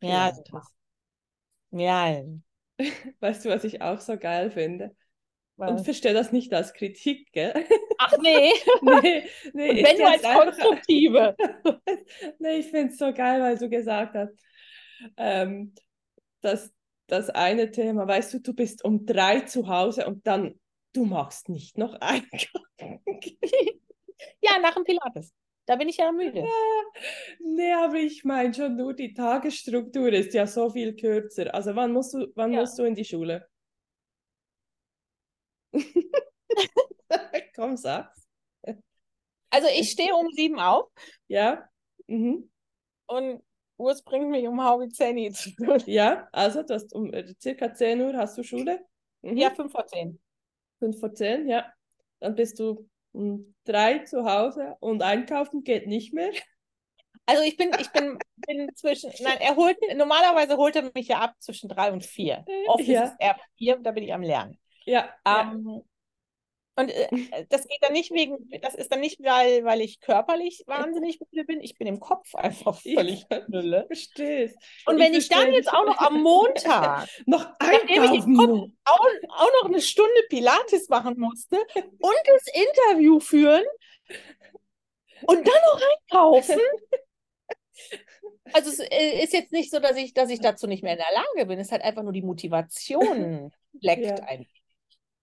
Ja, 0.00 0.30
Pilates. 0.32 0.74
Ja, 1.70 2.22
Weißt 3.20 3.44
du, 3.44 3.48
was 3.48 3.64
ich 3.64 3.82
auch 3.82 4.00
so 4.00 4.16
geil 4.16 4.50
finde? 4.50 4.94
Und 5.56 5.74
was? 5.74 5.84
verstehe 5.84 6.14
das 6.14 6.30
nicht 6.30 6.54
als 6.54 6.72
Kritik, 6.72 7.32
gell? 7.32 7.52
ach 7.98 8.16
nee, 8.18 8.52
nee, 8.82 9.24
nee, 9.52 9.70
und 9.70 9.82
wenn 9.82 9.96
du 9.96 10.06
als 10.06 10.22
Konstruktive. 10.22 11.36
nee, 12.38 12.58
ich 12.58 12.66
finde 12.66 12.92
es 12.92 12.98
so 12.98 13.12
geil, 13.12 13.40
weil 13.40 13.58
du 13.58 13.68
gesagt 13.68 14.14
hast, 14.14 14.32
ähm, 15.16 15.74
dass 16.40 16.72
das 17.08 17.30
eine 17.30 17.72
Thema, 17.72 18.06
weißt 18.06 18.34
du, 18.34 18.40
du 18.40 18.54
bist 18.54 18.84
um 18.84 19.04
drei 19.04 19.40
zu 19.40 19.66
Hause 19.66 20.06
und 20.06 20.26
dann, 20.26 20.60
du 20.92 21.04
machst 21.04 21.48
nicht 21.48 21.76
noch 21.76 21.94
Eingang. 21.94 23.00
Ja, 24.40 24.58
nach 24.60 24.74
dem 24.74 24.84
Pilates. 24.84 25.32
Da 25.68 25.76
bin 25.76 25.88
ich 25.88 25.98
ja 25.98 26.10
müde. 26.10 26.46
nee, 27.44 27.72
aber 27.74 27.96
ich 27.96 28.24
meine 28.24 28.54
schon 28.54 28.74
nur, 28.74 28.94
die 28.94 29.12
Tagesstruktur 29.12 30.08
ist 30.14 30.32
ja 30.32 30.46
so 30.46 30.70
viel 30.70 30.96
kürzer. 30.96 31.54
Also 31.54 31.76
wann 31.76 31.92
musst 31.92 32.14
du, 32.14 32.26
wann 32.34 32.52
Ja. 32.54 32.60
musst 32.60 32.78
du 32.78 32.84
in 32.84 32.94
die 32.94 33.04
Schule? 33.04 33.46
Komm, 37.54 37.76
sag's. 37.76 38.26
Also 39.50 39.68
ich 39.74 39.90
stehe 39.90 40.14
um 40.14 40.30
sieben 40.32 40.58
auf 40.58 40.90
Ja? 41.28 41.68
Mhm. 42.06 42.48
und 43.08 43.42
Uhr 43.76 43.94
bringt 44.06 44.30
mich 44.30 44.46
um 44.48 44.62
halb 44.62 44.90
zehn 44.92 45.32
zu 45.34 45.50
tun. 45.54 45.82
Ja, 45.86 46.28
also 46.32 46.62
du 46.62 46.74
hast 46.74 46.94
um 46.94 47.12
äh, 47.12 47.34
circa 47.40 47.74
10 47.74 48.00
Uhr 48.00 48.16
hast 48.16 48.38
du 48.38 48.42
Schule? 48.42 48.80
Mhm. 49.20 49.36
Ja, 49.36 49.50
fünf 49.50 49.70
vor 49.72 49.86
zehn. 49.86 50.18
Fünf 50.78 50.98
vor 50.98 51.12
zehn, 51.14 51.46
ja. 51.46 51.70
Dann 52.20 52.34
bist 52.34 52.58
du 52.58 52.88
um 53.18 53.54
drei 53.64 53.98
zu 53.98 54.24
Hause 54.24 54.76
und 54.80 55.02
einkaufen 55.02 55.64
geht 55.64 55.86
nicht 55.86 56.14
mehr. 56.14 56.30
Also 57.26 57.42
ich 57.42 57.56
bin, 57.56 57.70
ich 57.78 57.90
bin, 57.90 58.16
bin 58.46 58.70
zwischen, 58.74 59.10
nein, 59.20 59.36
er 59.40 59.54
holt, 59.56 59.76
normalerweise 59.96 60.56
holt 60.56 60.76
er 60.76 60.90
mich 60.94 61.08
ja 61.08 61.18
ab 61.18 61.34
zwischen 61.40 61.68
drei 61.68 61.92
und 61.92 62.04
vier. 62.04 62.44
Oft 62.68 62.84
ja. 62.84 63.02
ist 63.02 63.10
es 63.10 63.16
eher 63.18 63.36
vier, 63.58 63.78
da 63.82 63.90
bin 63.90 64.04
ich 64.04 64.14
am 64.14 64.22
Lernen. 64.22 64.58
Ja. 64.86 65.10
Ähm, 65.26 65.64
ja. 65.66 65.80
Und 66.78 66.90
äh, 66.90 67.46
das 67.48 67.66
geht 67.66 67.82
dann 67.82 67.92
nicht 67.92 68.12
wegen, 68.12 68.48
das 68.62 68.74
ist 68.74 68.92
dann 68.92 69.00
nicht, 69.00 69.20
weil, 69.22 69.64
weil 69.64 69.80
ich 69.80 70.00
körperlich 70.00 70.62
wahnsinnig 70.66 71.20
müde 71.20 71.44
bin. 71.44 71.60
Ich 71.60 71.76
bin 71.76 71.88
im 71.88 71.98
Kopf 71.98 72.34
einfach 72.34 72.80
völlig 72.80 73.26
müde. 73.48 73.84
Verstehst. 73.88 74.56
Und 74.86 74.98
wenn 74.98 75.12
ich, 75.12 75.24
ich 75.24 75.28
dann 75.28 75.52
jetzt 75.52 75.72
auch 75.72 75.84
noch 75.84 75.98
am 75.98 76.22
Montag, 76.22 77.08
noch 77.26 77.50
nachdem 77.60 78.04
ich 78.04 78.24
im 78.24 78.36
Kopf 78.36 78.70
auch, 78.84 79.06
auch 79.30 79.50
noch 79.60 79.68
eine 79.68 79.80
Stunde 79.80 80.22
Pilates 80.28 80.88
machen 80.88 81.18
musste 81.18 81.56
und 81.56 82.16
das 82.26 82.44
Interview 82.54 83.18
führen 83.18 83.64
und 85.22 85.46
dann 85.46 85.62
noch 85.72 85.82
einkaufen. 85.82 86.60
Also 88.54 88.70
es 88.70 88.78
äh, 88.78 89.22
ist 89.22 89.34
jetzt 89.34 89.52
nicht 89.52 89.70
so, 89.70 89.78
dass 89.78 89.94
ich, 89.98 90.14
dass 90.14 90.30
ich 90.30 90.40
dazu 90.40 90.66
nicht 90.66 90.82
mehr 90.82 90.94
in 90.94 90.98
der 90.98 91.12
Lage 91.12 91.46
bin. 91.46 91.58
Es 91.58 91.66
ist 91.66 91.72
halt 91.72 91.82
einfach 91.82 92.02
nur 92.02 92.14
die 92.14 92.22
Motivation 92.22 93.52
leckt 93.78 94.06
ja. 94.06 94.14
ein. 94.24 94.46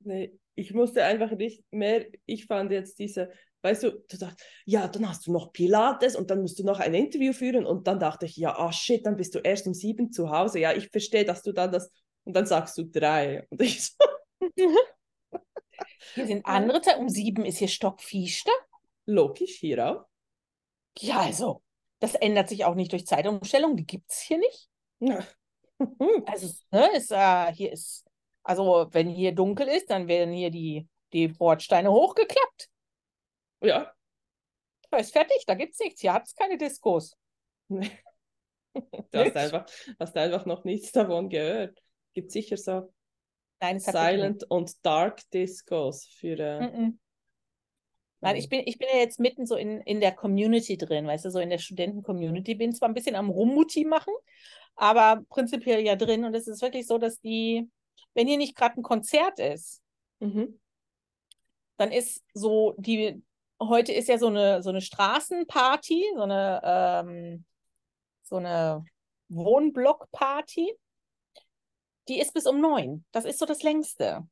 Nee, 0.01 0.37
ich 0.55 0.73
musste 0.73 1.03
einfach 1.03 1.31
nicht 1.31 1.63
mehr, 1.71 2.05
ich 2.25 2.45
fand 2.45 2.71
jetzt 2.71 2.97
diese, 2.99 3.31
weißt 3.61 3.83
du, 3.83 3.91
du 4.07 4.17
sagst, 4.17 4.39
ja, 4.65 4.87
dann 4.87 5.07
hast 5.07 5.27
du 5.27 5.31
noch 5.31 5.51
Pilates 5.51 6.15
und 6.15 6.31
dann 6.31 6.41
musst 6.41 6.59
du 6.59 6.63
noch 6.63 6.79
ein 6.79 6.93
Interview 6.93 7.33
führen 7.33 7.65
und 7.65 7.87
dann 7.87 7.99
dachte 7.99 8.25
ich, 8.25 8.37
ja, 8.37 8.55
ah 8.55 8.67
oh 8.67 8.71
shit, 8.71 9.05
dann 9.05 9.17
bist 9.17 9.35
du 9.35 9.39
erst 9.39 9.67
um 9.67 9.73
sieben 9.73 10.11
zu 10.11 10.29
Hause. 10.29 10.59
Ja, 10.59 10.73
ich 10.73 10.89
verstehe, 10.89 11.25
dass 11.25 11.41
du 11.41 11.51
dann 11.51 11.71
das, 11.71 11.91
und 12.23 12.35
dann 12.35 12.45
sagst 12.45 12.77
du 12.77 12.83
drei. 12.83 13.45
Und 13.49 13.61
ich 13.61 13.85
so. 13.85 14.05
Hier 16.13 16.27
sind 16.27 16.45
andere 16.45 16.81
um 16.97 17.09
sieben 17.09 17.43
ist 17.45 17.57
hier 17.57 17.67
stockfiester. 17.67 18.51
Logisch, 19.05 19.57
hier 19.59 19.85
auch. 19.85 20.05
Ja, 20.99 21.19
also, 21.19 21.61
das 21.99 22.15
ändert 22.15 22.47
sich 22.47 22.63
auch 22.63 22.75
nicht 22.75 22.91
durch 22.91 23.05
Zeitumstellung, 23.05 23.75
die 23.75 23.85
gibt 23.85 24.09
es 24.09 24.19
hier 24.19 24.37
nicht. 24.37 24.69
Ja. 24.99 25.19
also, 26.25 26.53
ne, 26.71 26.95
ist, 26.95 27.11
äh, 27.11 27.51
hier 27.51 27.73
ist 27.73 28.04
also, 28.45 28.87
wenn 28.91 29.09
hier 29.09 29.33
dunkel 29.33 29.67
ist, 29.67 29.89
dann 29.89 30.07
werden 30.07 30.31
hier 30.31 30.51
die, 30.51 30.87
die 31.13 31.29
Bordsteine 31.29 31.91
hochgeklappt. 31.91 32.69
Ja. 33.61 33.91
Da 34.91 34.97
ist 34.97 35.11
fertig, 35.11 35.43
da 35.47 35.55
gibt 35.55 35.73
es 35.73 35.79
nichts. 35.79 36.01
Hier 36.01 36.13
hat 36.13 36.27
es 36.27 36.35
keine 36.35 36.59
Diskos. 36.59 37.17
du 37.69 37.81
hast 39.13 39.35
einfach, 39.35 39.65
hast 39.99 40.15
einfach 40.15 40.45
noch 40.45 40.63
nichts 40.63 40.91
davon 40.91 41.29
gehört. 41.29 41.81
Gibt 42.13 42.31
sicher 42.31 42.55
so 42.55 42.93
Nein, 43.59 43.79
Silent 43.79 44.43
und 44.47 44.85
Dark 44.85 45.27
Discos 45.31 46.05
für. 46.05 46.37
Äh, 46.39 46.61
mm 46.61 46.75
-mm. 46.75 46.93
Nein, 48.21 48.35
ich 48.35 48.47
bin, 48.47 48.61
ich 48.65 48.77
bin 48.77 48.87
ja 48.91 48.99
jetzt 48.99 49.19
mitten 49.19 49.47
so 49.47 49.55
in, 49.55 49.81
in 49.81 50.01
der 50.01 50.11
Community 50.11 50.77
drin, 50.77 51.07
weißt 51.07 51.25
du, 51.25 51.31
so 51.31 51.39
in 51.39 51.49
der 51.49 51.57
Studenten-Community. 51.57 52.53
Bin 52.53 52.73
zwar 52.73 52.89
ein 52.89 52.93
bisschen 52.93 53.15
am 53.15 53.29
Rummuti 53.29 53.85
machen, 53.85 54.13
aber 54.75 55.23
prinzipiell 55.29 55.81
ja 55.81 55.95
drin. 55.95 56.25
Und 56.25 56.35
es 56.35 56.47
ist 56.47 56.61
wirklich 56.61 56.85
so, 56.85 56.99
dass 56.99 57.19
die, 57.19 57.69
wenn 58.15 58.27
hier 58.27 58.37
nicht 58.37 58.55
gerade 58.55 58.79
ein 58.79 58.83
Konzert 58.83 59.39
ist, 59.39 59.81
mhm. 60.19 60.59
dann 61.77 61.91
ist 61.91 62.23
so 62.33 62.73
die, 62.77 63.21
heute 63.61 63.91
ist 63.91 64.07
ja 64.07 64.17
so 64.17 64.27
eine, 64.27 64.63
so 64.63 64.69
eine 64.69 64.81
Straßenparty, 64.81 66.13
so 66.15 66.23
eine, 66.23 66.61
ähm, 66.63 67.45
so 68.23 68.37
eine 68.37 68.83
Wohnblockparty. 69.29 70.73
Die 72.07 72.19
ist 72.19 72.33
bis 72.33 72.45
um 72.45 72.61
neun. 72.61 73.05
Das 73.11 73.25
ist 73.25 73.39
so 73.39 73.45
das 73.45 73.63
längste. 73.63 74.27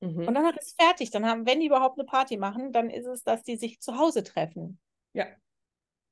Mhm. 0.00 0.26
Und 0.26 0.34
dann 0.34 0.46
ist 0.56 0.68
es 0.68 0.74
fertig. 0.74 1.10
Dann 1.10 1.26
haben, 1.26 1.46
wenn 1.46 1.60
die 1.60 1.66
überhaupt 1.66 1.98
eine 1.98 2.06
Party 2.06 2.36
machen, 2.36 2.72
dann 2.72 2.90
ist 2.90 3.06
es, 3.06 3.22
dass 3.22 3.42
die 3.42 3.56
sich 3.56 3.80
zu 3.80 3.98
Hause 3.98 4.24
treffen. 4.24 4.80
Ja. 5.12 5.26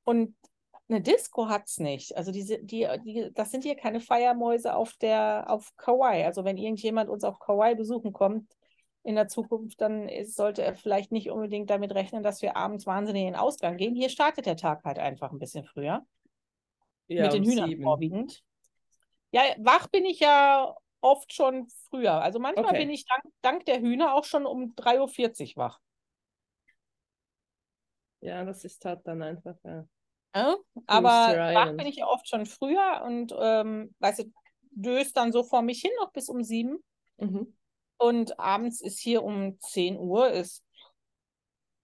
Und 0.03 0.35
eine 0.91 1.01
Disco 1.01 1.47
hat 1.47 1.67
es 1.67 1.79
nicht. 1.79 2.15
Also 2.17 2.31
diese, 2.31 2.59
die, 2.59 2.87
die, 3.05 3.31
das 3.33 3.51
sind 3.51 3.63
hier 3.63 3.75
keine 3.75 4.01
Feiermäuse 4.01 4.75
auf 4.75 4.93
der, 4.97 5.45
auf 5.47 5.75
Kauai. 5.77 6.25
Also 6.25 6.43
wenn 6.43 6.57
irgendjemand 6.57 7.09
uns 7.09 7.23
auf 7.23 7.39
Kauai 7.39 7.75
besuchen 7.75 8.11
kommt 8.11 8.51
in 9.03 9.15
der 9.15 9.27
Zukunft, 9.27 9.79
dann 9.79 10.09
ist, 10.09 10.35
sollte 10.35 10.63
er 10.63 10.75
vielleicht 10.75 11.11
nicht 11.11 11.31
unbedingt 11.31 11.69
damit 11.69 11.93
rechnen, 11.95 12.23
dass 12.23 12.41
wir 12.41 12.57
abends 12.57 12.85
wahnsinnig 12.85 13.21
in 13.21 13.27
den 13.29 13.35
Ausgang 13.35 13.77
gehen. 13.77 13.95
Hier 13.95 14.09
startet 14.09 14.45
der 14.45 14.57
Tag 14.57 14.83
halt 14.83 14.99
einfach 14.99 15.31
ein 15.31 15.39
bisschen 15.39 15.63
früher. 15.63 16.05
Ja, 17.07 17.23
mit 17.23 17.33
den 17.33 17.43
um 17.43 17.49
Hühnern 17.49 17.69
sieben. 17.69 17.83
vorwiegend. 17.83 18.43
Ja, 19.31 19.43
wach 19.59 19.87
bin 19.87 20.05
ich 20.05 20.19
ja 20.19 20.75
oft 20.99 21.33
schon 21.33 21.67
früher. 21.89 22.21
Also 22.21 22.39
manchmal 22.39 22.65
okay. 22.65 22.79
bin 22.79 22.89
ich 22.89 23.05
dank, 23.05 23.23
dank 23.41 23.65
der 23.65 23.79
Hühner 23.79 24.13
auch 24.13 24.25
schon 24.25 24.45
um 24.45 24.75
3.40 24.75 25.51
Uhr 25.51 25.63
wach. 25.63 25.79
Ja, 28.19 28.43
das 28.43 28.65
ist 28.65 28.83
halt 28.85 29.07
dann 29.07 29.21
einfach. 29.23 29.55
Ja. 29.63 29.85
Ja? 30.33 30.55
Aber 30.87 31.09
wach 31.09 31.75
bin 31.75 31.87
ich 31.87 31.97
ja 31.97 32.07
oft 32.07 32.27
schon 32.27 32.45
früher 32.45 33.01
und 33.05 33.33
ähm, 33.37 33.93
weißt 33.99 34.19
du, 34.19 34.33
döst 34.71 35.17
dann 35.17 35.31
so 35.31 35.43
vor 35.43 35.61
mich 35.61 35.81
hin 35.81 35.91
noch 35.99 36.11
bis 36.11 36.29
um 36.29 36.43
sieben. 36.43 36.77
Mhm. 37.17 37.55
Und 37.97 38.39
abends 38.39 38.81
ist 38.81 38.99
hier 38.99 39.23
um 39.23 39.59
10 39.59 39.97
Uhr 39.97 40.31
ist 40.31 40.63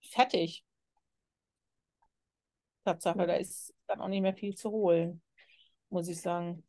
fertig. 0.02 0.64
Tatsache, 2.86 3.28
da 3.28 3.36
ist 3.36 3.74
dann 3.88 4.02
auch 4.02 4.08
nicht 4.08 4.22
mehr 4.22 4.34
viel 4.34 4.56
zu 4.56 4.72
holen, 4.72 5.22
muss 5.90 6.08
ich 6.08 6.22
sagen. 6.22 6.66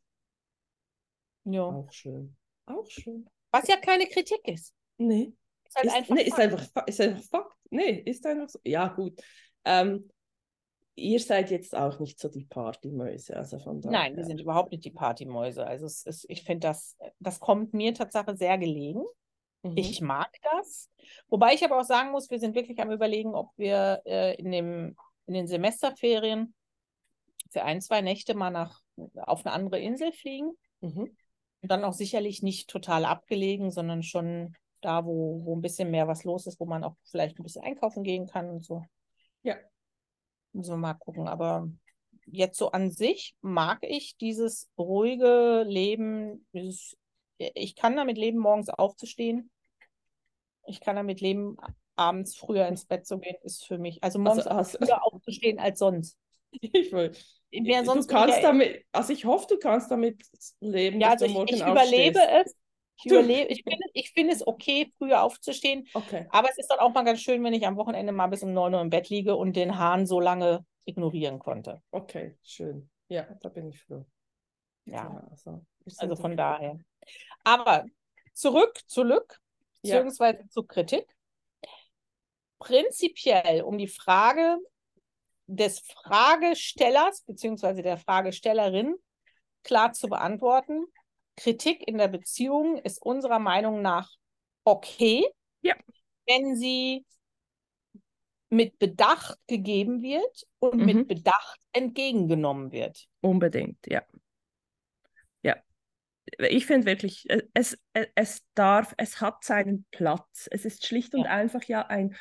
Ja. 1.45 1.63
Auch 1.63 1.91
schön. 1.91 2.35
Auch 2.65 2.87
schön. 2.89 3.27
Was 3.51 3.67
ja 3.67 3.77
keine 3.77 4.05
Kritik 4.07 4.47
ist. 4.47 4.75
Nee. 4.97 5.33
Ist 5.65 5.75
halt 5.75 5.85
ist, 5.85 5.93
einfach, 5.93 6.15
nee, 6.15 6.23
ist 6.23 6.39
einfach, 6.39 6.87
ist 6.87 7.01
einfach 7.01 7.23
Fakt. 7.23 7.55
Nee, 7.71 8.03
ist 8.05 8.25
einfach 8.25 8.49
so. 8.49 8.59
Ja, 8.63 8.87
gut. 8.87 9.19
Ähm, 9.65 10.09
ihr 10.99 11.19
seid 11.19 11.51
jetzt 11.51 11.75
auch 11.75 11.99
nicht 11.99 12.19
so 12.19 12.29
die 12.29 12.45
Partymäuse. 12.45 13.35
Also 13.35 13.59
von 13.59 13.79
Nein, 13.79 14.15
wir 14.15 14.25
sind 14.25 14.41
überhaupt 14.41 14.71
nicht 14.71 14.85
die 14.85 14.91
Partymäuse. 14.91 15.65
Also 15.65 15.85
es 15.85 16.05
ist, 16.05 16.25
ich 16.29 16.43
finde, 16.43 16.67
das, 16.67 16.97
das 17.19 17.39
kommt 17.39 17.73
mir 17.73 17.93
tatsächlich 17.93 18.37
sehr 18.37 18.57
gelegen. 18.57 19.03
Mhm. 19.63 19.73
Ich 19.75 20.01
mag 20.01 20.31
das. 20.53 20.89
Wobei 21.27 21.53
ich 21.53 21.63
aber 21.63 21.79
auch 21.79 21.85
sagen 21.85 22.11
muss, 22.11 22.29
wir 22.29 22.39
sind 22.39 22.55
wirklich 22.55 22.79
am 22.79 22.91
überlegen, 22.91 23.35
ob 23.35 23.49
wir 23.57 24.01
äh, 24.05 24.35
in, 24.35 24.51
dem, 24.51 24.95
in 25.25 25.33
den 25.33 25.47
Semesterferien 25.47 26.53
für 27.49 27.63
ein, 27.63 27.81
zwei 27.81 28.01
Nächte 28.01 28.35
mal 28.35 28.51
nach, 28.51 28.81
auf 29.15 29.45
eine 29.45 29.53
andere 29.53 29.79
Insel 29.79 30.11
fliegen. 30.11 30.51
Mhm. 30.81 31.15
Und 31.61 31.71
dann 31.71 31.83
auch 31.83 31.93
sicherlich 31.93 32.41
nicht 32.41 32.69
total 32.69 33.03
abgelegen, 33.03 33.71
sondern 33.71 34.03
schon 34.03 34.55
da, 34.81 35.05
wo, 35.05 35.43
wo 35.43 35.55
ein 35.55 35.61
bisschen 35.61 35.91
mehr 35.91 36.07
was 36.07 36.23
los 36.23 36.47
ist, 36.47 36.59
wo 36.59 36.65
man 36.65 36.83
auch 36.83 36.95
vielleicht 37.03 37.37
ein 37.37 37.43
bisschen 37.43 37.63
einkaufen 37.63 38.03
gehen 38.03 38.27
kann 38.27 38.49
und 38.49 38.63
so. 38.63 38.83
Ja, 39.43 39.55
Müssen 40.53 40.71
wir 40.71 40.77
mal 40.77 40.93
gucken. 40.93 41.27
Aber 41.27 41.69
jetzt 42.25 42.57
so 42.57 42.71
an 42.71 42.91
sich 42.91 43.35
mag 43.41 43.79
ich 43.81 44.17
dieses 44.17 44.69
ruhige 44.77 45.63
Leben. 45.67 46.45
Dieses, 46.53 46.97
ich 47.37 47.75
kann 47.75 47.95
damit 47.95 48.17
leben, 48.17 48.39
morgens 48.39 48.69
aufzustehen. 48.69 49.49
Ich 50.65 50.81
kann 50.81 50.95
damit 50.95 51.21
leben, 51.21 51.57
abends 51.95 52.35
früher 52.35 52.67
ins 52.67 52.85
Bett 52.85 53.05
zu 53.05 53.19
gehen, 53.19 53.35
ist 53.43 53.65
für 53.65 53.77
mich. 53.77 54.03
Also 54.03 54.19
morgens 54.19 54.47
also, 54.47 54.77
früher 54.77 55.03
aufzustehen 55.03 55.59
als 55.59 55.79
sonst. 55.79 56.17
Ich 56.51 56.91
will. 56.91 57.11
Wer 57.51 57.85
sonst 57.85 58.09
du 58.09 58.15
kannst 58.15 58.43
damit, 58.43 58.83
also 58.91 59.13
ich 59.13 59.25
hoffe, 59.25 59.45
du 59.49 59.57
kannst 59.59 59.91
damit 59.91 60.23
leben, 60.61 60.99
ja, 60.99 61.11
also 61.11 61.25
ich, 61.25 61.35
ich 61.53 61.61
überlebe 61.61 62.19
es. 62.43 62.55
Ich, 63.01 63.11
überlebe, 63.11 63.49
ich 63.49 63.63
finde 63.63 63.85
ich 63.93 64.11
find 64.11 64.31
es 64.31 64.45
okay, 64.45 64.91
früher 64.97 65.23
aufzustehen. 65.23 65.87
Okay. 65.93 66.27
Aber 66.31 66.49
es 66.49 66.57
ist 66.57 66.67
dann 66.67 66.79
auch 66.79 66.93
mal 66.93 67.03
ganz 67.03 67.21
schön, 67.21 67.43
wenn 67.43 67.53
ich 67.53 67.65
am 67.65 67.77
Wochenende 67.77 68.11
mal 68.11 68.27
bis 68.27 68.43
um 68.43 68.53
9 68.53 68.73
Uhr 68.73 68.81
im 68.81 68.89
Bett 68.89 69.09
liege 69.09 69.35
und 69.35 69.55
den 69.55 69.77
Hahn 69.77 70.05
so 70.05 70.19
lange 70.19 70.65
ignorieren 70.85 71.39
konnte. 71.39 71.81
Okay, 71.91 72.37
schön. 72.43 72.89
Ja, 73.07 73.27
da 73.41 73.49
bin 73.49 73.69
ich 73.69 73.81
froh. 73.81 74.05
Ja, 74.85 75.03
ja 75.03 75.27
also, 75.29 75.65
also 75.97 76.15
von 76.15 76.35
daher. 76.35 76.77
Aber 77.43 77.85
zurück 78.33 78.79
zu 78.87 79.03
Lück, 79.03 79.39
beziehungsweise 79.81 80.41
ja. 80.41 80.49
zu 80.49 80.63
Kritik. 80.63 81.05
Prinzipiell 82.59 83.61
um 83.61 83.77
die 83.77 83.87
Frage 83.87 84.57
des 85.47 85.79
Fragestellers, 85.79 87.21
beziehungsweise 87.21 87.81
der 87.81 87.97
Fragestellerin 87.97 88.95
klar 89.63 89.93
zu 89.93 90.07
beantworten, 90.07 90.85
Kritik 91.39 91.87
in 91.87 91.97
der 91.97 92.09
Beziehung 92.09 92.77
ist 92.79 93.01
unserer 93.01 93.39
Meinung 93.39 93.81
nach 93.81 94.11
okay, 94.65 95.25
ja. 95.61 95.73
wenn 96.27 96.55
sie 96.55 97.05
mit 98.49 98.77
Bedacht 98.77 99.39
gegeben 99.47 100.01
wird 100.01 100.47
und 100.59 100.79
mhm. 100.79 100.85
mit 100.85 101.07
Bedacht 101.07 101.59
entgegengenommen 101.71 102.71
wird. 102.71 103.07
Unbedingt, 103.21 103.77
ja. 103.87 104.03
Ja. 105.43 105.55
Ich 106.39 106.65
finde 106.65 106.87
wirklich, 106.87 107.25
es, 107.53 107.77
es 108.15 108.43
darf, 108.53 108.93
es 108.97 109.21
hat 109.21 109.43
seinen 109.43 109.85
Platz. 109.91 110.47
Es 110.51 110.65
ist 110.65 110.85
schlicht 110.85 111.13
und 111.13 111.23
ja. 111.23 111.31
einfach 111.31 111.63
ja 111.63 111.85
ein, 111.87 112.15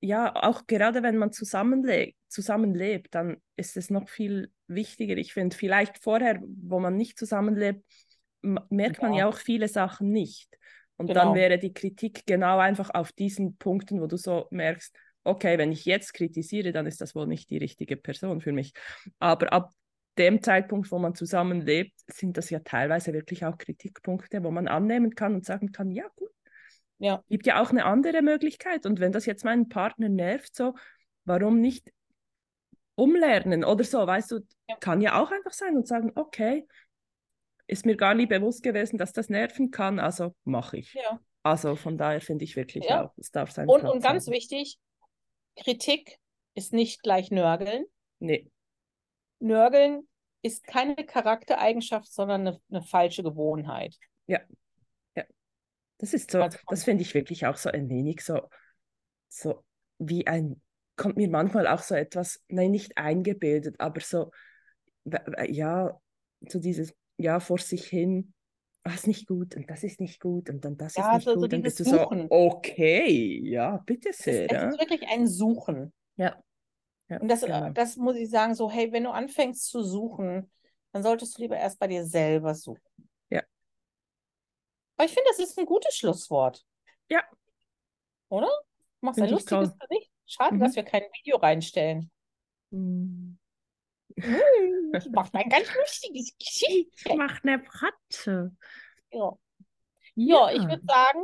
ja, 0.00 0.34
auch 0.34 0.66
gerade 0.66 1.02
wenn 1.02 1.18
man 1.18 1.32
zusammenlebt, 1.32 2.16
zusammenlebt, 2.28 3.14
dann 3.14 3.42
ist 3.56 3.76
es 3.76 3.90
noch 3.90 4.08
viel 4.08 4.52
wichtiger. 4.68 5.16
Ich 5.16 5.32
finde, 5.32 5.56
vielleicht 5.56 6.02
vorher, 6.02 6.40
wo 6.42 6.78
man 6.78 6.96
nicht 6.96 7.18
zusammenlebt, 7.18 7.84
merkt 8.70 9.02
man 9.02 9.14
ja 9.14 9.26
auch 9.26 9.38
viele 9.38 9.68
Sachen 9.68 10.10
nicht. 10.10 10.48
Und 10.96 11.08
genau. 11.08 11.24
dann 11.24 11.34
wäre 11.34 11.58
die 11.58 11.72
Kritik 11.72 12.24
genau 12.26 12.58
einfach 12.58 12.90
auf 12.90 13.12
diesen 13.12 13.56
Punkten, 13.56 14.00
wo 14.00 14.06
du 14.06 14.16
so 14.16 14.46
merkst, 14.50 14.96
okay, 15.24 15.58
wenn 15.58 15.72
ich 15.72 15.84
jetzt 15.84 16.14
kritisiere, 16.14 16.72
dann 16.72 16.86
ist 16.86 17.00
das 17.00 17.14
wohl 17.14 17.26
nicht 17.26 17.50
die 17.50 17.58
richtige 17.58 17.96
Person 17.96 18.40
für 18.40 18.52
mich. 18.52 18.72
Aber 19.18 19.52
ab 19.52 19.72
dem 20.18 20.42
Zeitpunkt, 20.42 20.90
wo 20.90 20.98
man 20.98 21.14
zusammenlebt, 21.14 21.92
sind 22.06 22.36
das 22.38 22.48
ja 22.48 22.60
teilweise 22.60 23.12
wirklich 23.12 23.44
auch 23.44 23.58
Kritikpunkte, 23.58 24.42
wo 24.42 24.50
man 24.50 24.68
annehmen 24.68 25.14
kann 25.14 25.34
und 25.34 25.44
sagen 25.44 25.72
kann, 25.72 25.90
ja 25.90 26.06
gut. 26.16 26.30
Ja. 26.98 27.22
Gibt 27.28 27.46
ja 27.46 27.60
auch 27.60 27.70
eine 27.70 27.84
andere 27.84 28.22
Möglichkeit. 28.22 28.86
Und 28.86 29.00
wenn 29.00 29.12
das 29.12 29.26
jetzt 29.26 29.44
meinen 29.44 29.68
Partner 29.68 30.08
nervt, 30.08 30.54
so, 30.56 30.74
warum 31.24 31.60
nicht 31.60 31.92
umlernen 32.94 33.64
oder 33.64 33.84
so, 33.84 34.06
weißt 34.06 34.30
du, 34.30 34.40
ja. 34.68 34.76
kann 34.76 35.02
ja 35.02 35.20
auch 35.20 35.30
einfach 35.30 35.52
sein 35.52 35.76
und 35.76 35.86
sagen, 35.86 36.12
okay, 36.14 36.66
ist 37.66 37.86
mir 37.86 37.96
gar 37.96 38.14
nie 38.14 38.26
bewusst 38.26 38.62
gewesen, 38.62 38.98
dass 38.98 39.12
das 39.12 39.28
nerven 39.28 39.70
kann, 39.70 39.98
also 39.98 40.34
mache 40.44 40.78
ich. 40.78 40.94
Ja. 40.94 41.20
Also 41.42 41.76
von 41.76 41.96
daher 41.96 42.20
finde 42.20 42.44
ich 42.44 42.56
wirklich 42.56 42.84
ja. 42.84 43.04
auch, 43.04 43.14
es 43.16 43.30
darf 43.30 43.50
sein. 43.50 43.68
Und, 43.68 43.84
und 43.84 44.02
ganz 44.02 44.26
haben. 44.26 44.34
wichtig, 44.34 44.78
Kritik 45.56 46.18
ist 46.54 46.72
nicht 46.72 47.02
gleich 47.02 47.30
Nörgeln. 47.30 47.84
Nee. 48.18 48.50
Nörgeln 49.38 50.08
ist 50.42 50.66
keine 50.66 50.96
Charaktereigenschaft, 50.96 52.12
sondern 52.12 52.42
eine, 52.42 52.60
eine 52.70 52.82
falsche 52.82 53.22
Gewohnheit. 53.22 53.96
Ja. 54.26 54.40
ja. 55.14 55.24
Das 55.98 56.14
ist 56.14 56.30
so, 56.30 56.40
also, 56.40 56.58
das 56.68 56.84
finde 56.84 57.02
ich 57.02 57.14
wirklich 57.14 57.46
auch 57.46 57.56
so 57.56 57.70
ein 57.70 57.88
wenig 57.88 58.24
so, 58.24 58.48
so 59.28 59.64
wie 59.98 60.26
ein, 60.26 60.60
kommt 60.96 61.16
mir 61.16 61.28
manchmal 61.28 61.66
auch 61.66 61.80
so 61.80 61.94
etwas, 61.94 62.42
nein, 62.48 62.70
nicht 62.70 62.96
eingebildet, 62.96 63.76
aber 63.78 64.00
so, 64.00 64.30
ja, 65.48 66.00
so 66.48 66.58
dieses, 66.58 66.94
ja, 67.18 67.40
vor 67.40 67.58
sich 67.58 67.86
hin, 67.86 68.34
das 68.82 68.94
ist 68.94 69.06
nicht 69.08 69.26
gut 69.26 69.56
und 69.56 69.68
das 69.68 69.82
ist 69.82 70.00
nicht 70.00 70.20
gut 70.20 70.48
und 70.48 70.64
dann 70.64 70.76
das 70.76 70.94
ja, 70.94 71.10
ist 71.10 71.14
nicht 71.16 71.24
so, 71.24 71.34
gut. 71.34 71.42
So 71.42 71.48
dann 71.48 71.62
bist 71.62 71.80
du 71.80 71.84
Suchen. 71.84 72.20
so, 72.22 72.26
okay, 72.30 73.40
ja, 73.42 73.78
bitte 73.84 74.12
sehr. 74.12 74.46
Es 74.46 74.52
ist, 74.52 74.62
es 74.62 74.74
ist 74.74 74.80
wirklich 74.80 75.08
ein 75.08 75.26
Suchen. 75.26 75.92
Ja. 76.16 76.40
ja 77.08 77.20
und 77.20 77.28
das, 77.28 77.42
äh, 77.42 77.46
genau. 77.46 77.70
das 77.70 77.96
muss 77.96 78.16
ich 78.16 78.30
sagen, 78.30 78.54
so, 78.54 78.70
hey, 78.70 78.92
wenn 78.92 79.04
du 79.04 79.10
anfängst 79.10 79.66
zu 79.66 79.82
suchen, 79.82 80.50
dann 80.92 81.02
solltest 81.02 81.36
du 81.36 81.42
lieber 81.42 81.56
erst 81.56 81.78
bei 81.78 81.88
dir 81.88 82.04
selber 82.06 82.54
suchen. 82.54 83.08
Ja. 83.28 83.42
Aber 84.96 85.06
ich 85.06 85.12
finde, 85.12 85.30
das 85.30 85.40
ist 85.40 85.58
ein 85.58 85.66
gutes 85.66 85.96
Schlusswort. 85.96 86.64
Ja. 87.10 87.22
Oder? 88.28 88.48
Du 89.00 89.06
machst 89.06 89.20
ein 89.20 89.30
lustiges 89.30 89.76
Gesicht. 89.78 90.10
Schade, 90.26 90.56
mhm. 90.56 90.60
dass 90.60 90.76
wir 90.76 90.82
kein 90.84 91.02
Video 91.12 91.36
reinstellen. 91.36 92.10
Mhm. 92.70 93.38
Ich 94.16 95.10
mache 95.10 95.34
ein 95.34 95.48
ganz 95.48 95.74
lustiges 95.74 96.32
Gesicht. 96.38 96.90
Ich 97.04 97.14
mache 97.14 97.40
eine 97.42 97.58
Bratze. 97.58 98.56
Ja. 99.10 99.32
ja. 100.14 100.50
ja, 100.50 100.52
ich 100.52 100.62
würde 100.62 100.82
sagen, 100.86 101.20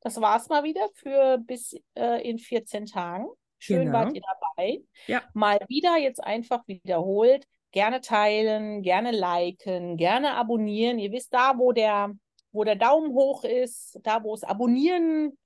das 0.00 0.20
war 0.20 0.36
es 0.36 0.48
mal 0.48 0.64
wieder 0.64 0.88
für 0.94 1.38
bis 1.38 1.76
äh, 1.94 2.28
in 2.28 2.38
14 2.38 2.86
Tagen. 2.86 3.26
Schön 3.58 3.86
genau. 3.86 3.92
wart 3.92 4.14
ihr 4.14 4.22
dabei. 4.22 4.82
Ja. 5.06 5.22
Mal 5.34 5.58
wieder 5.68 5.98
jetzt 5.98 6.22
einfach 6.22 6.66
wiederholt. 6.66 7.46
Gerne 7.72 8.00
teilen, 8.00 8.82
gerne 8.82 9.12
liken, 9.12 9.96
gerne 9.96 10.34
abonnieren. 10.34 10.98
Ihr 10.98 11.12
wisst 11.12 11.32
da, 11.32 11.58
wo 11.58 11.72
der, 11.72 12.12
wo 12.52 12.64
der 12.64 12.76
Daumen 12.76 13.12
hoch 13.12 13.44
ist, 13.44 13.98
da 14.02 14.24
wo 14.24 14.34
es 14.34 14.42
Abonnieren 14.42 15.36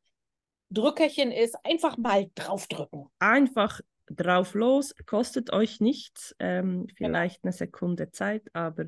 Drückerchen 0.71 1.31
ist, 1.33 1.57
einfach 1.65 1.97
mal 1.99 2.31
draufdrücken. 2.35 3.07
Einfach 3.19 3.81
drauf 4.07 4.55
los, 4.55 4.95
kostet 5.07 5.53
euch 5.53 5.81
nichts, 5.81 6.35
ähm, 6.39 6.87
vielleicht 6.97 7.45
eine 7.45 7.53
Sekunde 7.53 8.11
Zeit, 8.11 8.43
aber 8.53 8.87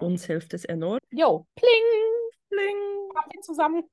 uns 0.00 0.24
hilft 0.26 0.54
es 0.54 0.64
enorm. 0.64 0.98
Jo, 1.10 1.46
pling, 1.54 1.68
pling. 2.48 3.08
Kaffee 3.14 3.40
zusammen. 3.40 3.84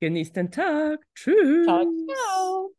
Genießt 0.00 0.36
den 0.36 0.50
Tag. 0.50 1.00
Tschüss. 1.14 1.64
Ciao, 1.64 1.86
ciao. 2.08 2.74